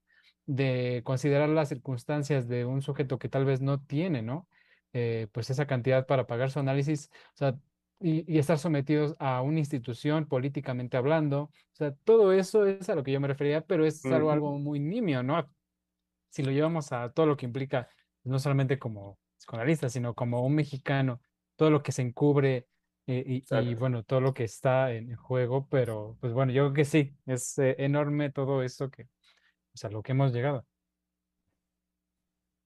de 0.47 1.01
considerar 1.05 1.49
las 1.49 1.70
circunstancias 1.70 2.49
de 2.49 2.64
un 2.66 2.82
sujeto 2.82 3.18
que 3.18 3.28
tal 3.28 3.45
vez 3.45 3.61
no 3.61 3.80
tiene, 3.80 4.20
¿no? 4.22 4.47
Eh, 4.92 5.26
pues 5.32 5.51
esa 5.51 5.66
cantidad 5.66 6.07
para 6.07 6.26
pagar 6.26 6.51
su 6.51 6.61
análisis, 6.61 7.11
o 7.34 7.36
sea, 7.36 7.59
y, 8.01 8.38
estar 8.38 8.59
sometidos 8.59 9.14
a 9.18 9.42
una 9.42 9.59
institución 9.59 10.26
políticamente 10.26 10.97
hablando, 10.97 11.42
o 11.42 11.51
sea, 11.72 11.95
todo 12.05 12.32
eso 12.32 12.66
es 12.66 12.88
a 12.88 12.95
lo 12.95 13.03
que 13.03 13.12
yo 13.12 13.20
me 13.20 13.28
refería, 13.28 13.62
pero 13.62 13.86
es 13.86 14.05
algo, 14.05 14.30
algo 14.30 14.59
muy 14.59 14.80
nimio, 14.80 15.22
¿no? 15.22 15.49
Si 16.30 16.42
lo 16.42 16.51
llevamos 16.51 16.92
a 16.92 17.11
todo 17.12 17.26
lo 17.26 17.36
que 17.36 17.47
implica, 17.47 17.88
no 18.24 18.38
solamente 18.38 18.78
como 18.78 19.18
psicoanalista, 19.38 19.88
sino 19.88 20.14
como 20.14 20.45
un 20.45 20.55
mexicano, 20.55 21.20
todo 21.57 21.70
lo 21.70 21.82
que 21.82 21.92
se 21.92 22.03
encubre 22.03 22.66
eh, 23.07 23.42
y, 23.49 23.74
bueno, 23.74 24.03
todo 24.03 24.20
lo 24.20 24.32
que 24.32 24.45
está 24.45 24.92
en 24.92 25.14
juego, 25.14 25.68
pero 25.68 26.16
pues 26.20 26.32
bueno, 26.32 26.53
yo 26.53 26.64
creo 26.64 26.72
que 26.72 26.84
sí, 26.84 27.14
es 27.26 27.59
eh, 27.59 27.76
enorme 27.78 28.30
todo 28.30 28.62
eso 28.62 28.90
que, 28.90 29.05
o 29.05 29.76
sea, 29.76 29.90
lo 29.90 30.03
que 30.03 30.12
hemos 30.12 30.32
llegado. 30.32 30.66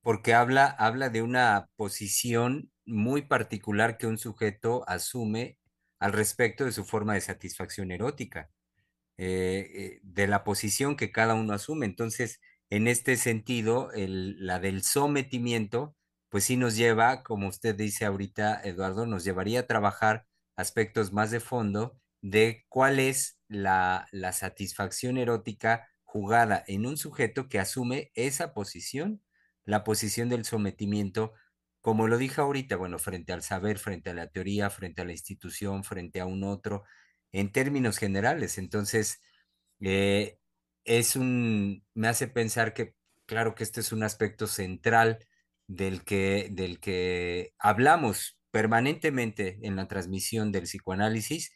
Porque 0.00 0.34
habla, 0.34 0.66
habla 0.66 1.10
de 1.10 1.22
una 1.22 1.68
posición 1.76 2.70
muy 2.88 3.22
particular 3.22 3.98
que 3.98 4.06
un 4.06 4.18
sujeto 4.18 4.84
asume 4.88 5.58
al 5.98 6.12
respecto 6.12 6.64
de 6.64 6.72
su 6.72 6.84
forma 6.84 7.14
de 7.14 7.20
satisfacción 7.20 7.90
erótica, 7.90 8.50
eh, 9.18 10.00
de 10.02 10.26
la 10.26 10.44
posición 10.44 10.96
que 10.96 11.12
cada 11.12 11.34
uno 11.34 11.54
asume. 11.54 11.86
Entonces, 11.86 12.40
en 12.70 12.88
este 12.88 13.16
sentido, 13.16 13.90
la 13.94 14.60
del 14.60 14.82
sometimiento 14.82 15.96
pues 16.28 16.44
sí 16.44 16.56
nos 16.56 16.76
lleva, 16.76 17.22
como 17.22 17.48
usted 17.48 17.74
dice 17.74 18.04
ahorita, 18.04 18.60
Eduardo, 18.62 19.06
nos 19.06 19.24
llevaría 19.24 19.60
a 19.60 19.66
trabajar 19.66 20.26
aspectos 20.56 21.12
más 21.12 21.30
de 21.30 21.40
fondo 21.40 21.98
de 22.20 22.64
cuál 22.68 22.98
es 22.98 23.38
la, 23.48 24.06
la 24.12 24.32
satisfacción 24.32 25.16
erótica 25.16 25.88
jugada 26.04 26.62
en 26.66 26.86
un 26.86 26.96
sujeto 26.96 27.48
que 27.48 27.58
asume 27.58 28.10
esa 28.14 28.52
posición, 28.52 29.22
la 29.64 29.84
posición 29.84 30.28
del 30.28 30.44
sometimiento, 30.44 31.32
como 31.80 32.08
lo 32.08 32.18
dije 32.18 32.40
ahorita, 32.40 32.76
bueno, 32.76 32.98
frente 32.98 33.32
al 33.32 33.42
saber, 33.42 33.78
frente 33.78 34.10
a 34.10 34.14
la 34.14 34.28
teoría, 34.28 34.70
frente 34.70 35.02
a 35.02 35.04
la 35.04 35.12
institución, 35.12 35.84
frente 35.84 36.20
a 36.20 36.26
un 36.26 36.44
otro, 36.44 36.84
en 37.32 37.52
términos 37.52 37.98
generales. 37.98 38.58
Entonces, 38.58 39.20
eh, 39.80 40.38
es 40.84 41.16
un, 41.16 41.84
me 41.94 42.08
hace 42.08 42.28
pensar 42.28 42.74
que, 42.74 42.94
claro 43.26 43.54
que 43.54 43.64
este 43.64 43.80
es 43.80 43.92
un 43.92 44.02
aspecto 44.02 44.46
central 44.46 45.18
del 45.66 46.04
que, 46.04 46.48
del 46.50 46.80
que 46.80 47.54
hablamos 47.58 48.38
permanentemente 48.50 49.58
en 49.62 49.76
la 49.76 49.86
transmisión 49.88 50.52
del 50.52 50.64
psicoanálisis, 50.64 51.52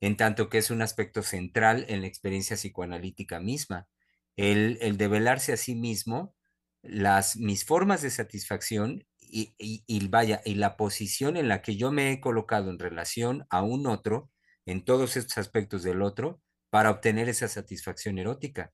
en 0.00 0.16
tanto 0.16 0.48
que 0.48 0.58
es 0.58 0.70
un 0.70 0.82
aspecto 0.82 1.22
central 1.22 1.84
en 1.88 2.00
la 2.02 2.06
experiencia 2.06 2.56
psicoanalítica 2.56 3.40
misma. 3.40 3.88
El, 4.36 4.78
el 4.80 4.96
develarse 4.96 5.52
a 5.52 5.56
sí 5.56 5.74
mismo, 5.74 6.34
las, 6.82 7.36
mis 7.36 7.64
formas 7.64 8.02
de 8.02 8.10
satisfacción 8.10 9.04
y, 9.28 9.54
y, 9.58 10.08
vaya, 10.08 10.40
y 10.44 10.54
la 10.54 10.76
posición 10.76 11.36
en 11.36 11.48
la 11.48 11.62
que 11.62 11.76
yo 11.76 11.92
me 11.92 12.12
he 12.12 12.20
colocado 12.20 12.70
en 12.70 12.78
relación 12.78 13.46
a 13.50 13.62
un 13.62 13.86
otro, 13.86 14.30
en 14.64 14.84
todos 14.84 15.16
estos 15.16 15.38
aspectos 15.38 15.82
del 15.82 16.02
otro, 16.02 16.40
para 16.70 16.90
obtener 16.90 17.28
esa 17.28 17.48
satisfacción 17.48 18.18
erótica. 18.18 18.72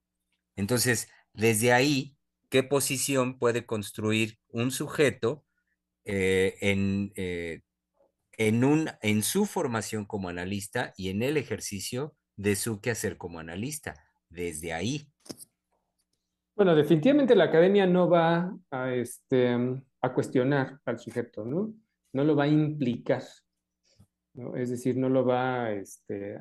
Entonces, 0.56 1.08
desde 1.32 1.72
ahí 1.72 2.16
qué 2.50 2.62
posición 2.62 3.38
puede 3.38 3.64
construir 3.64 4.38
un 4.48 4.70
sujeto 4.70 5.44
eh, 6.04 6.56
en, 6.60 7.12
eh, 7.16 7.62
en, 8.36 8.64
un, 8.64 8.90
en 9.02 9.22
su 9.22 9.46
formación 9.46 10.04
como 10.04 10.28
analista 10.28 10.92
y 10.96 11.10
en 11.10 11.22
el 11.22 11.36
ejercicio 11.36 12.16
de 12.36 12.56
su 12.56 12.80
quehacer 12.80 13.16
como 13.16 13.38
analista, 13.38 13.94
desde 14.28 14.72
ahí. 14.72 15.08
Bueno, 16.54 16.74
definitivamente 16.74 17.34
la 17.34 17.44
academia 17.44 17.86
no 17.86 18.08
va 18.10 18.54
a, 18.70 18.92
este, 18.92 19.56
a 20.02 20.12
cuestionar 20.12 20.80
al 20.84 20.98
sujeto, 20.98 21.44
¿no? 21.44 21.74
No 22.12 22.24
lo 22.24 22.36
va 22.36 22.44
a 22.44 22.48
implicar, 22.48 23.22
¿no? 24.34 24.56
Es 24.56 24.70
decir, 24.70 24.96
no 24.96 25.08
lo 25.08 25.24
va 25.24 25.64
a, 25.64 25.72
este, 25.72 26.38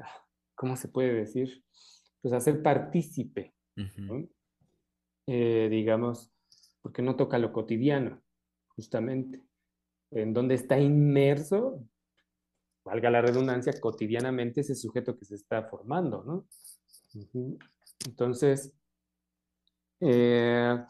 ¿cómo 0.56 0.76
se 0.76 0.88
puede 0.88 1.14
decir? 1.14 1.64
Pues 2.22 2.34
a 2.34 2.38
hacer 2.38 2.62
partícipe, 2.62 3.54
¿no? 3.76 4.28
Eh, 5.28 5.68
digamos, 5.70 6.32
porque 6.82 7.02
no 7.02 7.16
toca 7.16 7.38
lo 7.38 7.54
cotidiano, 7.54 8.22
justamente, 8.76 9.44
en 10.10 10.34
donde 10.34 10.56
está 10.56 10.80
inmerso, 10.80 11.88
valga 12.84 13.12
la 13.12 13.22
redundancia, 13.22 13.80
cotidianamente 13.80 14.62
ese 14.62 14.76
sujeto 14.76 15.18
que 15.18 15.26
se 15.26 15.36
está 15.36 15.64
formando, 15.64 16.24
¿no? 16.24 16.48
Entonces, 18.08 18.74
eh, 20.00 20.84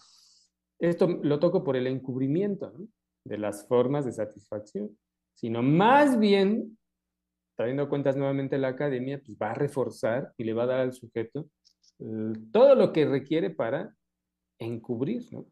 esto 0.81 1.07
lo 1.07 1.39
toco 1.39 1.63
por 1.63 1.75
el 1.75 1.87
encubrimiento 1.87 2.73
de 3.23 3.37
las 3.37 3.67
formas 3.67 4.03
de 4.03 4.11
satisfacción, 4.11 4.97
sino 5.35 5.61
más 5.61 6.19
bien, 6.19 6.77
trayendo 7.55 7.87
cuentas 7.87 8.17
nuevamente 8.17 8.57
la 8.57 8.69
academia, 8.69 9.21
pues 9.23 9.37
va 9.39 9.51
a 9.51 9.55
reforzar 9.55 10.33
y 10.37 10.43
le 10.43 10.53
va 10.53 10.63
a 10.63 10.67
dar 10.67 10.79
al 10.79 10.93
sujeto 10.93 11.47
eh, 11.99 12.33
todo 12.51 12.75
lo 12.75 12.91
que 12.91 13.05
requiere 13.05 13.51
para 13.51 13.95
encubrir, 14.59 15.31
¿no? 15.31 15.45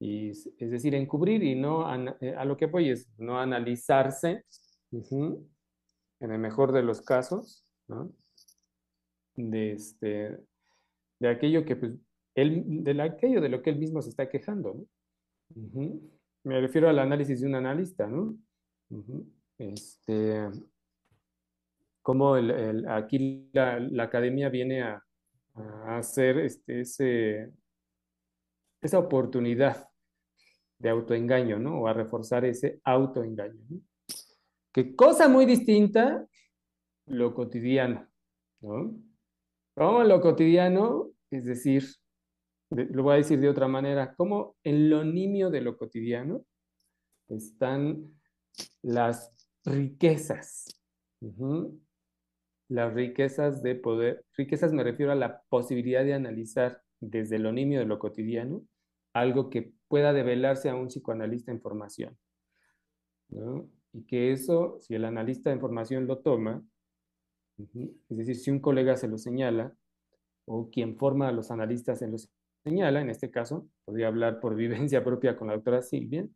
Es 0.00 0.48
decir, 0.58 0.94
encubrir 0.94 1.42
y 1.42 1.54
no 1.54 1.84
eh, 2.20 2.34
a, 2.34 2.44
lo 2.46 2.56
que 2.56 2.66
voy 2.66 2.88
es 2.88 3.06
no 3.18 3.38
analizarse 3.38 4.46
en 4.92 6.30
el 6.32 6.38
mejor 6.38 6.72
de 6.72 6.82
los 6.82 7.02
casos, 7.02 7.66
¿no? 7.86 8.10
De, 9.34 9.72
este, 9.72 10.38
de 11.18 11.28
aquello 11.28 11.66
que, 11.66 11.76
pues, 11.76 11.92
él, 12.34 12.84
de 12.84 13.02
aquello 13.02 13.40
de 13.40 13.48
lo 13.48 13.62
que 13.62 13.70
él 13.70 13.78
mismo 13.78 14.02
se 14.02 14.10
está 14.10 14.28
quejando. 14.28 14.86
Me 16.44 16.60
refiero 16.60 16.88
al 16.88 16.98
análisis 16.98 17.40
de 17.40 17.46
un 17.46 17.54
analista, 17.54 18.06
¿no? 18.06 18.36
Este, 19.58 20.48
como 22.02 22.36
el, 22.36 22.88
aquí 22.88 23.50
la, 23.52 23.78
la, 23.78 24.04
academia 24.04 24.48
viene 24.48 24.82
a, 24.82 25.04
a 25.54 25.98
hacer 25.98 26.38
este, 26.38 26.80
ese, 26.80 27.52
esa 28.80 28.98
oportunidad 28.98 29.88
de 30.78 30.88
autoengaño, 30.88 31.58
¿no? 31.58 31.82
O 31.82 31.86
a 31.86 31.92
reforzar 31.92 32.44
ese 32.44 32.80
autoengaño. 32.84 33.60
¿no? 33.68 33.80
Que 34.72 34.94
cosa 34.96 35.28
muy 35.28 35.44
distinta, 35.44 36.26
lo 37.06 37.34
cotidiano, 37.34 38.08
¿no? 38.60 38.94
Como 39.74 40.04
lo 40.04 40.20
cotidiano, 40.20 41.10
es 41.30 41.44
decir, 41.44 41.84
lo 42.70 43.02
voy 43.02 43.14
a 43.14 43.18
decir 43.18 43.40
de 43.40 43.48
otra 43.48 43.68
manera, 43.68 44.14
como 44.14 44.56
en 44.62 44.90
lo 44.90 45.04
nimio 45.04 45.50
de 45.50 45.60
lo 45.60 45.76
cotidiano 45.76 46.44
están 47.28 48.14
las 48.82 49.32
riquezas. 49.64 50.80
Las 52.68 52.94
riquezas 52.94 53.62
de 53.62 53.74
poder, 53.74 54.24
riquezas 54.36 54.72
me 54.72 54.84
refiero 54.84 55.10
a 55.12 55.16
la 55.16 55.42
posibilidad 55.48 56.04
de 56.04 56.14
analizar 56.14 56.82
desde 57.00 57.38
lo 57.38 57.52
nimio 57.52 57.80
de 57.80 57.86
lo 57.86 57.98
cotidiano 57.98 58.62
algo 59.12 59.50
que 59.50 59.72
pueda 59.88 60.12
develarse 60.12 60.68
a 60.68 60.76
un 60.76 60.86
psicoanalista 60.86 61.50
en 61.50 61.60
formación. 61.60 62.16
Y 63.92 64.04
que 64.04 64.32
eso, 64.32 64.78
si 64.80 64.94
el 64.94 65.04
analista 65.04 65.50
en 65.50 65.60
formación 65.60 66.06
lo 66.06 66.18
toma, 66.18 66.62
es 67.58 68.16
decir, 68.16 68.36
si 68.36 68.50
un 68.50 68.60
colega 68.60 68.96
se 68.96 69.08
lo 69.08 69.18
señala, 69.18 69.74
o 70.46 70.70
quien 70.70 70.96
forma 70.96 71.28
a 71.28 71.32
los 71.32 71.50
analistas 71.50 71.98
se 71.98 72.08
lo 72.08 72.16
señala, 72.64 73.00
en 73.00 73.10
este 73.10 73.30
caso, 73.30 73.68
podría 73.84 74.08
hablar 74.08 74.40
por 74.40 74.54
vivencia 74.56 75.04
propia 75.04 75.36
con 75.36 75.48
la 75.48 75.54
doctora 75.54 75.82
Silvia, 75.82 76.26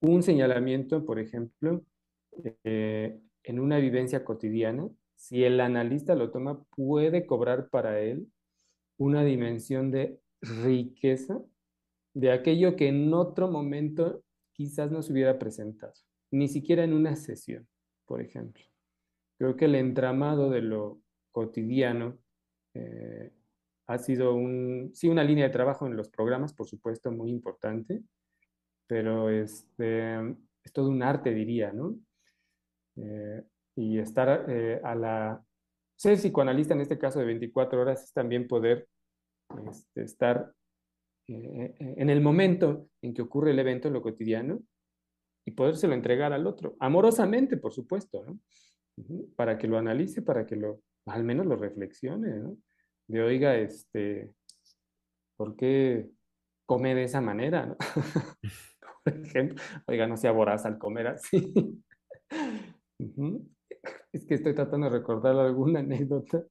un 0.00 0.22
señalamiento, 0.22 1.04
por 1.04 1.18
ejemplo, 1.18 1.84
eh, 2.64 3.20
en 3.44 3.60
una 3.60 3.78
vivencia 3.78 4.24
cotidiana, 4.24 4.88
si 5.14 5.44
el 5.44 5.60
analista 5.60 6.14
lo 6.14 6.30
toma, 6.30 6.62
puede 6.76 7.26
cobrar 7.26 7.68
para 7.68 8.00
él 8.00 8.26
una 8.96 9.22
dimensión 9.24 9.90
de 9.90 10.20
riqueza 10.40 11.40
de 12.14 12.32
aquello 12.32 12.76
que 12.76 12.88
en 12.88 13.12
otro 13.14 13.48
momento 13.48 14.22
quizás 14.52 14.90
no 14.90 15.02
se 15.02 15.12
hubiera 15.12 15.38
presentado, 15.38 15.94
ni 16.30 16.48
siquiera 16.48 16.84
en 16.84 16.92
una 16.92 17.16
sesión, 17.16 17.66
por 18.06 18.20
ejemplo. 18.20 18.64
Creo 19.38 19.56
que 19.56 19.64
el 19.66 19.74
entramado 19.74 20.50
de 20.50 20.62
lo 20.62 21.00
cotidiano, 21.30 22.18
eh, 22.74 23.32
ha 23.86 23.98
sido 23.98 24.34
un, 24.34 24.90
sí, 24.94 25.08
una 25.08 25.24
línea 25.24 25.46
de 25.46 25.52
trabajo 25.52 25.86
en 25.86 25.96
los 25.96 26.08
programas, 26.08 26.52
por 26.52 26.66
supuesto, 26.66 27.10
muy 27.10 27.30
importante, 27.30 28.02
pero 28.86 29.30
este, 29.30 30.18
es 30.62 30.72
todo 30.72 30.88
un 30.88 31.02
arte, 31.02 31.32
diría, 31.34 31.72
¿no? 31.72 31.96
Eh, 32.96 33.42
y 33.76 33.98
estar 33.98 34.46
eh, 34.48 34.80
a 34.82 34.94
la... 34.94 35.44
Ser 35.96 36.16
psicoanalista 36.16 36.74
en 36.74 36.80
este 36.80 36.98
caso 36.98 37.18
de 37.20 37.26
24 37.26 37.80
horas 37.80 38.04
es 38.04 38.12
también 38.12 38.48
poder 38.48 38.88
este, 39.68 40.02
estar 40.02 40.52
eh, 41.28 41.74
en 41.78 42.10
el 42.10 42.20
momento 42.20 42.88
en 43.02 43.14
que 43.14 43.22
ocurre 43.22 43.52
el 43.52 43.58
evento, 43.58 43.88
en 43.88 43.94
lo 43.94 44.02
cotidiano, 44.02 44.60
y 45.44 45.52
podérselo 45.52 45.94
entregar 45.94 46.32
al 46.32 46.46
otro, 46.46 46.76
amorosamente, 46.78 47.56
por 47.56 47.72
supuesto, 47.72 48.24
¿no? 48.24 48.38
Para 49.36 49.58
que 49.58 49.66
lo 49.66 49.78
analice, 49.78 50.22
para 50.22 50.46
que 50.46 50.54
lo, 50.54 50.82
al 51.06 51.24
menos 51.24 51.46
lo 51.46 51.56
reflexione, 51.56 52.38
¿no? 52.38 52.56
De, 53.12 53.22
oiga, 53.22 53.56
este, 53.56 54.32
¿por 55.36 55.54
qué 55.54 56.08
come 56.64 56.94
de 56.94 57.04
esa 57.04 57.20
manera, 57.20 57.66
no? 57.66 57.76
por 59.04 59.16
ejemplo, 59.18 59.62
oiga, 59.86 60.06
no 60.06 60.16
sea 60.16 60.32
voraz 60.32 60.64
al 60.64 60.78
comer 60.78 61.08
así. 61.08 61.52
Es 64.12 64.24
que 64.26 64.34
estoy 64.34 64.54
tratando 64.54 64.88
de 64.88 64.98
recordar 64.98 65.36
alguna 65.36 65.80
anécdota, 65.80 66.44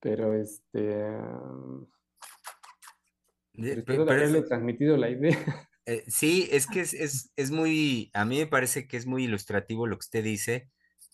pero 0.00 0.32
este... 0.32 1.06
Espero 3.52 4.06
de 4.06 4.12
haberle 4.12 4.42
transmitido 4.42 4.96
la 4.96 5.10
idea. 5.10 5.68
Eh, 5.84 6.02
sí, 6.06 6.48
es 6.50 6.66
que 6.66 6.80
es, 6.80 6.94
es, 6.94 7.30
es, 7.36 7.50
muy, 7.50 8.10
a 8.14 8.24
mí 8.24 8.38
me 8.38 8.46
parece 8.46 8.88
que 8.88 8.96
es 8.96 9.04
muy 9.04 9.24
ilustrativo 9.24 9.86
lo 9.86 9.96
que 9.96 10.04
usted 10.04 10.24
dice, 10.24 10.70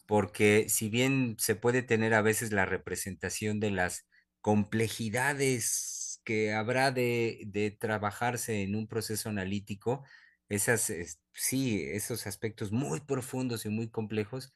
porque 0.09 0.68
si 0.70 0.90
bien 0.90 1.36
se 1.40 1.56
puede 1.56 1.82
tener 1.84 2.14
a 2.14 2.22
veces 2.22 2.52
la 2.52 2.66
representación 2.66 3.61
de 3.61 3.72
las 3.72 4.09
complejidades 4.42 6.22
que 6.24 6.54
habrá 6.54 6.92
de, 6.92 7.44
de 7.48 7.72
trabajarse 7.72 8.62
en 8.64 8.76
un 8.76 8.88
proceso 8.88 9.30
analítico, 9.30 10.04
esas, 10.50 10.92
sí, 11.34 11.82
esos 11.84 12.26
aspectos 12.26 12.72
muy 12.72 13.00
profundos 13.02 13.66
y 13.66 13.70
muy 13.70 13.90
complejos, 13.90 14.54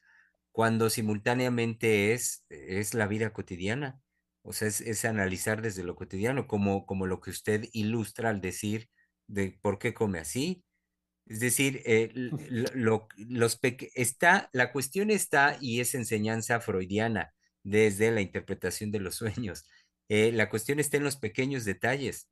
cuando 0.53 0.91
simultáneamente 0.91 2.13
es, 2.13 2.45
es 2.51 2.95
la 2.95 3.07
vida 3.07 3.33
cotidiana. 3.33 4.03
O 4.43 4.53
sea, 4.53 4.69
es, 4.69 5.05
analizar 5.05 5.63
desde 5.63 5.85
lo 5.85 5.95
cotidiano, 5.97 6.47
como, 6.49 6.87
como 6.87 7.07
lo 7.07 7.21
que 7.21 7.31
usted 7.31 7.65
ilustra 7.73 8.31
al 8.31 8.41
decir 8.41 8.91
de 9.29 9.59
por 9.63 9.79
qué 9.79 9.95
come 9.95 10.19
así. 10.19 10.65
Es 11.27 11.41
decir, 11.41 11.83
eh, 11.85 12.11
lo, 12.15 13.09
los 13.17 13.59
está, 13.95 14.51
la 14.53 14.73
cuestión 14.73 15.11
está 15.11 15.57
y 15.61 15.81
es 15.81 15.95
enseñanza 15.95 16.61
freudiana 16.61 17.33
desde 17.63 18.11
la 18.11 18.21
interpretación 18.21 18.91
de 18.91 19.01
los 19.01 19.15
sueños. 19.17 19.65
Eh, 20.09 20.33
la 20.33 20.49
cuestión 20.51 20.81
está 20.81 20.97
en 20.97 21.05
los 21.05 21.17
pequeños 21.17 21.65
detalles. 21.65 22.29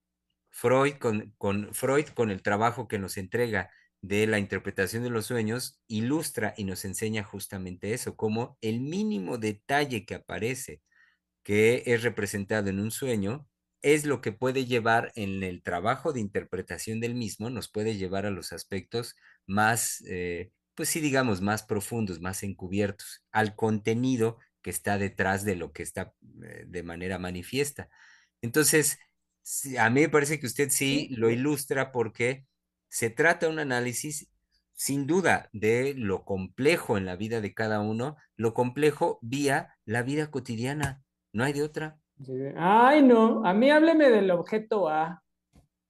Freud 0.50 0.94
con, 0.94 1.32
con, 1.38 1.72
Freud, 1.74 2.06
con 2.08 2.30
el 2.30 2.42
trabajo 2.42 2.88
que 2.88 2.98
nos 2.98 3.16
entrega 3.16 3.70
de 4.02 4.26
la 4.26 4.38
interpretación 4.38 5.02
de 5.02 5.10
los 5.10 5.26
sueños, 5.26 5.80
ilustra 5.86 6.54
y 6.56 6.64
nos 6.64 6.84
enseña 6.84 7.22
justamente 7.22 7.92
eso, 7.92 8.16
como 8.16 8.58
el 8.60 8.80
mínimo 8.80 9.38
detalle 9.38 10.04
que 10.06 10.16
aparece, 10.16 10.82
que 11.42 11.82
es 11.86 12.02
representado 12.02 12.70
en 12.70 12.80
un 12.80 12.90
sueño, 12.90 13.46
es 13.82 14.04
lo 14.06 14.20
que 14.20 14.32
puede 14.32 14.66
llevar 14.66 15.12
en 15.14 15.42
el 15.42 15.62
trabajo 15.62 16.12
de 16.12 16.20
interpretación 16.20 17.00
del 17.00 17.14
mismo, 17.14 17.50
nos 17.50 17.70
puede 17.70 17.96
llevar 17.96 18.26
a 18.26 18.30
los 18.30 18.52
aspectos 18.52 19.16
más, 19.46 20.02
eh, 20.06 20.52
pues 20.74 20.88
sí, 20.88 21.00
digamos, 21.00 21.40
más 21.40 21.62
profundos, 21.62 22.20
más 22.20 22.42
encubiertos, 22.42 23.24
al 23.32 23.56
contenido 23.56 24.38
que 24.62 24.70
está 24.70 24.98
detrás 24.98 25.44
de 25.44 25.56
lo 25.56 25.72
que 25.72 25.82
está 25.82 26.14
eh, 26.42 26.64
de 26.66 26.82
manera 26.82 27.18
manifiesta. 27.18 27.88
Entonces, 28.42 28.98
a 29.78 29.90
mí 29.90 30.02
me 30.02 30.08
parece 30.08 30.38
que 30.40 30.46
usted 30.46 30.70
sí 30.70 31.08
lo 31.10 31.30
ilustra 31.30 31.92
porque 31.92 32.46
se 32.88 33.10
trata 33.10 33.46
de 33.46 33.52
un 33.52 33.58
análisis 33.58 34.28
sin 34.74 35.06
duda 35.06 35.48
de 35.52 35.94
lo 35.94 36.24
complejo 36.24 36.96
en 36.96 37.04
la 37.06 37.16
vida 37.16 37.40
de 37.40 37.52
cada 37.54 37.80
uno, 37.80 38.16
lo 38.36 38.54
complejo 38.54 39.18
vía 39.22 39.76
la 39.84 40.02
vida 40.02 40.30
cotidiana, 40.30 41.02
no 41.32 41.44
hay 41.44 41.52
de 41.52 41.62
otra. 41.62 41.98
Ay, 42.56 43.02
no, 43.02 43.44
a 43.44 43.54
mí 43.54 43.70
hábleme 43.70 44.10
del 44.10 44.30
objeto 44.30 44.88
A, 44.88 45.22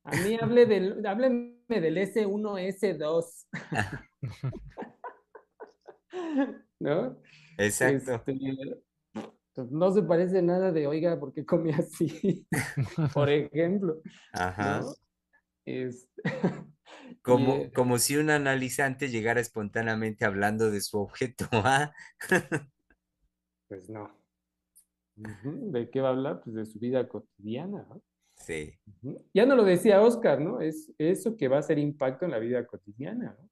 a 0.05 0.17
mí 0.17 0.39
hable 0.41 0.67
del, 0.67 1.03
hábleme 1.07 1.59
del 1.69 1.97
S1, 1.97 2.59
S2. 2.59 3.47
¿No? 6.81 7.21
Exacto. 7.59 8.23
Este, 8.27 8.83
pues, 9.55 9.71
no 9.71 9.93
se 9.93 10.03
parece 10.03 10.43
nada 10.43 10.73
de, 10.73 10.87
oiga, 10.87 11.19
¿por 11.19 11.33
qué 11.33 11.45
come 11.45 11.73
así? 11.75 12.47
Por 13.15 13.29
ejemplo. 13.29 14.01
Ajá. 14.33 14.83
como, 17.23 17.55
eh, 17.55 17.73
como 17.75 17.99
si 17.99 18.17
un 18.17 18.31
analizante 18.31 19.09
llegara 19.09 19.41
espontáneamente 19.41 20.25
hablando 20.25 20.71
de 20.71 20.81
su 20.81 20.99
objeto 20.99 21.47
A. 21.53 21.93
pues 23.69 23.91
no. 23.91 24.20
¿De 25.17 25.91
qué 25.91 26.01
va 26.01 26.09
a 26.09 26.13
hablar? 26.13 26.41
Pues 26.43 26.57
de 26.57 26.65
su 26.65 26.79
vida 26.79 27.09
cotidiana. 27.09 27.87
Sí. 28.37 28.75
Ya 29.35 29.45
no 29.45 29.55
lo 29.55 29.65
decía 29.65 30.01
Oscar, 30.01 30.41
¿no? 30.41 30.61
Es 30.61 30.93
eso 30.99 31.37
que 31.37 31.49
va 31.49 31.57
a 31.57 31.61
hacer 31.61 31.79
impacto 31.79 32.25
en 32.25 32.31
la 32.31 32.39
vida 32.39 32.67
cotidiana, 32.67 33.37
¿no? 33.39 33.51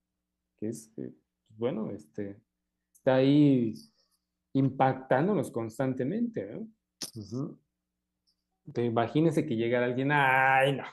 Que 0.59 0.69
es, 0.69 0.91
pues, 0.95 1.13
bueno, 1.51 1.91
este, 1.91 2.41
está 2.93 3.17
ahí 3.17 3.75
impactándonos 4.55 5.51
constantemente. 5.51 6.51
¿no? 6.53 7.59
imagínese 8.77 9.47
que 9.47 9.57
llegara 9.57 9.87
alguien, 9.87 10.11
ay, 10.13 10.77
no. 10.77 10.85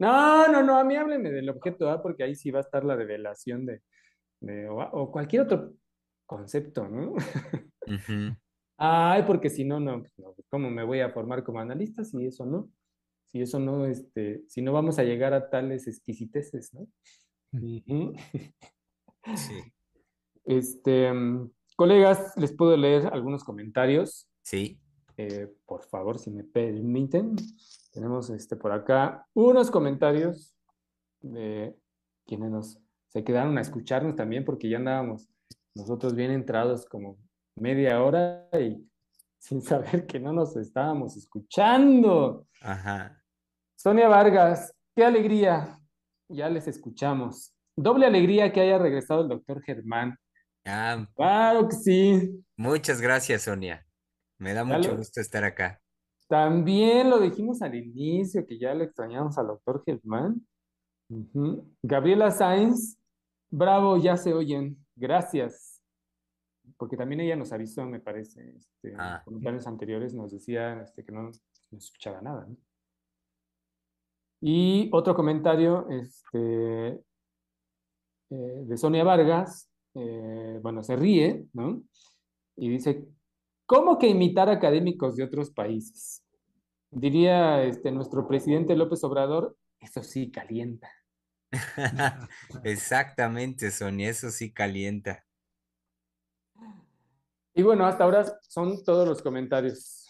No, 0.00 0.46
no, 0.48 0.62
no, 0.62 0.78
a 0.78 0.84
mí 0.84 0.94
hábleme 0.94 1.30
del 1.30 1.48
objeto 1.48 1.90
A 1.90 2.00
porque 2.00 2.22
ahí 2.22 2.34
sí 2.36 2.52
va 2.52 2.60
a 2.60 2.62
estar 2.62 2.84
la 2.84 2.94
revelación 2.94 3.66
de, 3.66 3.82
o, 4.68 5.10
cualquier 5.10 5.42
otro 5.42 5.74
concepto, 6.24 6.86
¿no? 6.88 7.14
Ay, 8.78 9.24
porque 9.26 9.50
si 9.50 9.64
no, 9.64 9.80
no, 9.80 10.02
pues, 10.02 10.46
¿cómo 10.48 10.70
me 10.70 10.84
voy 10.84 11.00
a 11.00 11.10
formar 11.10 11.42
como 11.42 11.58
analista 11.58 12.04
si 12.04 12.24
eso 12.24 12.46
no? 12.46 12.70
Si 13.26 13.42
eso 13.42 13.58
no, 13.58 13.84
este, 13.84 14.44
si 14.46 14.62
no 14.62 14.72
vamos 14.72 14.98
a 14.98 15.04
llegar 15.04 15.34
a 15.34 15.50
tales 15.50 15.86
exquisiteces, 15.86 16.72
¿no? 16.72 16.86
Sí. 19.36 19.60
Este, 20.44 21.12
mm, 21.12 21.50
Colegas, 21.76 22.32
les 22.36 22.52
puedo 22.52 22.76
leer 22.76 23.08
algunos 23.12 23.44
comentarios. 23.44 24.28
Sí. 24.42 24.80
Eh, 25.16 25.48
por 25.66 25.84
favor, 25.84 26.18
si 26.18 26.30
me 26.30 26.42
permiten. 26.42 27.36
Tenemos 27.92 28.30
este, 28.30 28.56
por 28.56 28.72
acá 28.72 29.26
unos 29.34 29.70
comentarios 29.70 30.56
de 31.20 31.76
quienes 32.26 32.50
nos 32.50 32.80
se 33.08 33.24
quedaron 33.24 33.58
a 33.58 33.60
escucharnos 33.60 34.16
también 34.16 34.44
porque 34.44 34.68
ya 34.68 34.78
andábamos 34.78 35.28
nosotros 35.74 36.14
bien 36.14 36.30
entrados 36.30 36.86
como 36.86 37.16
media 37.60 38.02
hora 38.02 38.48
y 38.58 38.88
sin 39.38 39.62
saber 39.62 40.06
que 40.06 40.18
no 40.18 40.32
nos 40.32 40.56
estábamos 40.56 41.16
escuchando. 41.16 42.46
Ajá. 42.60 43.22
Sonia 43.76 44.08
Vargas, 44.08 44.74
qué 44.94 45.04
alegría. 45.04 45.78
Ya 46.28 46.48
les 46.50 46.66
escuchamos. 46.66 47.54
Doble 47.76 48.06
alegría 48.06 48.52
que 48.52 48.60
haya 48.60 48.78
regresado 48.78 49.22
el 49.22 49.28
doctor 49.28 49.62
Germán. 49.62 50.18
Ah, 50.64 51.06
claro 51.14 51.68
que 51.68 51.76
sí. 51.76 52.44
Muchas 52.56 53.00
gracias, 53.00 53.42
Sonia. 53.42 53.86
Me 54.38 54.52
da 54.52 54.64
mucho 54.64 54.96
gusto 54.96 55.20
estar 55.20 55.44
acá. 55.44 55.80
También 56.28 57.08
lo 57.08 57.18
dijimos 57.20 57.62
al 57.62 57.74
inicio, 57.74 58.46
que 58.46 58.58
ya 58.58 58.74
le 58.74 58.84
extrañamos 58.84 59.38
al 59.38 59.46
doctor 59.46 59.82
Germán. 59.86 60.46
Gabriela 61.82 62.30
Sainz, 62.30 62.98
bravo, 63.50 63.96
ya 63.96 64.16
se 64.16 64.34
oyen. 64.34 64.76
Gracias. 64.94 65.67
Porque 66.78 66.96
también 66.96 67.20
ella 67.20 67.36
nos 67.36 67.52
avisó, 67.52 67.84
me 67.84 68.00
parece, 68.00 68.54
este, 68.56 68.92
en 68.92 69.00
ah. 69.00 69.22
comentarios 69.24 69.66
anteriores 69.66 70.14
nos 70.14 70.30
decía 70.30 70.80
este, 70.82 71.04
que 71.04 71.12
no, 71.12 71.30
escuchaba 71.72 72.22
nada. 72.22 72.48
Y 74.40 74.88
otro 74.92 75.14
comentario 75.14 75.88
este, 75.90 77.02
eh, 78.30 78.62
de 78.64 78.76
Sonia 78.76 79.02
Vargas, 79.02 79.68
eh, 79.94 80.60
bueno, 80.62 80.82
se 80.84 80.94
ríe, 80.94 81.46
¿no? 81.52 81.82
Y 82.56 82.68
dice, 82.68 83.04
¿cómo 83.66 83.98
que 83.98 84.08
imitar 84.08 84.48
académicos 84.48 85.16
de 85.16 85.24
otros 85.24 85.50
países? 85.50 86.24
Diría 86.90 87.64
este, 87.64 87.90
nuestro 87.90 88.28
presidente 88.28 88.76
López 88.76 89.02
Obrador, 89.02 89.56
eso 89.80 90.02
sí 90.04 90.30
calienta. 90.30 90.88
Exactamente, 92.64 93.70
Sonia, 93.70 94.10
eso 94.10 94.30
sí 94.30 94.52
calienta. 94.52 95.24
Y 97.58 97.62
bueno, 97.62 97.86
hasta 97.86 98.04
ahora 98.04 98.24
son 98.48 98.84
todos 98.84 99.08
los 99.08 99.20
comentarios. 99.20 100.06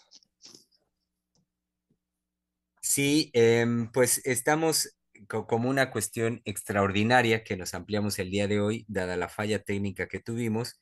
Sí, 2.79 3.31
em, 3.33 3.91
pues 3.91 4.21
estamos 4.23 4.95
como 5.27 5.67
una 5.67 5.89
cuestión 5.89 6.43
extraordinaria 6.45 7.43
que 7.43 7.57
nos 7.57 7.73
ampliamos 7.73 8.19
el 8.19 8.29
día 8.29 8.47
de 8.47 8.61
hoy, 8.61 8.85
dada 8.87 9.17
la 9.17 9.29
falla 9.29 9.63
técnica 9.63 10.07
que 10.07 10.19
tuvimos. 10.19 10.79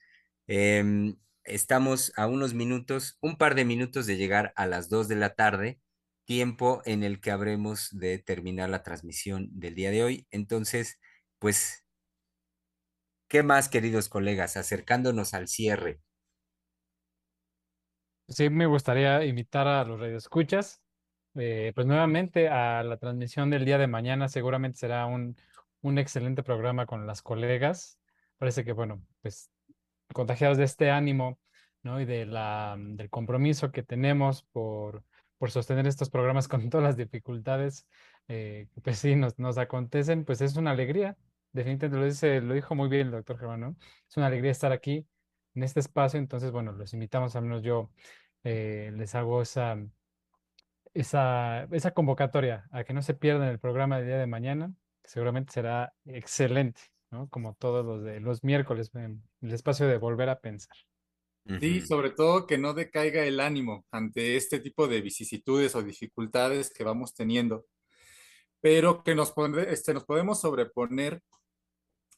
Em, 0.48 1.16
estamos 1.46 2.12
a 2.18 2.28
unos 2.28 2.54
minutos, 2.54 3.18
un 3.22 3.38
par 3.38 3.56
de 3.56 3.64
minutos 3.64 4.06
de 4.06 4.18
llegar 4.18 4.52
a 4.58 4.66
las 4.66 4.90
2 4.90 5.08
de 5.08 5.16
la 5.16 5.36
tarde, 5.36 5.80
tiempo 6.26 6.82
en 6.84 7.04
el 7.04 7.22
que 7.22 7.32
habremos 7.32 7.98
de 7.98 8.20
terminar 8.20 8.70
la 8.70 8.84
transmisión 8.84 9.48
del 9.54 9.74
día 9.76 9.92
de 9.92 10.04
hoy. 10.04 10.28
Entonces, 10.32 11.00
pues, 11.40 11.86
¿qué 13.30 13.42
más, 13.42 13.70
queridos 13.70 14.10
colegas? 14.10 14.58
Acercándonos 14.58 15.34
al 15.34 15.48
cierre. 15.48 16.02
Sí, 18.30 18.50
me 18.50 18.66
gustaría 18.66 19.24
invitar 19.26 19.68
a 19.68 19.86
los 19.86 20.00
radioescuchas, 20.00 20.82
eh, 21.36 21.72
pues 21.76 21.88
nuevamente 21.88 22.50
a 22.50 22.84
la 22.84 22.98
transmisión 22.98 23.50
del 23.50 23.64
día 23.66 23.78
de 23.78 23.88
mañana. 23.88 24.28
Seguramente 24.28 24.80
será 24.80 25.06
un, 25.06 25.38
un 25.82 25.98
excelente 25.98 26.44
programa 26.44 26.86
con 26.86 27.08
las 27.08 27.22
colegas. 27.22 28.00
Parece 28.38 28.66
que, 28.66 28.74
bueno, 28.74 29.06
pues 29.22 29.50
contagiados 30.14 30.58
de 30.58 30.66
este 30.66 30.92
ánimo, 30.92 31.40
¿no? 31.84 32.02
Y 32.02 32.06
de 32.06 32.26
la, 32.26 32.76
del 32.78 33.10
compromiso 33.10 33.72
que 33.72 33.84
tenemos 33.84 34.44
por, 34.52 35.06
por 35.38 35.50
sostener 35.52 35.88
estos 35.88 36.10
programas 36.10 36.48
con 36.50 36.70
todas 36.70 36.84
las 36.86 36.98
dificultades 36.98 37.88
eh, 38.28 38.68
que 38.74 38.82
pues 38.82 39.00
sí 39.00 39.16
nos, 39.16 39.40
nos 39.40 39.58
acontecen, 39.58 40.26
pues 40.26 40.42
es 40.42 40.58
una 40.58 40.72
alegría. 40.72 41.18
Definitivamente 41.54 41.98
lo, 41.98 42.06
dice, 42.06 42.42
lo 42.42 42.54
dijo 42.54 42.76
muy 42.76 42.90
bien 42.90 43.08
el 43.08 43.12
doctor 43.12 43.40
Germán, 43.40 43.62
¿no? 43.62 43.78
Es 44.10 44.18
una 44.18 44.28
alegría 44.28 44.52
estar 44.52 44.72
aquí 44.74 45.08
en 45.58 45.64
este 45.64 45.80
espacio. 45.80 46.20
Entonces, 46.20 46.52
bueno, 46.52 46.72
los 46.72 46.94
invitamos, 46.94 47.36
al 47.36 47.44
menos 47.44 47.64
yo 47.64 47.90
eh, 48.44 48.92
les 48.96 49.16
hago 49.16 49.42
esa, 49.42 49.76
esa, 50.94 51.64
esa 51.72 51.92
convocatoria 51.92 52.68
a 52.72 52.84
que 52.84 52.94
no 52.94 53.02
se 53.02 53.16
pierdan 53.16 53.50
el 53.50 53.60
programa 53.60 53.98
del 53.98 54.06
día 54.06 54.20
de 54.20 54.28
mañana, 54.28 54.72
que 55.02 55.10
seguramente 55.10 55.54
será 55.54 55.94
excelente, 56.06 56.82
¿no? 57.10 57.28
Como 57.30 57.56
todos 57.56 57.84
los 57.84 58.04
de 58.04 58.20
los 58.20 58.44
miércoles, 58.44 58.92
en 58.94 59.24
el 59.42 59.52
espacio 59.52 59.88
de 59.88 59.98
volver 59.98 60.30
a 60.30 60.40
pensar. 60.40 60.78
Sí, 61.60 61.80
sobre 61.82 62.10
todo 62.12 62.46
que 62.46 62.58
no 62.58 62.74
decaiga 62.74 63.24
el 63.24 63.40
ánimo 63.40 63.86
ante 63.90 64.36
este 64.36 64.60
tipo 64.60 64.88
de 64.90 65.00
vicisitudes 65.00 65.76
o 65.76 65.82
dificultades 65.82 66.72
que 66.74 66.84
vamos 66.84 67.16
teniendo, 67.16 67.66
pero 68.60 69.02
que 69.02 69.16
nos, 69.16 69.34
este, 69.70 69.94
nos 69.94 70.04
podemos 70.04 70.42
sobreponer 70.42 71.24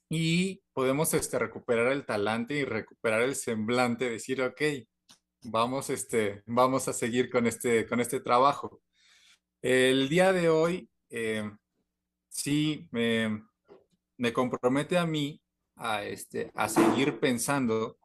y 0.10 0.62
podemos 0.74 1.14
este, 1.14 1.38
recuperar 1.38 1.92
el 1.92 2.06
talante 2.06 2.56
y 2.56 2.66
recuperar 2.66 3.22
el 3.22 3.36
semblante, 3.36 4.10
decir, 4.10 4.42
ok, 4.42 4.62
vamos, 5.44 5.90
este, 5.92 6.44
vamos 6.48 6.88
a 6.88 6.94
seguir 6.94 7.30
con 7.30 7.46
este, 7.46 7.86
con 7.86 8.00
este 8.00 8.20
trabajo. 8.20 8.82
El 9.62 10.10
día 10.10 10.34
de 10.34 10.50
hoy, 10.50 10.90
eh, 11.10 11.50
sí, 12.30 12.88
me, 12.92 13.44
me, 14.18 14.34
compromete 14.34 14.98
a 14.98 15.06
mí 15.06 15.42
a, 15.76 16.04
este, 16.04 16.52
a 16.56 16.70
seguir 16.70 17.20
pensando 17.20 18.00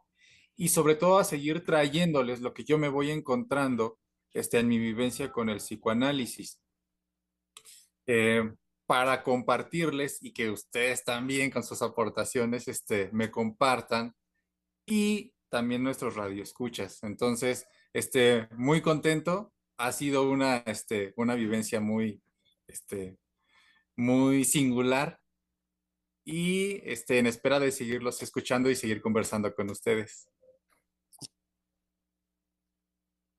y 0.57 0.69
sobre 0.69 0.97
todo 0.97 1.19
a 1.19 1.25
seguir 1.25 1.65
trayéndoles 1.65 2.41
lo 2.41 2.53
que 2.55 2.65
yo 2.65 2.79
me 2.79 2.89
voy 2.89 3.11
encontrando 3.11 3.99
este, 4.33 4.59
en 4.59 4.69
mi 4.69 4.79
vivencia 4.79 5.33
con 5.33 5.49
el 5.49 5.59
psicoanálisis. 5.59 6.61
Eh, 8.07 8.53
para 8.87 9.23
compartirles 9.23 10.23
y 10.23 10.33
que 10.33 10.51
ustedes 10.51 11.05
también 11.05 11.51
con 11.51 11.63
sus 11.63 11.83
aportaciones 11.83 12.69
este, 12.69 13.11
me 13.13 13.31
compartan 13.31 14.15
y 14.87 15.35
también 15.49 15.83
nuestros 15.83 16.17
radioescuchas. 16.17 17.03
Entonces, 17.03 17.67
este, 17.93 18.49
muy 18.53 18.83
contento. 18.83 19.53
Ha 19.79 19.93
sido 19.93 20.29
una, 20.31 20.59
este, 20.59 21.15
una 21.17 21.35
vivencia 21.35 21.81
muy, 21.81 22.23
este, 22.67 23.19
muy 23.97 24.45
singular 24.45 25.21
y 26.25 26.81
este, 26.85 27.19
en 27.19 27.27
espera 27.27 27.61
de 27.61 27.73
seguirlos 27.73 28.23
escuchando 28.23 28.71
y 28.71 28.77
seguir 28.77 29.01
conversando 29.01 29.55
con 29.55 29.71
ustedes. 29.71 30.29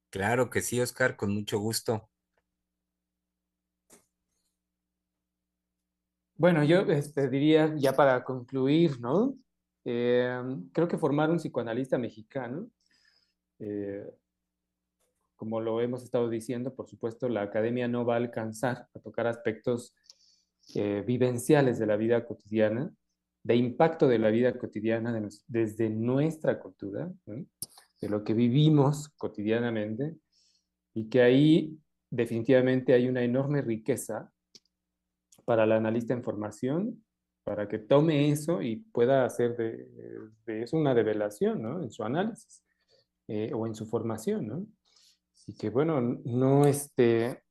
Claro 0.10 0.50
que 0.50 0.62
sí, 0.62 0.80
Oscar, 0.80 1.18
con 1.18 1.34
mucho 1.34 1.60
gusto. 1.60 2.10
Bueno, 6.38 6.66
yo 6.66 6.82
este, 6.82 7.30
diría 7.30 7.74
ya 7.78 7.94
para 7.94 8.22
concluir, 8.26 9.00
¿no? 9.00 9.38
Eh, 9.86 10.38
creo 10.74 10.88
que 10.88 10.98
formar 10.98 11.30
un 11.32 11.38
psicoanalista 11.38 11.98
mexicano, 11.98 12.70
eh, 13.60 14.06
como 15.38 15.62
lo 15.62 15.80
hemos 15.80 16.04
estado 16.04 16.30
diciendo, 16.30 16.76
por 16.76 16.88
supuesto, 16.88 17.30
la 17.30 17.44
academia 17.44 17.88
no 17.88 18.06
va 18.06 18.16
a 18.16 18.18
alcanzar 18.18 18.90
a 18.94 19.00
tocar 19.00 19.28
aspectos 19.28 19.96
eh, 20.74 21.04
vivenciales 21.08 21.80
de 21.80 21.86
la 21.86 21.96
vida 21.96 22.26
cotidiana, 22.26 22.94
de 23.44 23.56
impacto 23.56 24.08
de 24.08 24.20
la 24.20 24.30
vida 24.30 24.58
cotidiana 24.58 25.18
desde 25.48 25.90
nuestra 25.90 26.60
cultura, 26.60 27.10
de 27.26 28.10
lo 28.10 28.26
que 28.26 28.34
vivimos 28.34 29.10
cotidianamente, 29.18 30.18
y 30.94 31.08
que 31.08 31.22
ahí 31.22 31.80
definitivamente 32.10 32.94
hay 32.94 33.08
una 33.08 33.24
enorme 33.24 33.62
riqueza 33.62 34.34
para 35.46 35.64
el 35.64 35.72
analista 35.72 36.14
en 36.14 36.24
formación, 36.24 37.06
para 37.44 37.68
que 37.68 37.80
tome 37.80 38.30
eso 38.30 38.62
y 38.62 38.78
pueda 38.78 39.26
hacer 39.26 39.56
de, 39.56 40.64
eso 40.64 40.78
una 40.78 40.94
revelación, 40.94 41.62
¿no? 41.62 41.82
En 41.82 41.92
su 41.92 42.04
análisis 42.04 42.64
eh, 43.28 43.52
o 43.54 43.68
en 43.68 43.76
su 43.76 43.86
formación, 43.86 44.48
¿no? 44.48 44.68
Así 45.36 45.56
que, 45.56 45.70
bueno, 45.70 46.02
no 46.02 46.66
este... 46.66 47.44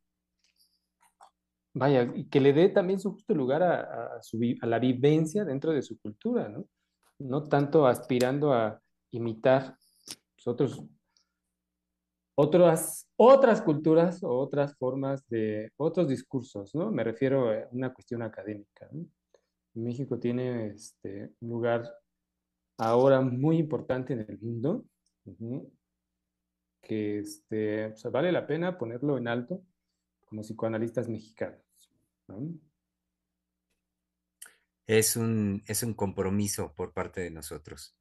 Vaya, 1.76 2.12
que 2.30 2.40
le 2.40 2.53
dé 2.53 2.68
también 2.68 3.01
su 3.01 3.12
justo 3.12 3.34
lugar 3.34 3.62
a, 3.64 4.22
su, 4.22 4.38
a 4.61 4.66
la 4.66 4.78
vivencia 4.78 5.45
dentro 5.45 5.72
de 5.72 5.82
su 5.82 5.99
cultura, 5.99 6.49
¿no? 6.49 6.66
No 7.18 7.45
tanto 7.49 7.86
aspirando 7.86 8.53
a 8.53 8.80
imitar 9.11 9.76
otros 10.47 10.84
otras, 12.35 13.09
otras 13.16 13.62
culturas 13.62 14.22
o 14.22 14.30
otras 14.39 14.76
formas 14.76 15.26
de 15.28 15.70
otros 15.76 16.09
discursos, 16.09 16.74
¿no? 16.74 16.91
Me 16.91 17.05
refiero 17.05 17.51
a 17.51 17.68
una 17.70 17.93
cuestión 17.93 18.22
académica. 18.22 18.89
México 19.74 20.18
tiene 20.18 20.68
este, 20.68 21.32
un 21.41 21.49
lugar 21.49 21.85
ahora 22.78 23.20
muy 23.20 23.59
importante 23.59 24.12
en 24.12 24.20
el 24.28 24.39
mundo, 24.41 24.85
que 26.82 27.18
este, 27.20 27.95
vale 28.11 28.32
la 28.32 28.47
pena 28.47 28.76
ponerlo 28.76 29.16
en 29.16 29.28
alto 29.28 29.62
como 30.26 30.43
psicoanalistas 30.43 31.09
mexicanos. 31.09 31.61
Es, 34.87 35.16
un, 35.16 35.62
es 35.66 35.82
un 35.82 35.95
compromiso 35.95 36.74
por 36.74 36.93
parte 36.93 37.20
de 37.20 37.30
nosotros. 37.30 37.97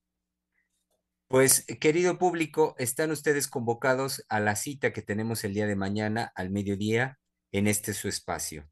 Pues, 1.34 1.66
querido 1.80 2.20
público, 2.20 2.76
están 2.78 3.10
ustedes 3.10 3.48
convocados 3.48 4.24
a 4.30 4.40
la 4.40 4.56
cita 4.56 4.94
que 4.94 5.02
tenemos 5.02 5.44
el 5.44 5.56
día 5.56 5.66
de 5.66 5.76
mañana 5.76 6.32
al 6.36 6.52
mediodía 6.52 7.18
en 7.52 7.66
este 7.66 7.96
su 7.96 8.08
espacio. 8.08 8.70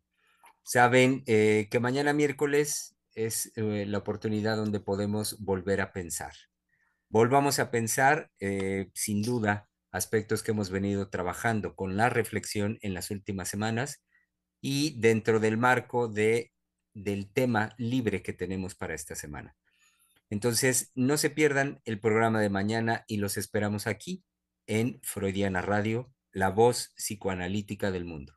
Saben 0.62 1.24
eh, 1.26 1.70
que 1.72 1.80
mañana 1.80 2.14
miércoles 2.14 2.96
es 3.16 3.52
eh, 3.56 3.88
la 3.88 3.98
oportunidad 3.98 4.58
donde 4.58 4.80
podemos 4.80 5.44
volver 5.44 5.82
a 5.82 5.92
pensar. 5.92 6.34
Volvamos 7.10 7.58
a 7.58 7.72
pensar, 7.72 8.30
eh, 8.40 8.92
sin 8.94 9.24
duda, 9.24 9.68
aspectos 9.92 10.44
que 10.44 10.52
hemos 10.52 10.70
venido 10.70 11.10
trabajando 11.10 11.76
con 11.76 11.98
la 11.98 12.10
reflexión 12.10 12.78
en 12.84 12.94
las 12.94 13.10
últimas 13.10 13.50
semanas 13.50 14.04
y 14.62 15.02
dentro 15.02 15.40
del 15.40 15.58
marco 15.58 16.10
de, 16.10 16.52
del 16.94 17.34
tema 17.34 17.74
libre 17.80 18.22
que 18.22 18.34
tenemos 18.34 18.76
para 18.76 18.94
esta 18.94 19.16
semana. 19.16 19.56
Entonces, 20.32 20.92
no 20.96 21.18
se 21.18 21.30
pierdan 21.30 21.82
el 21.84 22.00
programa 22.00 22.40
de 22.40 22.50
mañana 22.50 23.04
y 23.06 23.18
los 23.18 23.36
esperamos 23.36 23.86
aquí 23.86 24.24
en 24.66 25.02
Freudiana 25.04 25.62
Radio, 25.62 26.10
la 26.32 26.50
voz 26.50 26.94
psicoanalítica 26.96 27.92
del 27.92 28.06
mundo. 28.06 28.34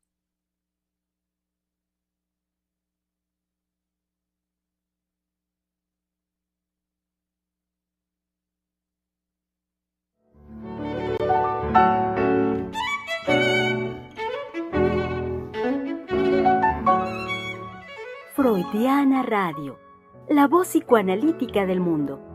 Freudiana 18.35 19.23
Radio 19.23 19.84
la 20.29 20.49
voz 20.49 20.69
psicoanalítica 20.69 21.67
del 21.67 21.81
mundo. 21.81 22.34